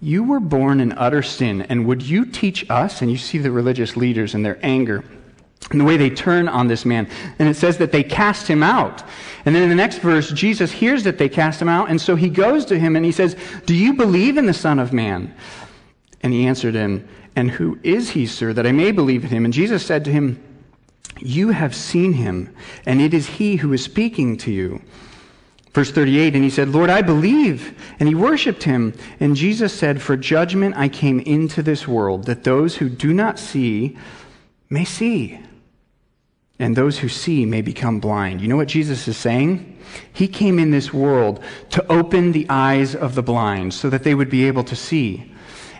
You 0.00 0.24
were 0.24 0.40
born 0.40 0.80
in 0.80 0.92
utter 0.92 1.22
sin, 1.22 1.62
and 1.62 1.86
would 1.86 2.02
you 2.02 2.26
teach 2.26 2.68
us? 2.70 3.02
And 3.02 3.10
you 3.10 3.16
see 3.16 3.38
the 3.38 3.50
religious 3.50 3.96
leaders 3.96 4.34
and 4.34 4.44
their 4.44 4.58
anger 4.62 5.04
and 5.70 5.80
the 5.80 5.84
way 5.84 5.96
they 5.96 6.10
turn 6.10 6.48
on 6.48 6.68
this 6.68 6.84
man. 6.84 7.08
And 7.38 7.48
it 7.48 7.56
says 7.56 7.78
that 7.78 7.90
they 7.90 8.04
cast 8.04 8.46
him 8.46 8.62
out. 8.62 9.02
And 9.44 9.54
then 9.54 9.62
in 9.62 9.68
the 9.68 9.74
next 9.74 9.98
verse, 9.98 10.30
Jesus 10.30 10.70
hears 10.70 11.02
that 11.04 11.18
they 11.18 11.28
cast 11.28 11.60
him 11.60 11.68
out, 11.68 11.90
and 11.90 12.00
so 12.00 12.14
he 12.14 12.28
goes 12.28 12.64
to 12.66 12.78
him 12.78 12.94
and 12.94 13.04
he 13.04 13.12
says, 13.12 13.36
Do 13.66 13.74
you 13.74 13.94
believe 13.94 14.36
in 14.36 14.46
the 14.46 14.54
Son 14.54 14.78
of 14.78 14.92
Man? 14.92 15.34
And 16.22 16.32
he 16.32 16.46
answered 16.46 16.74
him, 16.74 17.08
And 17.34 17.50
who 17.50 17.78
is 17.82 18.10
he, 18.10 18.26
sir, 18.26 18.52
that 18.52 18.66
I 18.66 18.72
may 18.72 18.92
believe 18.92 19.24
in 19.24 19.30
him? 19.30 19.44
And 19.44 19.54
Jesus 19.54 19.84
said 19.84 20.04
to 20.04 20.12
him, 20.12 20.42
You 21.18 21.50
have 21.50 21.74
seen 21.74 22.12
him, 22.12 22.54
and 22.84 23.00
it 23.00 23.12
is 23.12 23.26
he 23.26 23.56
who 23.56 23.72
is 23.72 23.82
speaking 23.82 24.36
to 24.38 24.52
you. 24.52 24.82
Verse 25.76 25.90
38, 25.90 26.34
and 26.34 26.42
he 26.42 26.48
said, 26.48 26.70
Lord, 26.70 26.88
I 26.88 27.02
believe. 27.02 27.78
And 28.00 28.08
he 28.08 28.14
worshiped 28.14 28.62
him. 28.62 28.94
And 29.20 29.36
Jesus 29.36 29.74
said, 29.74 30.00
For 30.00 30.16
judgment 30.16 30.74
I 30.74 30.88
came 30.88 31.20
into 31.20 31.62
this 31.62 31.86
world, 31.86 32.24
that 32.24 32.44
those 32.44 32.76
who 32.76 32.88
do 32.88 33.12
not 33.12 33.38
see 33.38 33.94
may 34.70 34.86
see 34.86 35.38
and 36.58 36.74
those 36.74 36.98
who 37.00 37.10
see 37.10 37.44
may 37.44 37.60
become 37.60 38.00
blind. 38.00 38.40
You 38.40 38.48
know 38.48 38.56
what 38.56 38.68
Jesus 38.68 39.06
is 39.06 39.18
saying? 39.18 39.78
He 40.14 40.26
came 40.28 40.58
in 40.58 40.70
this 40.70 40.94
world 40.94 41.44
to 41.68 41.86
open 41.92 42.32
the 42.32 42.46
eyes 42.48 42.94
of 42.94 43.14
the 43.14 43.22
blind 43.22 43.74
so 43.74 43.90
that 43.90 44.02
they 44.02 44.14
would 44.14 44.30
be 44.30 44.46
able 44.46 44.64
to 44.64 44.76
see. 44.76 45.30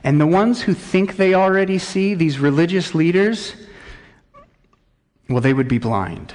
And 0.05 0.21
the 0.21 0.27
ones 0.27 0.61
who 0.61 0.75
think 0.75 1.17
they 1.17 1.33
already 1.33 1.79
see, 1.79 2.13
these 2.13 2.39
religious 2.39 2.95
leaders, 2.95 3.55
well, 5.31 5.41
they 5.41 5.55
would 5.55 5.69
be 5.69 5.79
blind. 5.79 6.35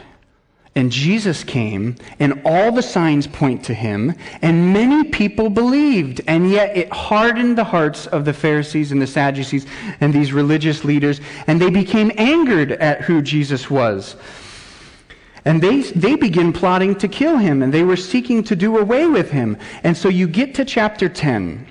And 0.73 0.89
Jesus 0.89 1.43
came, 1.43 1.97
and 2.19 2.41
all 2.45 2.71
the 2.71 2.81
signs 2.81 3.27
point 3.27 3.61
to 3.65 3.73
him, 3.73 4.15
and 4.41 4.71
many 4.71 5.03
people 5.09 5.49
believed. 5.49 6.21
And 6.27 6.49
yet 6.49 6.77
it 6.77 6.91
hardened 6.93 7.57
the 7.57 7.63
hearts 7.65 8.07
of 8.07 8.23
the 8.23 8.31
Pharisees 8.31 8.93
and 8.93 9.01
the 9.01 9.07
Sadducees 9.07 9.65
and 9.99 10.13
these 10.13 10.31
religious 10.31 10.85
leaders, 10.85 11.19
and 11.47 11.61
they 11.61 11.69
became 11.69 12.11
angered 12.17 12.71
at 12.71 13.01
who 13.01 13.21
Jesus 13.21 13.69
was. 13.69 14.15
And 15.43 15.61
they, 15.61 15.81
they 15.81 16.15
begin 16.15 16.53
plotting 16.53 16.95
to 16.99 17.07
kill 17.09 17.37
him, 17.37 17.61
and 17.61 17.73
they 17.73 17.83
were 17.83 17.97
seeking 17.97 18.41
to 18.43 18.55
do 18.55 18.77
away 18.77 19.07
with 19.07 19.29
him. 19.31 19.57
And 19.83 19.97
so 19.97 20.07
you 20.07 20.27
get 20.27 20.55
to 20.55 20.63
chapter 20.63 21.09
10. 21.09 21.67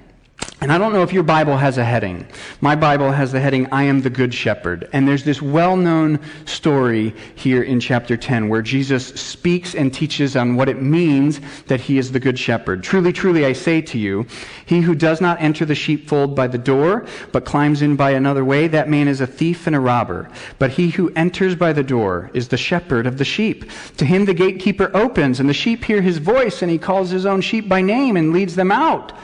And 0.62 0.70
I 0.70 0.76
don't 0.76 0.92
know 0.92 1.02
if 1.02 1.14
your 1.14 1.22
Bible 1.22 1.56
has 1.56 1.78
a 1.78 1.84
heading. 1.84 2.26
My 2.60 2.76
Bible 2.76 3.12
has 3.12 3.32
the 3.32 3.40
heading, 3.40 3.66
I 3.72 3.84
am 3.84 4.02
the 4.02 4.10
Good 4.10 4.34
Shepherd. 4.34 4.90
And 4.92 5.08
there's 5.08 5.24
this 5.24 5.40
well 5.40 5.74
known 5.74 6.20
story 6.44 7.14
here 7.34 7.62
in 7.62 7.80
chapter 7.80 8.14
10 8.14 8.50
where 8.50 8.60
Jesus 8.60 9.06
speaks 9.06 9.74
and 9.74 9.92
teaches 9.92 10.36
on 10.36 10.56
what 10.56 10.68
it 10.68 10.82
means 10.82 11.40
that 11.68 11.80
he 11.80 11.96
is 11.96 12.12
the 12.12 12.20
Good 12.20 12.38
Shepherd. 12.38 12.82
Truly, 12.82 13.10
truly, 13.10 13.46
I 13.46 13.54
say 13.54 13.80
to 13.80 13.98
you, 13.98 14.26
he 14.66 14.82
who 14.82 14.94
does 14.94 15.22
not 15.22 15.40
enter 15.40 15.64
the 15.64 15.74
sheepfold 15.74 16.36
by 16.36 16.46
the 16.46 16.58
door, 16.58 17.06
but 17.32 17.46
climbs 17.46 17.80
in 17.80 17.96
by 17.96 18.10
another 18.10 18.44
way, 18.44 18.68
that 18.68 18.90
man 18.90 19.08
is 19.08 19.22
a 19.22 19.26
thief 19.26 19.66
and 19.66 19.74
a 19.74 19.80
robber. 19.80 20.28
But 20.58 20.72
he 20.72 20.90
who 20.90 21.10
enters 21.16 21.56
by 21.56 21.72
the 21.72 21.82
door 21.82 22.30
is 22.34 22.48
the 22.48 22.58
shepherd 22.58 23.06
of 23.06 23.16
the 23.16 23.24
sheep. 23.24 23.70
To 23.96 24.04
him 24.04 24.26
the 24.26 24.34
gatekeeper 24.34 24.90
opens, 24.92 25.40
and 25.40 25.48
the 25.48 25.54
sheep 25.54 25.84
hear 25.84 26.02
his 26.02 26.18
voice, 26.18 26.60
and 26.60 26.70
he 26.70 26.76
calls 26.76 27.08
his 27.08 27.24
own 27.24 27.40
sheep 27.40 27.66
by 27.66 27.80
name 27.80 28.18
and 28.18 28.34
leads 28.34 28.56
them 28.56 28.70
out. 28.70 29.14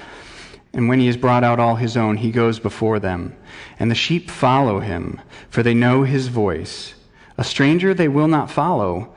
And 0.76 0.90
when 0.90 1.00
he 1.00 1.06
has 1.06 1.16
brought 1.16 1.42
out 1.42 1.58
all 1.58 1.76
his 1.76 1.96
own, 1.96 2.18
he 2.18 2.30
goes 2.30 2.60
before 2.60 3.00
them. 3.00 3.34
And 3.78 3.90
the 3.90 3.94
sheep 3.94 4.30
follow 4.30 4.78
him, 4.80 5.22
for 5.48 5.62
they 5.62 5.72
know 5.72 6.02
his 6.02 6.28
voice. 6.28 6.94
A 7.38 7.44
stranger 7.44 7.94
they 7.94 8.08
will 8.08 8.28
not 8.28 8.50
follow, 8.50 9.14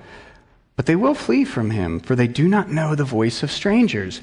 but 0.77 0.85
they 0.85 0.95
will 0.95 1.13
flee 1.13 1.43
from 1.43 1.71
him, 1.71 1.99
for 1.99 2.15
they 2.15 2.27
do 2.27 2.47
not 2.47 2.71
know 2.71 2.95
the 2.95 3.03
voice 3.03 3.43
of 3.43 3.51
strangers. 3.51 4.21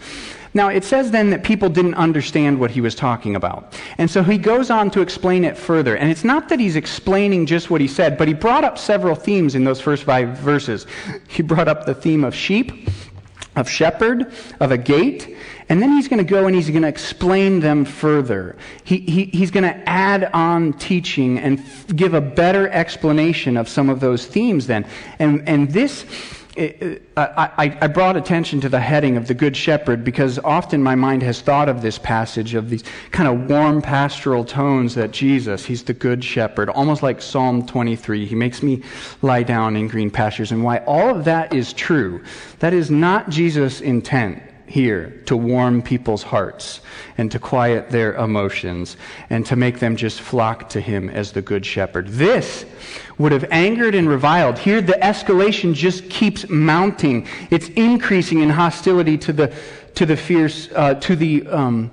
Now, 0.55 0.70
it 0.70 0.83
says 0.83 1.11
then 1.11 1.29
that 1.29 1.44
people 1.44 1.68
didn't 1.68 1.96
understand 1.96 2.59
what 2.59 2.70
he 2.70 2.81
was 2.81 2.94
talking 2.94 3.37
about. 3.37 3.79
And 3.99 4.11
so 4.11 4.22
he 4.22 4.38
goes 4.38 4.70
on 4.70 4.90
to 4.92 5.03
explain 5.03 5.44
it 5.44 5.59
further. 5.59 5.94
And 5.94 6.11
it's 6.11 6.25
not 6.25 6.49
that 6.49 6.59
he's 6.59 6.77
explaining 6.77 7.44
just 7.44 7.68
what 7.68 7.83
he 7.83 7.88
said, 7.88 8.16
but 8.16 8.29
he 8.29 8.33
brought 8.33 8.64
up 8.64 8.79
several 8.79 9.14
themes 9.14 9.55
in 9.55 9.64
those 9.64 9.83
first 9.83 10.05
five 10.05 10.38
verses. 10.38 10.87
He 11.29 11.42
brought 11.42 11.68
up 11.68 11.85
the 11.85 11.94
theme 11.94 12.25
of 12.25 12.35
sheep, 12.35 12.88
of 13.57 13.68
shepherd, 13.68 14.33
of 14.61 14.72
a 14.72 14.79
gate, 14.79 15.37
and 15.68 15.83
then 15.83 15.92
he's 15.92 16.07
going 16.07 16.24
to 16.24 16.31
go 16.31 16.46
and 16.46 16.55
he's 16.55 16.70
going 16.70 16.83
to 16.83 16.88
explain 16.88 17.61
them 17.61 17.85
further. 17.85 18.57
He, 18.85 18.98
he, 18.98 19.24
he's 19.26 19.50
going 19.50 19.64
to 19.64 19.88
add 19.88 20.31
on 20.33 20.74
teaching 20.74 21.38
and 21.38 21.59
f- 21.59 21.87
give 21.88 22.14
a 22.14 22.20
better 22.20 22.68
explanation 22.68 23.57
of 23.57 23.68
some 23.68 23.88
of 23.88 23.98
those 23.98 24.26
themes 24.26 24.68
then. 24.68 24.87
And, 25.18 25.48
and 25.48 25.68
this, 25.72 26.05
eh, 26.57 26.72
eh, 26.81 26.98
I, 27.16 27.76
I, 27.81 27.87
brought 27.88 28.16
attention 28.16 28.61
to 28.61 28.68
the 28.68 28.79
heading 28.79 29.16
of 29.16 29.26
the 29.26 29.35
Good 29.35 29.57
Shepherd 29.57 30.05
because 30.05 30.38
often 30.38 30.85
my 30.85 30.94
mind 30.94 31.24
has 31.24 31.40
thought 31.40 31.68
of 31.68 31.83
this 31.83 31.98
passage 31.98 32.55
of 32.55 32.70
these 32.70 32.85
kind 33.11 33.29
of 33.29 33.50
warm 33.50 33.83
pastoral 33.83 34.44
tones 34.44 34.94
that 34.94 35.11
Jesus, 35.11 35.64
He's 35.64 35.83
the 35.83 35.94
Good 35.94 36.22
Shepherd, 36.22 36.68
almost 36.70 37.02
like 37.02 37.20
Psalm 37.20 37.66
23. 37.66 38.24
He 38.24 38.37
makes 38.37 38.62
me 38.62 38.85
lie 39.20 39.42
down 39.42 39.74
in 39.74 39.88
green 39.88 40.12
pastures. 40.12 40.52
And 40.52 40.62
why 40.62 40.79
all 40.87 41.09
of 41.09 41.24
that 41.24 41.52
is 41.52 41.72
true, 41.72 42.22
that 42.61 42.72
is 42.72 42.88
not 42.88 43.31
Jesus' 43.31 43.81
intent 43.81 44.40
here 44.66 45.22
to 45.26 45.37
warm 45.37 45.83
people's 45.83 46.22
hearts 46.22 46.81
and 47.18 47.30
to 47.30 47.38
quiet 47.38 47.91
their 47.91 48.14
emotions 48.14 48.97
and 49.30 49.47
to 49.47 49.57
make 49.57 49.78
them 49.78 49.97
just 49.97 50.20
flock 50.20 50.68
to 50.70 50.80
him 50.80 51.09
as 51.09 51.32
the 51.32 51.43
good 51.43 51.64
shepherd. 51.64 52.09
This 52.09 52.64
would 53.18 53.32
have 53.32 53.45
angered 53.51 53.95
and 53.95 54.09
reviled. 54.09 54.59
Here, 54.59 54.80
the 54.80 54.95
escalation 54.95 55.72
just 55.74 56.09
keeps 56.11 56.49
mounting. 56.49 57.26
It's 57.51 57.68
increasing 57.70 58.41
in 58.41 58.51
hostility 58.51 59.16
to 59.18 59.32
the, 59.32 59.55
to 59.95 60.07
the 60.07 60.16
fierce, 60.16 60.68
uh, 60.74 60.95
to 60.95 61.16
the 61.16 61.47
um, 61.47 61.91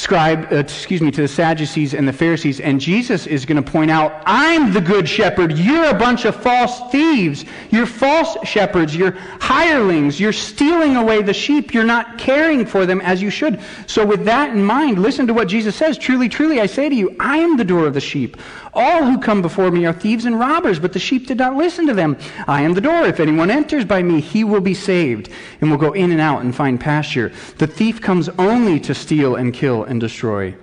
scribe, 0.00 0.48
uh, 0.50 0.56
excuse 0.56 1.00
me, 1.00 1.10
to 1.10 1.20
the 1.20 1.28
Sadducees 1.28 1.94
and 1.94 2.08
the 2.08 2.12
Pharisees, 2.12 2.58
and 2.58 2.80
Jesus 2.80 3.26
is 3.26 3.44
going 3.44 3.62
to 3.62 3.70
point 3.70 3.90
out, 3.90 4.22
I'm 4.24 4.72
the 4.72 4.80
good 4.80 5.08
shepherd. 5.08 5.58
You're 5.58 5.90
a 5.90 5.94
bunch 5.94 6.24
of 6.24 6.34
false 6.34 6.90
thieves. 6.90 7.44
You're 7.70 7.86
false 7.86 8.36
shepherds. 8.48 8.96
You're 8.96 9.12
hirelings. 9.40 10.18
You're 10.18 10.32
stealing 10.32 10.96
away 10.96 11.22
the 11.22 11.34
sheep. 11.34 11.74
You're 11.74 11.84
not 11.84 12.18
caring 12.18 12.64
for 12.64 12.86
them 12.86 13.00
as 13.02 13.20
you 13.20 13.30
should. 13.30 13.60
So, 13.86 14.04
with 14.04 14.24
that 14.24 14.50
in 14.50 14.64
mind, 14.64 15.00
listen 15.00 15.26
to 15.26 15.34
what 15.34 15.48
Jesus 15.48 15.76
says. 15.76 15.98
Truly, 15.98 16.28
truly, 16.28 16.60
I 16.60 16.66
say 16.66 16.88
to 16.88 16.94
you, 16.94 17.14
I 17.20 17.38
am 17.38 17.56
the 17.56 17.64
door 17.64 17.86
of 17.86 17.94
the 17.94 18.00
sheep. 18.00 18.36
All 18.72 19.04
who 19.04 19.18
come 19.18 19.42
before 19.42 19.70
me 19.70 19.84
are 19.86 19.92
thieves 19.92 20.24
and 20.24 20.38
robbers, 20.38 20.78
but 20.78 20.92
the 20.92 20.98
sheep 20.98 21.26
did 21.26 21.38
not 21.38 21.56
listen 21.56 21.86
to 21.88 21.94
them. 21.94 22.16
I 22.46 22.62
am 22.62 22.74
the 22.74 22.80
door. 22.80 23.04
If 23.04 23.18
anyone 23.18 23.50
enters 23.50 23.84
by 23.84 24.02
me, 24.02 24.20
he 24.20 24.44
will 24.44 24.60
be 24.60 24.74
saved 24.74 25.28
and 25.60 25.70
will 25.70 25.78
go 25.78 25.92
in 25.92 26.12
and 26.12 26.20
out 26.20 26.42
and 26.42 26.54
find 26.54 26.80
pasture. 26.80 27.32
The 27.58 27.66
thief 27.66 28.00
comes 28.00 28.28
only 28.30 28.78
to 28.80 28.94
steal 28.94 29.34
and 29.34 29.52
kill 29.52 29.84
and 29.90 30.00
destroy. 30.00 30.54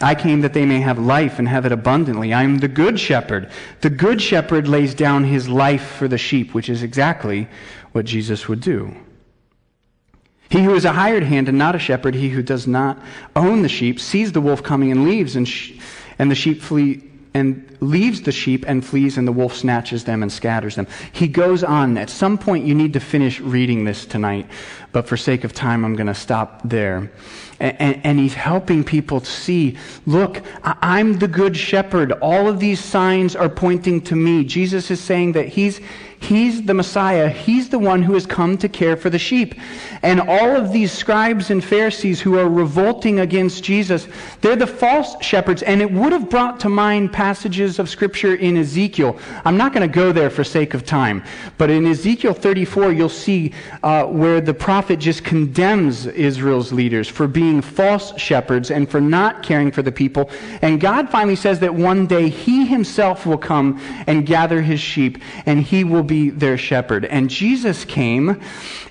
I 0.00 0.16
came 0.16 0.40
that 0.40 0.52
they 0.52 0.66
may 0.66 0.80
have 0.80 0.98
life 0.98 1.38
and 1.38 1.46
have 1.48 1.64
it 1.64 1.72
abundantly. 1.72 2.32
I 2.32 2.42
am 2.42 2.58
the 2.58 2.68
good 2.68 2.98
shepherd. 2.98 3.50
The 3.82 3.90
good 3.90 4.20
shepherd 4.20 4.66
lays 4.66 4.94
down 4.94 5.24
his 5.24 5.48
life 5.48 5.86
for 5.92 6.08
the 6.08 6.18
sheep, 6.18 6.54
which 6.54 6.68
is 6.68 6.82
exactly 6.82 7.46
what 7.92 8.04
Jesus 8.04 8.48
would 8.48 8.60
do. 8.60 8.96
He 10.50 10.64
who 10.64 10.74
is 10.74 10.84
a 10.84 10.92
hired 10.92 11.22
hand 11.22 11.48
and 11.48 11.56
not 11.56 11.76
a 11.76 11.78
shepherd, 11.78 12.14
he 12.14 12.28
who 12.28 12.42
does 12.42 12.66
not 12.66 12.98
own 13.36 13.62
the 13.62 13.68
sheep, 13.68 14.00
sees 14.00 14.32
the 14.32 14.40
wolf 14.40 14.62
coming 14.62 14.90
and 14.90 15.04
leaves, 15.04 15.36
and, 15.36 15.48
sh- 15.48 15.72
and 16.18 16.30
the 16.30 16.34
sheep 16.34 16.60
flee 16.60 17.08
and 17.34 17.78
leaves 17.80 18.22
the 18.22 18.32
sheep 18.32 18.64
and 18.68 18.84
flees, 18.84 19.16
and 19.16 19.26
the 19.26 19.32
wolf 19.32 19.56
snatches 19.56 20.04
them 20.04 20.22
and 20.22 20.30
scatters 20.30 20.74
them. 20.74 20.86
He 21.12 21.28
goes 21.28 21.64
on. 21.64 21.96
At 21.96 22.10
some 22.10 22.36
point, 22.36 22.66
you 22.66 22.74
need 22.74 22.92
to 22.92 23.00
finish 23.00 23.40
reading 23.40 23.84
this 23.84 24.04
tonight, 24.04 24.46
but 24.92 25.06
for 25.06 25.16
sake 25.16 25.44
of 25.44 25.54
time, 25.54 25.84
I'm 25.84 25.96
going 25.96 26.08
to 26.08 26.14
stop 26.14 26.60
there. 26.64 27.10
And, 27.62 28.00
and, 28.04 28.18
he's 28.18 28.34
helping 28.34 28.82
people 28.82 29.20
to 29.20 29.30
see 29.30 29.76
look, 30.04 30.42
I'm 30.64 31.20
the 31.20 31.28
good 31.28 31.56
shepherd. 31.56 32.10
All 32.10 32.48
of 32.48 32.58
these 32.58 32.80
signs 32.80 33.36
are 33.36 33.48
pointing 33.48 34.00
to 34.02 34.16
me. 34.16 34.42
Jesus 34.42 34.90
is 34.90 34.98
saying 34.98 35.32
that 35.32 35.46
he's, 35.46 35.80
He's 36.22 36.62
the 36.62 36.72
Messiah. 36.72 37.28
He's 37.28 37.68
the 37.68 37.80
one 37.80 38.00
who 38.00 38.14
has 38.14 38.26
come 38.26 38.56
to 38.58 38.68
care 38.68 38.96
for 38.96 39.10
the 39.10 39.18
sheep. 39.18 39.56
And 40.02 40.20
all 40.20 40.56
of 40.56 40.72
these 40.72 40.92
scribes 40.92 41.50
and 41.50 41.62
Pharisees 41.64 42.20
who 42.20 42.38
are 42.38 42.48
revolting 42.48 43.18
against 43.18 43.64
Jesus, 43.64 44.06
they're 44.40 44.54
the 44.54 44.66
false 44.66 45.16
shepherds. 45.20 45.64
And 45.64 45.82
it 45.82 45.90
would 45.90 46.12
have 46.12 46.30
brought 46.30 46.60
to 46.60 46.68
mind 46.68 47.12
passages 47.12 47.80
of 47.80 47.88
Scripture 47.88 48.36
in 48.36 48.56
Ezekiel. 48.56 49.18
I'm 49.44 49.56
not 49.56 49.72
going 49.72 49.86
to 49.86 49.92
go 49.92 50.12
there 50.12 50.30
for 50.30 50.44
sake 50.44 50.74
of 50.74 50.84
time. 50.84 51.24
But 51.58 51.70
in 51.70 51.86
Ezekiel 51.86 52.34
34, 52.34 52.92
you'll 52.92 53.08
see 53.08 53.52
uh, 53.82 54.04
where 54.04 54.40
the 54.40 54.54
prophet 54.54 55.00
just 55.00 55.24
condemns 55.24 56.06
Israel's 56.06 56.72
leaders 56.72 57.08
for 57.08 57.26
being 57.26 57.60
false 57.60 58.16
shepherds 58.16 58.70
and 58.70 58.88
for 58.88 59.00
not 59.00 59.42
caring 59.42 59.72
for 59.72 59.82
the 59.82 59.92
people. 59.92 60.30
And 60.62 60.80
God 60.80 61.10
finally 61.10 61.36
says 61.36 61.58
that 61.60 61.74
one 61.74 62.06
day 62.06 62.28
he 62.28 62.64
himself 62.64 63.26
will 63.26 63.38
come 63.38 63.80
and 64.06 64.24
gather 64.24 64.62
his 64.62 64.78
sheep 64.78 65.18
and 65.46 65.60
he 65.60 65.82
will 65.82 66.04
be 66.04 66.11
their 66.12 66.58
shepherd. 66.58 67.04
And 67.04 67.28
Jesus 67.30 67.84
came 67.84 68.40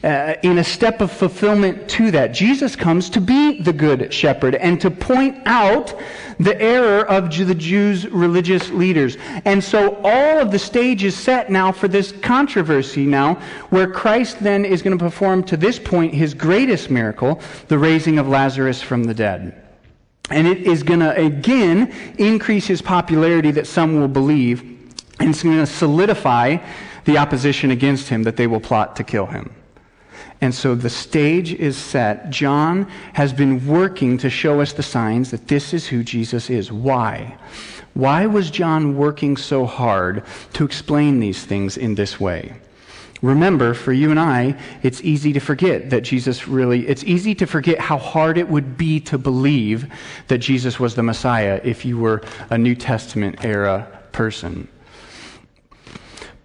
uh, 0.04 0.34
in 0.44 0.58
a 0.58 0.64
step 0.64 1.02
of 1.02 1.12
fulfillment 1.12 1.90
to 1.90 2.12
that. 2.12 2.28
Jesus 2.28 2.76
comes 2.76 3.10
to 3.12 3.22
be 3.22 3.62
the 3.62 3.74
good 3.74 4.14
shepherd 4.14 4.56
and 4.56 4.80
to 4.82 4.90
point 4.90 5.38
out 5.46 5.94
the 6.40 6.60
error 6.60 7.06
of 7.08 7.30
the 7.36 7.56
Jews' 7.56 8.08
religious 8.08 8.70
leaders. 8.72 9.18
And 9.46 9.64
so 9.64 10.02
all 10.04 10.40
of 10.40 10.52
the 10.52 10.60
stage 10.60 11.04
is 11.04 11.16
set 11.16 11.52
now 11.52 11.72
for 11.72 11.88
this 11.88 12.12
controversy 12.12 13.06
now, 13.06 13.36
where 13.70 13.90
Christ 13.90 14.40
then 14.40 14.66
is 14.66 14.82
going 14.82 14.98
to 14.98 15.04
perform 15.04 15.44
to 15.46 15.58
this 15.58 15.78
point 15.78 16.14
his 16.14 16.34
greatest 16.34 16.90
miracle, 16.90 17.40
the 17.68 17.78
raising 17.78 18.18
of 18.18 18.28
Lazarus 18.28 18.82
from 18.82 19.04
the 19.04 19.14
dead. 19.14 19.62
And 20.32 20.48
it 20.48 20.60
is 20.60 20.82
going 20.82 21.02
to 21.02 21.16
again 21.16 21.94
increase 22.18 22.66
his 22.66 22.82
popularity 22.82 23.52
that 23.52 23.68
some 23.68 24.00
will 24.00 24.08
believe, 24.08 24.62
and 25.20 25.30
it's 25.30 25.44
going 25.44 25.58
to 25.58 25.66
solidify 25.66 26.58
the 27.06 27.18
opposition 27.18 27.72
against 27.72 28.10
him 28.10 28.24
that 28.24 28.38
they 28.38 28.48
will 28.48 28.60
plot 28.60 28.96
to 28.98 29.04
kill 29.04 29.26
him. 29.26 29.54
And 30.42 30.54
so 30.54 30.74
the 30.74 30.90
stage 30.90 31.54
is 31.54 31.78
set. 31.78 32.32
John 32.32 32.88
has 33.14 33.32
been 33.32 33.68
working 33.68 34.18
to 34.20 34.30
show 34.30 34.60
us 34.60 34.74
the 34.74 34.84
signs 34.84 35.32
that 35.32 35.48
this 35.48 35.74
is 35.74 35.88
who 35.88 36.04
Jesus 36.04 36.50
is. 36.50 36.72
Why? 36.72 37.38
Why 37.94 38.26
was 38.26 38.50
John 38.50 38.98
working 38.98 39.38
so 39.38 39.66
hard 39.66 40.24
to 40.54 40.66
explain 40.66 41.20
these 41.20 41.46
things 41.46 41.78
in 41.78 41.96
this 41.96 42.20
way? 42.20 42.56
Remember, 43.22 43.76
for 43.76 43.94
you 43.94 44.10
and 44.10 44.20
I, 44.20 44.58
it's 44.82 45.02
easy 45.02 45.32
to 45.34 45.40
forget 45.40 45.92
that 45.92 46.02
Jesus 46.02 46.48
really, 46.48 46.88
it's 46.88 47.04
easy 47.04 47.36
to 47.36 47.46
forget 47.46 47.78
how 47.80 48.00
hard 48.00 48.40
it 48.40 48.50
would 48.50 48.78
be 48.78 49.00
to 49.02 49.20
believe 49.20 49.86
that 50.28 50.40
Jesus 50.40 50.80
was 50.80 50.96
the 50.96 51.04
Messiah 51.04 51.62
if 51.64 51.86
you 51.86 52.00
were 52.00 52.24
a 52.50 52.58
New 52.58 52.74
Testament 52.74 53.46
era 53.46 53.88
person. 54.12 54.68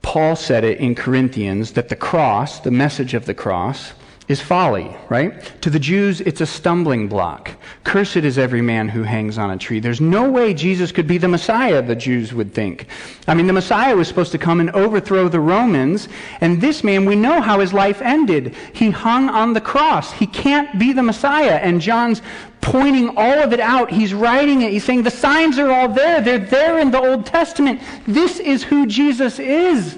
Paul 0.06 0.36
said 0.36 0.62
it 0.62 0.78
in 0.78 0.94
Corinthians 0.94 1.72
that 1.72 1.88
the 1.88 1.96
cross, 1.96 2.60
the 2.60 2.70
message 2.70 3.12
of 3.12 3.26
the 3.26 3.34
cross, 3.34 3.92
is 4.28 4.40
folly, 4.40 4.96
right? 5.08 5.40
To 5.62 5.70
the 5.70 5.78
Jews, 5.78 6.20
it's 6.20 6.40
a 6.40 6.46
stumbling 6.46 7.08
block. 7.08 7.52
Cursed 7.84 8.16
is 8.16 8.38
every 8.38 8.60
man 8.60 8.88
who 8.88 9.04
hangs 9.04 9.38
on 9.38 9.52
a 9.52 9.56
tree. 9.56 9.78
There's 9.78 10.00
no 10.00 10.28
way 10.28 10.52
Jesus 10.52 10.90
could 10.90 11.06
be 11.06 11.18
the 11.18 11.28
Messiah, 11.28 11.80
the 11.80 11.94
Jews 11.94 12.34
would 12.34 12.52
think. 12.52 12.88
I 13.28 13.34
mean, 13.34 13.46
the 13.46 13.52
Messiah 13.52 13.94
was 13.94 14.08
supposed 14.08 14.32
to 14.32 14.38
come 14.38 14.58
and 14.58 14.70
overthrow 14.70 15.28
the 15.28 15.38
Romans, 15.38 16.08
and 16.40 16.60
this 16.60 16.82
man, 16.82 17.04
we 17.04 17.14
know 17.14 17.40
how 17.40 17.60
his 17.60 17.72
life 17.72 18.02
ended. 18.02 18.56
He 18.72 18.90
hung 18.90 19.28
on 19.28 19.52
the 19.52 19.60
cross. 19.60 20.10
He 20.12 20.26
can't 20.26 20.76
be 20.76 20.92
the 20.92 21.04
Messiah. 21.04 21.56
And 21.62 21.80
John's 21.80 22.20
pointing 22.60 23.16
all 23.16 23.38
of 23.38 23.52
it 23.52 23.60
out. 23.60 23.92
He's 23.92 24.12
writing 24.12 24.62
it. 24.62 24.72
He's 24.72 24.84
saying 24.84 25.04
the 25.04 25.10
signs 25.10 25.56
are 25.58 25.70
all 25.70 25.88
there. 25.88 26.20
They're 26.20 26.38
there 26.38 26.80
in 26.80 26.90
the 26.90 27.00
Old 27.00 27.24
Testament. 27.26 27.80
This 28.08 28.40
is 28.40 28.64
who 28.64 28.86
Jesus 28.86 29.38
is. 29.38 29.96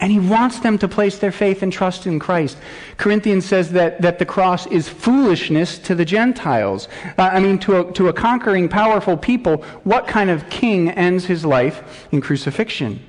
And 0.00 0.10
he 0.10 0.18
wants 0.18 0.58
them 0.58 0.76
to 0.78 0.88
place 0.88 1.18
their 1.18 1.30
faith 1.30 1.62
and 1.62 1.72
trust 1.72 2.06
in 2.06 2.18
Christ. 2.18 2.58
Corinthians 2.96 3.44
says 3.44 3.70
that, 3.72 4.02
that 4.02 4.18
the 4.18 4.26
cross 4.26 4.66
is 4.66 4.88
foolishness 4.88 5.78
to 5.78 5.94
the 5.94 6.04
Gentiles. 6.04 6.88
Uh, 7.16 7.30
I 7.32 7.38
mean, 7.38 7.58
to 7.60 7.80
a, 7.80 7.92
to 7.92 8.08
a 8.08 8.12
conquering, 8.12 8.68
powerful 8.68 9.16
people, 9.16 9.58
what 9.84 10.08
kind 10.08 10.30
of 10.30 10.50
king 10.50 10.90
ends 10.90 11.26
his 11.26 11.44
life 11.44 12.08
in 12.10 12.20
crucifixion? 12.20 13.00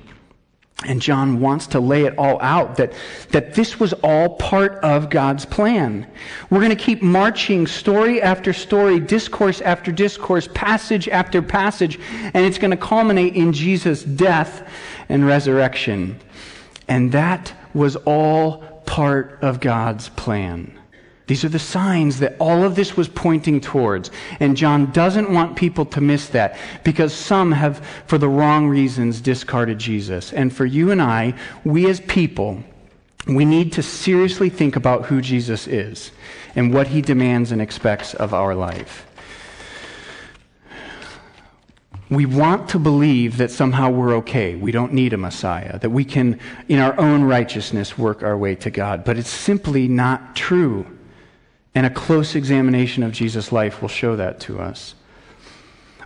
And 0.84 1.00
John 1.00 1.40
wants 1.40 1.66
to 1.68 1.80
lay 1.80 2.04
it 2.04 2.16
all 2.18 2.40
out 2.42 2.76
that, 2.76 2.92
that 3.30 3.54
this 3.54 3.80
was 3.80 3.94
all 3.94 4.36
part 4.36 4.74
of 4.84 5.08
God's 5.08 5.46
plan. 5.46 6.06
We're 6.50 6.60
going 6.60 6.70
to 6.70 6.76
keep 6.76 7.02
marching 7.02 7.66
story 7.66 8.20
after 8.20 8.52
story, 8.52 9.00
discourse 9.00 9.62
after 9.62 9.90
discourse, 9.90 10.48
passage 10.52 11.08
after 11.08 11.40
passage, 11.40 11.98
and 12.34 12.44
it's 12.44 12.58
going 12.58 12.72
to 12.72 12.76
culminate 12.76 13.34
in 13.34 13.54
Jesus' 13.54 14.04
death 14.04 14.68
and 15.08 15.26
resurrection. 15.26 16.20
And 16.88 17.12
that 17.12 17.52
was 17.74 17.96
all 17.96 18.58
part 18.86 19.38
of 19.42 19.60
God's 19.60 20.08
plan. 20.10 20.78
These 21.26 21.44
are 21.44 21.48
the 21.48 21.58
signs 21.58 22.20
that 22.20 22.36
all 22.38 22.62
of 22.62 22.76
this 22.76 22.96
was 22.96 23.08
pointing 23.08 23.60
towards. 23.60 24.12
And 24.38 24.56
John 24.56 24.92
doesn't 24.92 25.32
want 25.32 25.56
people 25.56 25.84
to 25.86 26.00
miss 26.00 26.28
that 26.28 26.56
because 26.84 27.12
some 27.12 27.50
have, 27.50 27.84
for 28.06 28.16
the 28.16 28.28
wrong 28.28 28.68
reasons, 28.68 29.20
discarded 29.20 29.78
Jesus. 29.78 30.32
And 30.32 30.54
for 30.54 30.64
you 30.64 30.92
and 30.92 31.02
I, 31.02 31.34
we 31.64 31.90
as 31.90 32.00
people, 32.00 32.62
we 33.26 33.44
need 33.44 33.72
to 33.72 33.82
seriously 33.82 34.48
think 34.50 34.76
about 34.76 35.06
who 35.06 35.20
Jesus 35.20 35.66
is 35.66 36.12
and 36.54 36.72
what 36.72 36.86
he 36.86 37.02
demands 37.02 37.50
and 37.50 37.60
expects 37.60 38.14
of 38.14 38.32
our 38.32 38.54
life. 38.54 39.04
We 42.08 42.24
want 42.24 42.68
to 42.70 42.78
believe 42.78 43.38
that 43.38 43.50
somehow 43.50 43.90
we're 43.90 44.14
okay. 44.18 44.54
We 44.54 44.70
don't 44.70 44.92
need 44.92 45.12
a 45.12 45.16
Messiah, 45.16 45.78
that 45.80 45.90
we 45.90 46.04
can, 46.04 46.38
in 46.68 46.78
our 46.78 46.98
own 47.00 47.24
righteousness, 47.24 47.98
work 47.98 48.22
our 48.22 48.38
way 48.38 48.54
to 48.56 48.70
God. 48.70 49.04
But 49.04 49.18
it's 49.18 49.30
simply 49.30 49.88
not 49.88 50.36
true. 50.36 50.86
And 51.74 51.84
a 51.84 51.90
close 51.90 52.34
examination 52.36 53.02
of 53.02 53.12
Jesus' 53.12 53.50
life 53.50 53.82
will 53.82 53.88
show 53.88 54.14
that 54.16 54.38
to 54.40 54.60
us. 54.60 54.94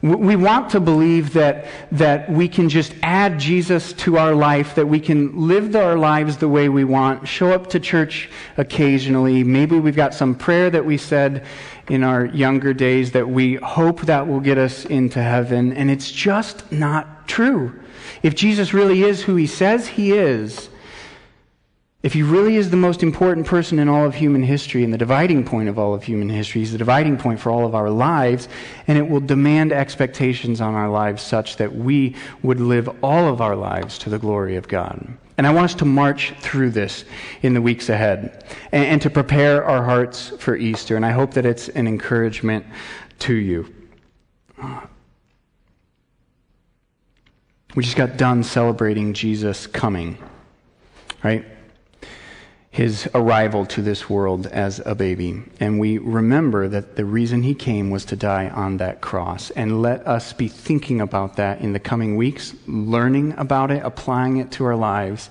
We 0.02 0.34
want 0.34 0.70
to 0.70 0.80
believe 0.80 1.34
that, 1.34 1.66
that 1.92 2.30
we 2.30 2.48
can 2.48 2.70
just 2.70 2.94
add 3.02 3.38
Jesus 3.38 3.92
to 3.94 4.16
our 4.16 4.34
life, 4.34 4.74
that 4.76 4.86
we 4.86 4.98
can 4.98 5.46
live 5.46 5.76
our 5.76 5.98
lives 5.98 6.38
the 6.38 6.48
way 6.48 6.70
we 6.70 6.84
want, 6.84 7.28
show 7.28 7.52
up 7.52 7.68
to 7.70 7.80
church 7.80 8.30
occasionally. 8.56 9.44
Maybe 9.44 9.78
we've 9.78 9.94
got 9.96 10.14
some 10.14 10.34
prayer 10.34 10.70
that 10.70 10.86
we 10.86 10.96
said 10.96 11.44
in 11.90 12.02
our 12.02 12.24
younger 12.24 12.72
days 12.72 13.12
that 13.12 13.28
we 13.28 13.56
hope 13.56 14.00
that 14.02 14.26
will 14.26 14.40
get 14.40 14.56
us 14.56 14.86
into 14.86 15.22
heaven, 15.22 15.74
and 15.74 15.90
it's 15.90 16.10
just 16.10 16.70
not 16.72 17.28
true. 17.28 17.78
If 18.22 18.34
Jesus 18.34 18.72
really 18.72 19.02
is 19.02 19.22
who 19.22 19.36
he 19.36 19.46
says 19.46 19.86
he 19.86 20.12
is, 20.12 20.70
if 22.02 22.14
he 22.14 22.22
really 22.22 22.56
is 22.56 22.70
the 22.70 22.78
most 22.78 23.02
important 23.02 23.46
person 23.46 23.78
in 23.78 23.86
all 23.86 24.06
of 24.06 24.14
human 24.14 24.42
history 24.42 24.84
and 24.84 24.92
the 24.92 24.98
dividing 24.98 25.44
point 25.44 25.68
of 25.68 25.78
all 25.78 25.92
of 25.92 26.02
human 26.02 26.30
history, 26.30 26.62
he's 26.62 26.72
the 26.72 26.78
dividing 26.78 27.18
point 27.18 27.38
for 27.38 27.50
all 27.50 27.66
of 27.66 27.74
our 27.74 27.90
lives, 27.90 28.48
and 28.86 28.96
it 28.96 29.06
will 29.06 29.20
demand 29.20 29.70
expectations 29.70 30.62
on 30.62 30.74
our 30.74 30.88
lives 30.88 31.22
such 31.22 31.56
that 31.56 31.74
we 31.74 32.16
would 32.42 32.58
live 32.58 32.88
all 33.04 33.28
of 33.28 33.42
our 33.42 33.54
lives 33.54 33.98
to 33.98 34.08
the 34.08 34.18
glory 34.18 34.56
of 34.56 34.66
God. 34.66 35.06
And 35.36 35.46
I 35.46 35.52
want 35.52 35.66
us 35.66 35.74
to 35.76 35.84
march 35.84 36.32
through 36.40 36.70
this 36.70 37.04
in 37.42 37.52
the 37.52 37.62
weeks 37.62 37.90
ahead 37.90 38.44
and, 38.72 38.84
and 38.84 39.02
to 39.02 39.10
prepare 39.10 39.64
our 39.64 39.84
hearts 39.84 40.30
for 40.38 40.56
Easter. 40.56 40.96
And 40.96 41.04
I 41.04 41.12
hope 41.12 41.34
that 41.34 41.44
it's 41.44 41.68
an 41.70 41.86
encouragement 41.86 42.64
to 43.20 43.34
you. 43.34 43.74
We 47.74 47.82
just 47.84 47.96
got 47.96 48.16
done 48.16 48.42
celebrating 48.42 49.12
Jesus 49.14 49.66
coming, 49.66 50.18
right? 51.22 51.44
His 52.70 53.08
arrival 53.14 53.66
to 53.66 53.82
this 53.82 54.08
world 54.08 54.46
as 54.46 54.80
a 54.86 54.94
baby. 54.94 55.42
And 55.58 55.80
we 55.80 55.98
remember 55.98 56.68
that 56.68 56.94
the 56.94 57.04
reason 57.04 57.42
he 57.42 57.54
came 57.54 57.90
was 57.90 58.04
to 58.06 58.16
die 58.16 58.48
on 58.48 58.76
that 58.76 59.00
cross. 59.00 59.50
And 59.50 59.82
let 59.82 60.06
us 60.06 60.32
be 60.32 60.46
thinking 60.46 61.00
about 61.00 61.36
that 61.36 61.60
in 61.60 61.72
the 61.72 61.80
coming 61.80 62.16
weeks, 62.16 62.54
learning 62.66 63.34
about 63.36 63.72
it, 63.72 63.82
applying 63.84 64.36
it 64.36 64.52
to 64.52 64.64
our 64.64 64.76
lives, 64.76 65.30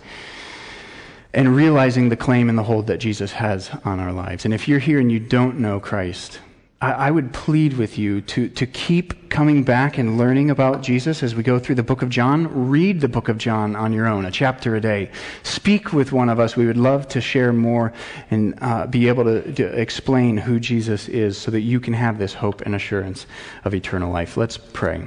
and 1.34 1.56
realizing 1.56 2.10
the 2.10 2.18
claim 2.18 2.50
and 2.50 2.58
the 2.58 2.64
hold 2.64 2.88
that 2.88 2.98
Jesus 2.98 3.32
has 3.34 3.70
on 3.86 4.00
our 4.00 4.12
lives. 4.12 4.44
And 4.44 4.54
if 4.54 4.68
you're 4.68 4.80
here 4.80 5.00
and 5.00 5.12
you 5.12 5.20
don't 5.20 5.60
know 5.60 5.80
Christ, 5.80 6.40
I 6.82 7.12
would 7.12 7.34
plead 7.34 7.74
with 7.74 7.98
you 7.98 8.22
to, 8.22 8.48
to 8.48 8.66
keep 8.66 9.30
coming 9.30 9.64
back 9.64 9.98
and 9.98 10.18
learning 10.18 10.50
about 10.50 10.82
Jesus 10.82 11.22
as 11.24 11.36
we 11.36 11.44
go 11.44 11.60
through 11.60 11.76
the 11.76 11.84
book 11.84 12.02
of 12.02 12.08
John. 12.08 12.70
Read 12.70 13.02
the 13.02 13.10
book 13.10 13.28
of 13.28 13.38
John 13.38 13.76
on 13.76 13.92
your 13.92 14.08
own, 14.08 14.24
a 14.24 14.32
chapter 14.32 14.78
a 14.78 14.82
day. 14.82 15.12
Speak 15.44 15.92
with 15.92 16.14
one 16.14 16.30
of 16.30 16.40
us. 16.40 16.56
We 16.56 16.66
would 16.68 16.78
love 16.78 17.10
to 17.10 17.20
share 17.20 17.52
more 17.52 17.92
and 18.32 18.58
uh, 18.62 18.88
be 18.88 19.10
able 19.10 19.26
to, 19.26 19.54
to 19.56 19.66
explain 19.66 20.38
who 20.38 20.58
Jesus 20.58 21.10
is 21.10 21.38
so 21.38 21.52
that 21.52 21.62
you 21.62 21.82
can 21.82 21.94
have 21.94 22.18
this 22.18 22.34
hope 22.34 22.62
and 22.62 22.74
assurance 22.74 23.26
of 23.66 23.74
eternal 23.76 24.10
life. 24.10 24.38
Let's 24.38 24.56
pray. 24.56 25.06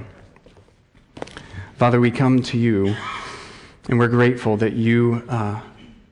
Father, 1.79 2.01
we 2.01 2.11
come 2.11 2.43
to 2.43 2.59
you 2.59 2.95
and 3.89 3.99
we're 3.99 4.09
grateful 4.09 4.59
that 4.59 4.75
you 4.75 5.23
uh, 5.27 5.63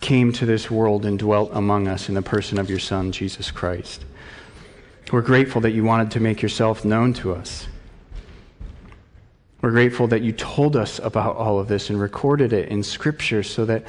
came 0.00 0.32
to 0.32 0.46
this 0.46 0.70
world 0.70 1.04
and 1.04 1.18
dwelt 1.18 1.50
among 1.52 1.86
us 1.86 2.08
in 2.08 2.14
the 2.14 2.22
person 2.22 2.58
of 2.58 2.70
your 2.70 2.78
Son, 2.78 3.12
Jesus 3.12 3.50
Christ. 3.50 4.06
We're 5.12 5.22
grateful 5.22 5.60
that 5.62 5.72
you 5.72 5.82
wanted 5.82 6.12
to 6.12 6.20
make 6.20 6.40
yourself 6.40 6.84
known 6.84 7.12
to 7.14 7.34
us. 7.34 7.66
We're 9.60 9.72
grateful 9.72 10.06
that 10.08 10.22
you 10.22 10.32
told 10.32 10.76
us 10.76 10.98
about 11.00 11.36
all 11.36 11.58
of 11.58 11.68
this 11.68 11.90
and 11.90 12.00
recorded 12.00 12.52
it 12.52 12.68
in 12.68 12.82
Scripture 12.82 13.42
so 13.42 13.64
that, 13.66 13.84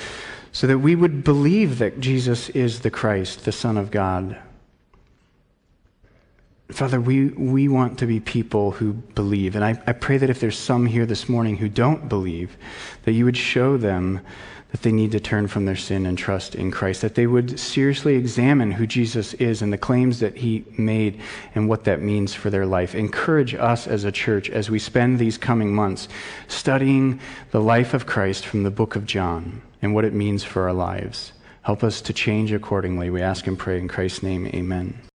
so 0.51 0.67
that 0.67 0.79
we 0.79 0.95
would 0.95 1.23
believe 1.23 1.77
that 1.77 1.99
Jesus 1.99 2.49
is 2.49 2.81
the 2.81 2.89
Christ, 2.89 3.45
the 3.45 3.51
Son 3.51 3.77
of 3.77 3.91
God. 3.91 4.37
Father, 6.71 6.99
we, 6.99 7.27
we 7.27 7.67
want 7.67 7.99
to 7.99 8.05
be 8.05 8.19
people 8.19 8.71
who 8.71 8.93
believe. 8.93 9.55
And 9.55 9.63
I, 9.63 9.81
I 9.85 9.93
pray 9.93 10.17
that 10.17 10.29
if 10.29 10.39
there's 10.39 10.57
some 10.57 10.85
here 10.85 11.05
this 11.05 11.29
morning 11.29 11.57
who 11.57 11.69
don't 11.69 12.09
believe, 12.09 12.57
that 13.03 13.11
you 13.11 13.25
would 13.25 13.37
show 13.37 13.77
them 13.77 14.21
that 14.71 14.81
they 14.83 14.91
need 14.91 15.11
to 15.11 15.19
turn 15.19 15.47
from 15.47 15.65
their 15.65 15.75
sin 15.75 16.05
and 16.05 16.17
trust 16.17 16.55
in 16.55 16.71
Christ, 16.71 17.01
that 17.01 17.15
they 17.15 17.27
would 17.27 17.59
seriously 17.59 18.15
examine 18.15 18.71
who 18.71 18.87
Jesus 18.87 19.33
is 19.35 19.61
and 19.61 19.71
the 19.71 19.77
claims 19.77 20.19
that 20.19 20.37
he 20.37 20.63
made 20.77 21.19
and 21.53 21.67
what 21.67 21.83
that 21.83 22.01
means 22.01 22.33
for 22.33 22.49
their 22.49 22.65
life. 22.65 22.95
Encourage 22.95 23.53
us 23.53 23.85
as 23.85 24.05
a 24.05 24.11
church 24.11 24.49
as 24.49 24.69
we 24.69 24.79
spend 24.79 25.19
these 25.19 25.37
coming 25.37 25.75
months 25.75 26.07
studying 26.47 27.19
the 27.51 27.61
life 27.61 27.93
of 27.93 28.05
Christ 28.05 28.45
from 28.45 28.63
the 28.63 28.71
book 28.71 28.95
of 28.95 29.05
John 29.05 29.61
and 29.81 29.93
what 29.93 30.05
it 30.05 30.13
means 30.13 30.43
for 30.43 30.63
our 30.63 30.73
lives. 30.73 31.33
Help 31.63 31.83
us 31.83 32.01
to 32.01 32.13
change 32.13 32.51
accordingly. 32.51 33.09
We 33.09 33.21
ask 33.21 33.45
and 33.47 33.59
pray 33.59 33.77
in 33.77 33.87
Christ's 33.87 34.23
name. 34.23 34.47
Amen. 34.47 35.10